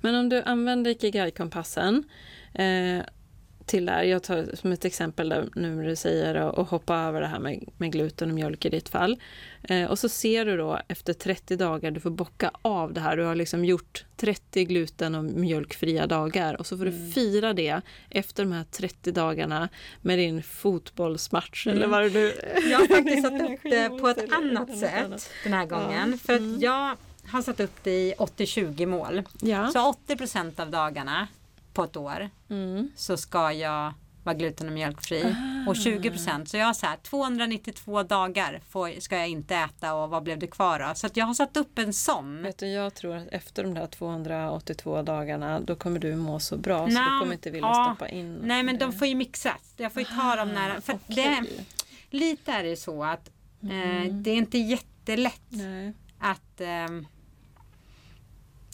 Men 0.00 0.14
om 0.14 0.28
du 0.28 0.42
använder 0.42 0.90
Ikigai-kompassen 0.90 2.04
eh, 2.54 3.02
till 3.70 3.86
det 3.86 3.92
här, 3.92 4.02
jag 4.02 4.22
tar 4.22 4.56
som 4.56 4.72
ett 4.72 4.84
exempel 4.84 5.28
där 5.28 5.48
nu 5.54 5.74
när 5.74 5.84
du 5.84 5.96
säger 5.96 6.34
att 6.34 6.58
och 6.58 6.66
hoppa 6.66 6.96
över 6.96 7.20
det 7.20 7.26
här 7.26 7.38
med, 7.38 7.64
med 7.76 7.92
gluten 7.92 8.28
och 8.28 8.34
mjölk 8.34 8.64
i 8.64 8.68
ditt 8.68 8.88
fall. 8.88 9.20
Eh, 9.62 9.90
och 9.90 9.98
så 9.98 10.08
ser 10.08 10.44
du 10.44 10.56
då 10.56 10.80
efter 10.88 11.12
30 11.12 11.56
dagar, 11.56 11.90
du 11.90 12.00
får 12.00 12.10
bocka 12.10 12.50
av 12.62 12.92
det 12.92 13.00
här, 13.00 13.16
du 13.16 13.24
har 13.24 13.34
liksom 13.34 13.64
gjort 13.64 14.04
30 14.16 14.64
gluten 14.64 15.14
och 15.14 15.24
mjölkfria 15.24 16.06
dagar. 16.06 16.54
Och 16.54 16.66
så 16.66 16.78
får 16.78 16.84
du 16.84 17.12
fira 17.14 17.52
det 17.52 17.80
efter 18.10 18.44
de 18.44 18.52
här 18.52 18.64
30 18.64 19.12
dagarna 19.12 19.68
med 20.02 20.18
din 20.18 20.42
fotbollsmatch 20.42 21.66
eller 21.66 21.86
vad 21.86 22.02
det 22.02 22.10
nu 22.10 22.32
Jag 22.70 22.78
har 22.78 22.86
faktiskt 22.86 23.22
satt 23.22 23.42
upp 23.50 23.60
det 23.62 23.88
på 24.00 24.08
ett 24.08 24.32
annat 24.32 24.78
sätt 24.78 25.30
den 25.44 25.52
här 25.52 25.66
gången. 25.66 26.18
För 26.18 26.34
att 26.34 26.62
jag 26.62 26.96
har 27.26 27.42
satt 27.42 27.60
upp 27.60 27.84
det 27.84 27.90
i 27.90 28.14
80-20 28.18 28.86
mål. 28.86 29.22
Ja. 29.40 29.68
Så 29.68 29.88
80 29.88 30.16
procent 30.16 30.60
av 30.60 30.70
dagarna 30.70 31.28
på 31.72 31.84
ett 31.84 31.96
år 31.96 32.30
Mm. 32.50 32.90
så 32.96 33.16
ska 33.16 33.52
jag 33.52 33.94
vara 34.24 34.34
gluten 34.34 34.66
och 34.66 34.72
mjölkfri. 34.72 35.34
Och 35.68 35.76
20 35.76 36.10
procent. 36.10 36.48
Så 36.48 36.56
jag 36.56 36.66
har 36.66 36.72
så 36.74 36.86
här 36.86 36.96
292 36.96 38.02
dagar 38.02 38.60
får, 38.68 39.00
ska 39.00 39.16
jag 39.18 39.28
inte 39.28 39.54
äta 39.56 39.94
och 39.94 40.10
vad 40.10 40.22
blev 40.22 40.38
det 40.38 40.46
kvar 40.46 40.78
då? 40.88 40.94
Så 40.94 41.06
att 41.06 41.16
jag 41.16 41.26
har 41.26 41.34
satt 41.34 41.56
upp 41.56 41.78
en 41.78 41.92
sån. 41.92 42.42
Vet 42.42 42.58
du, 42.58 42.66
jag 42.66 42.94
tror 42.94 43.16
att 43.16 43.28
efter 43.28 43.62
de 43.62 43.74
där 43.74 43.86
282 43.86 45.02
dagarna 45.02 45.60
då 45.60 45.74
kommer 45.76 45.98
du 46.00 46.16
må 46.16 46.40
så 46.40 46.56
bra 46.56 46.78
så 46.88 46.94
Nå, 46.94 47.00
du 47.00 47.18
kommer 47.20 47.32
inte 47.32 47.50
vilja 47.50 47.68
ja. 47.68 47.94
stoppa 47.96 48.08
in 48.08 48.38
Nej 48.42 48.62
men 48.62 48.78
de 48.78 48.90
det. 48.90 48.96
får 48.98 49.06
ju 49.08 49.14
mixas. 49.14 49.74
Jag 49.76 49.92
får 49.92 50.02
ju 50.02 50.08
ta 50.08 50.36
dem 50.36 50.48
nära. 50.48 50.80
För 50.80 50.92
att 50.92 51.06
det, 51.06 51.38
Ah, 51.40 51.62
lite 52.10 52.52
är 52.52 52.62
det 52.62 52.76
så 52.76 53.04
att 53.04 53.30
eh, 53.62 53.70
Mm. 54.00 54.22
det 54.22 54.30
är 54.30 54.34
inte 54.36 54.58
jättelätt 54.58 55.40
Nej. 55.48 55.92
att, 56.18 56.60
ehm, 56.60 57.06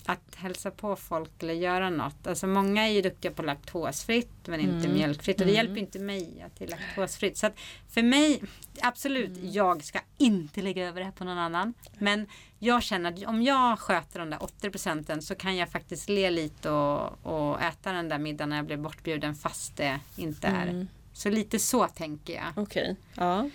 att 0.07 0.35
hälsa 0.35 0.71
på 0.71 0.97
folk 0.97 1.43
eller 1.43 1.55
göra 1.55 1.91
något. 1.91 2.27
Alltså 2.27 2.47
många 2.47 2.89
är 2.89 2.93
ju 2.93 3.03
duktiga 3.03 3.31
på 3.33 3.43
laktosfritt 3.43 4.33
men 4.47 4.61
inte 4.61 4.87
Mm. 4.87 4.93
mjölkfritt. 4.95 5.41
Och 5.41 5.47
det 5.47 5.53
Mm. 5.53 5.65
hjälper 5.67 5.81
inte 5.81 5.99
mig 5.99 6.43
att 6.47 6.59
det 6.59 6.65
är 6.65 6.69
laktosfritt. 6.69 7.37
Så 7.37 7.51
för 7.89 8.03
mig, 8.03 8.43
absolut, 8.83 9.37
Mm. 9.39 9.53
jag 9.53 9.85
ska 9.85 9.99
inte 10.19 10.63
lägga 10.63 10.89
över 10.89 11.01
det 11.01 11.05
här 11.05 11.13
på 11.13 11.25
någon 11.25 11.39
annan. 11.39 11.75
Men 11.99 12.27
jag 12.59 12.83
känner 12.83 13.13
att 13.13 13.25
om 13.25 13.43
jag 13.43 13.79
sköter 13.79 14.19
de 14.21 14.31
där 14.31 14.43
80 14.43 14.71
procenten 14.71 15.23
så 15.23 15.35
kan 15.35 15.57
jag 15.57 15.69
faktiskt 15.71 16.09
le 16.09 16.31
lite 16.31 16.71
och, 16.71 17.19
och 17.27 17.63
äta 17.63 17.93
den 17.93 18.09
där 18.09 18.19
middagen 18.19 18.49
när 18.49 18.57
jag 18.57 18.67
blir 18.67 18.77
bortbjuden 18.77 19.35
fast 19.35 19.77
det 19.77 20.01
inte 20.17 20.47
är. 20.47 20.67
Mm. 20.67 20.89
Så 21.13 21.31
lite 21.31 21.59
så 21.59 21.87
tänker 21.89 22.35
jag. 22.35 22.53
Okej. 22.57 22.97
Ja. 23.15 23.51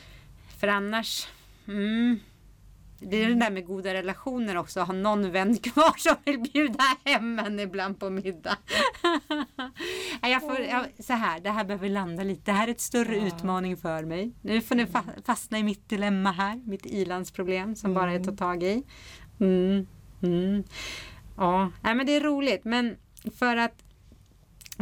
För 0.59 0.67
annars, 0.67 1.27
mm, 1.67 2.19
det 3.01 3.23
är 3.23 3.27
det 3.29 3.35
där 3.35 3.51
med 3.51 3.65
goda 3.65 3.93
relationer 3.93 4.57
också. 4.57 4.79
Ha 4.81 4.93
någon 4.93 5.31
vän 5.31 5.57
kvar 5.57 5.93
som 5.97 6.15
vill 6.25 6.39
bjuda 6.39 6.83
hem 7.05 7.39
en 7.39 7.59
ibland 7.59 7.99
på 7.99 8.09
middag. 8.09 8.57
Jag 10.21 10.41
får, 10.41 10.59
jag, 10.59 10.85
så 10.99 11.13
här, 11.13 11.39
det 11.39 11.49
här 11.49 11.63
behöver 11.65 11.89
landa 11.89 12.23
lite. 12.23 12.41
Det 12.51 12.51
här 12.51 12.67
är 12.67 12.71
ett 12.71 12.81
större 12.81 13.17
Ja. 13.17 13.25
utmaning 13.27 13.77
för 13.77 14.03
mig. 14.03 14.31
Nu 14.41 14.61
får 14.61 14.75
ni 14.75 14.85
fa- 14.85 15.25
fastna 15.25 15.59
i 15.59 15.63
mitt 15.63 15.89
dilemma 15.89 16.31
här. 16.31 16.61
Mitt 16.65 16.85
ilandsproblem 16.85 17.75
som 17.75 17.93
bara 17.93 18.11
är 18.13 18.19
att 18.19 18.25
ta 18.25 18.31
tag 18.35 18.63
i. 18.63 18.83
Mm, 19.39 19.87
mm. 20.23 20.63
Ja, 21.37 21.71
Nej, 21.81 21.95
men 21.95 22.05
det 22.05 22.15
är 22.15 22.21
roligt. 22.21 22.63
Men 22.65 22.97
för 23.39 23.57
att 23.57 23.83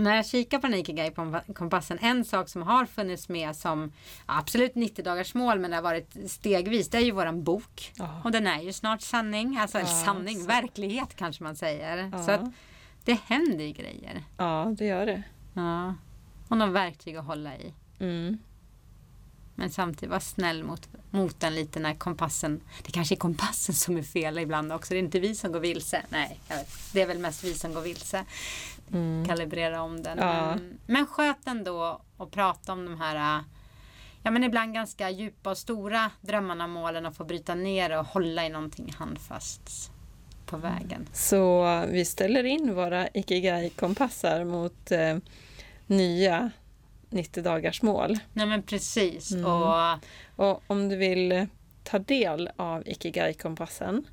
när 0.01 0.15
jag 0.15 0.25
kikar 0.25 0.59
på 0.59 0.67
den 0.67 0.79
Ikigai-kompassen, 0.79 1.97
en 2.01 2.25
sak 2.25 2.49
som 2.49 2.62
har 2.62 2.85
funnits 2.85 3.29
med 3.29 3.55
som 3.55 3.91
ja, 4.27 4.39
absolut 4.39 4.75
90 4.75 5.03
dagars 5.05 5.33
mål 5.33 5.59
men 5.59 5.71
det 5.71 5.77
har 5.77 5.83
varit 5.83 6.17
stegvis, 6.27 6.89
det 6.89 6.97
är 6.97 7.01
ju 7.01 7.12
våran 7.12 7.43
bok. 7.43 7.91
Ja. 7.95 8.21
Och 8.23 8.31
den 8.31 8.47
är 8.47 8.62
ju 8.62 8.73
snart 8.73 9.01
sanning, 9.01 9.57
alltså 9.57 9.79
Ja, 9.79 9.85
sanning, 9.85 10.39
så. 10.39 10.47
verklighet 10.47 11.15
kanske 11.15 11.43
man 11.43 11.55
säger. 11.55 12.09
Ja. 12.12 12.23
Så 12.23 12.31
att 12.31 12.51
det 13.03 13.19
händer 13.25 13.65
ju 13.65 13.71
grejer. 13.71 14.23
ja, 14.38 14.73
det 14.77 14.85
gör 14.85 15.05
det. 15.05 15.23
Ja. 15.53 15.95
Och 16.47 16.57
några 16.57 16.71
verktyg 16.71 17.15
att 17.15 17.25
hålla 17.25 17.57
i. 17.57 17.73
Mm. 17.99 18.38
Men 19.55 19.69
samtidigt 19.69 20.09
vara 20.09 20.19
snäll 20.19 20.63
mot, 20.63 20.89
mot 21.12 21.39
den 21.39 21.55
lite 21.55 21.79
när 21.79 21.93
kompassen, 21.93 22.62
det 22.83 22.91
kanske 22.91 23.15
är 23.15 23.17
kompassen 23.17 23.75
som 23.75 23.97
är 23.97 24.03
fel 24.03 24.39
ibland 24.39 24.73
också. 24.73 24.93
Det 24.93 24.97
är 24.97 25.03
inte 25.03 25.19
vi 25.19 25.35
som 25.35 25.51
går 25.51 25.59
vilse. 25.59 26.05
Nej, 26.09 26.39
vet. 26.49 26.93
det 26.93 27.01
är 27.01 27.07
väl 27.07 27.19
mest 27.19 27.43
vi 27.43 27.53
som 27.53 27.73
går 27.73 27.81
vilse. 27.81 28.25
Mm. 28.93 29.25
kalibrera 29.25 29.82
om 29.82 30.04
den. 30.04 30.17
Ja. 30.17 30.56
Men, 30.56 30.80
men 30.86 31.06
sköt 31.06 31.47
ändå 31.47 32.01
och 32.18 32.32
prata 32.32 32.74
om 32.74 32.86
de 32.86 33.01
här 33.01 33.43
ja, 34.24 34.32
men 34.32 34.43
ibland 34.43 34.74
ganska 34.74 35.09
djupa 35.09 35.49
och 35.49 35.57
stora 35.57 36.11
drömmarna 36.22 36.63
och 36.63 36.70
målen 36.70 37.05
och 37.05 37.16
få 37.16 37.24
bryta 37.24 37.55
ner 37.55 37.99
och 37.99 38.05
hålla 38.05 38.45
i 38.45 38.49
någonting 38.49 38.93
handfast 38.97 39.91
på 40.45 40.57
vägen. 40.57 41.07
Så 41.13 41.66
vi 41.88 42.05
ställer 42.05 42.43
in 42.43 42.76
våra 42.76 43.07
Ikigai-kompassar 43.07 44.43
mot 44.43 44.91
eh, 44.91 45.18
nya 45.88 46.51
90 47.09 47.43
dagars 47.43 47.82
mål. 47.82 48.18
Nej 48.34 48.45
men 48.45 48.63
precis. 48.63 49.32
Mm. 49.32 49.45
Och 49.45 49.99
Och 50.36 50.63
om 50.68 50.89
du 50.89 50.95
vill 50.95 51.47
ta 51.84 51.99
del 51.99 52.49
av 52.55 52.88
Ikigai-kompassen 52.88 54.07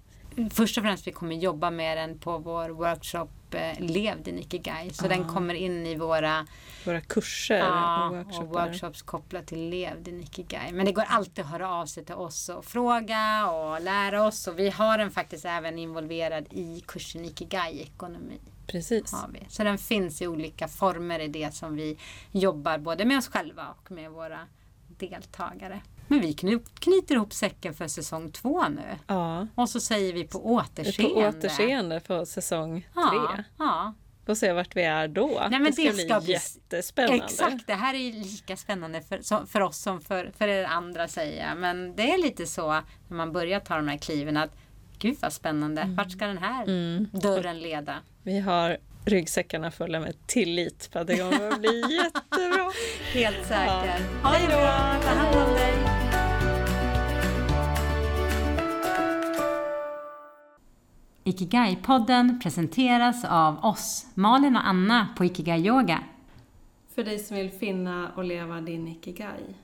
först 0.50 0.78
och 0.78 0.84
främst 0.84 1.06
vi 1.06 1.12
kommer 1.12 1.34
jobba 1.36 1.70
med 1.70 1.98
den 1.98 2.18
på 2.18 2.38
vår 2.38 2.68
workshop 2.68 3.28
eh, 3.50 3.80
Lev 3.80 4.22
din 4.22 4.38
Ikigai. 4.38 4.90
Så 4.90 5.08
den 5.08 5.24
kommer 5.24 5.54
in 5.54 5.86
i 5.86 5.94
våra, 5.96 6.46
Våra 6.84 7.00
kurser 7.00 7.58
ja, 7.58 8.08
och 8.08 8.38
och 8.38 8.48
workshops 8.48 9.02
kopplat 9.02 9.46
till 9.46 9.68
Lev 9.68 10.02
din 10.02 10.20
Ikigai. 10.20 10.72
Men 10.72 10.86
det 10.86 10.92
går 10.92 11.04
alltid 11.08 11.44
att 11.44 11.50
höra 11.50 11.70
av 11.70 11.86
sig 11.86 12.04
till 12.04 12.14
oss 12.14 12.48
och 12.48 12.64
fråga 12.64 13.50
och 13.50 13.80
lära 13.80 14.26
oss. 14.26 14.46
Och 14.46 14.58
vi 14.58 14.70
har 14.70 14.98
den 14.98 15.10
faktiskt 15.10 15.44
även 15.44 15.78
involverad 15.78 16.46
i 16.50 16.82
kursen 16.86 17.24
Ikigai 17.24 17.80
ekonomi. 17.80 18.40
Precis. 18.66 19.12
Har 19.12 19.28
vi. 19.28 19.46
Så 19.48 19.64
den 19.64 19.78
finns 19.78 20.22
i 20.22 20.26
olika 20.26 20.68
former 20.68 21.18
i 21.18 21.28
det 21.28 21.54
som 21.54 21.76
vi 21.76 21.98
jobbar 22.32 22.78
både 22.78 23.04
med 23.04 23.18
oss 23.18 23.28
själva 23.28 23.66
och 23.78 23.90
med 23.90 24.10
våra 24.10 24.40
deltagare. 24.86 25.80
Men 26.08 26.20
vi 26.20 26.32
kny- 26.32 26.66
knyter 26.80 27.14
ihop 27.14 27.32
säcken 27.32 27.74
för 27.74 27.88
säsong 27.88 28.30
två 28.32 28.68
nu. 28.68 28.82
Ja. 29.06 29.46
Och 29.54 29.68
så 29.68 29.80
säger 29.80 30.12
vi 30.12 30.24
på 30.24 30.38
På 30.38 30.44
återseende. 30.54 31.28
återseende 31.28 32.00
på 32.00 32.26
säsong 32.26 32.88
Ja, 32.94 33.28
tre. 33.34 33.44
ja. 33.58 33.94
Får 34.26 34.34
se 34.34 34.52
vart 34.52 34.76
vi 34.76 34.82
är 34.82 35.08
då. 35.08 35.46
Nej, 35.50 35.60
men 35.60 35.64
det 35.64 35.92
bli 35.92 35.92
ska 36.06 36.20
bli- 36.20 36.32
jättespännande. 36.32 37.24
Exakt, 37.24 37.66
det 37.66 37.74
här 37.74 37.94
är 37.94 38.12
lika 38.12 38.56
spännande 38.56 39.02
för, 39.02 39.20
som, 39.22 39.46
för 39.46 39.60
oss 39.60 39.78
som 39.78 40.00
för, 40.00 40.32
för 40.38 40.48
er 40.48 40.64
andra 40.64 41.08
säger 41.08 41.48
jag. 41.48 41.58
Men 41.58 41.96
det 41.96 42.12
är 42.12 42.18
lite 42.22 42.46
så 42.46 42.68
när 43.08 43.16
man 43.16 43.32
börjar 43.32 43.60
ta 43.60 43.76
de 43.76 43.88
här 43.88 43.96
kliven 43.96 44.36
att 44.36 44.50
Gud 44.98 45.16
vad 45.20 45.32
spännande, 45.32 45.94
vart 45.98 46.10
ska 46.10 46.26
den 46.26 46.38
här 46.38 46.62
Mm. 46.64 47.08
dörren 47.12 47.58
leda? 47.58 47.94
Vi 48.22 48.38
har 48.40 48.76
ryggsäckarna 49.06 49.70
fulla 49.70 50.00
med 50.00 50.26
tillit 50.26 50.90
det 51.06 51.16
kommer 51.16 51.52
att 51.52 51.60
bli 51.60 51.80
jättebra. 51.96 52.70
Helt 53.12 53.46
säker. 53.46 54.00
Ja. 54.22 54.28
Ha 54.28 54.38
det 54.38 54.46
bra, 54.46 55.02
ta 55.02 55.08
hand 55.08 55.48
om 55.48 55.54
dig. 55.54 55.74
Ikigai-podden 61.24 62.40
presenteras 62.42 63.24
av 63.24 63.64
oss, 63.64 64.06
Malin 64.14 64.56
och 64.56 64.66
Anna 64.66 65.08
på 65.16 65.24
Ikigai 65.24 65.66
Yoga. 65.66 66.02
För 66.94 67.04
dig 67.04 67.18
som 67.18 67.36
vill 67.36 67.50
finna 67.50 68.12
och 68.16 68.24
leva 68.24 68.60
din 68.60 68.88
ikigai. 68.88 69.56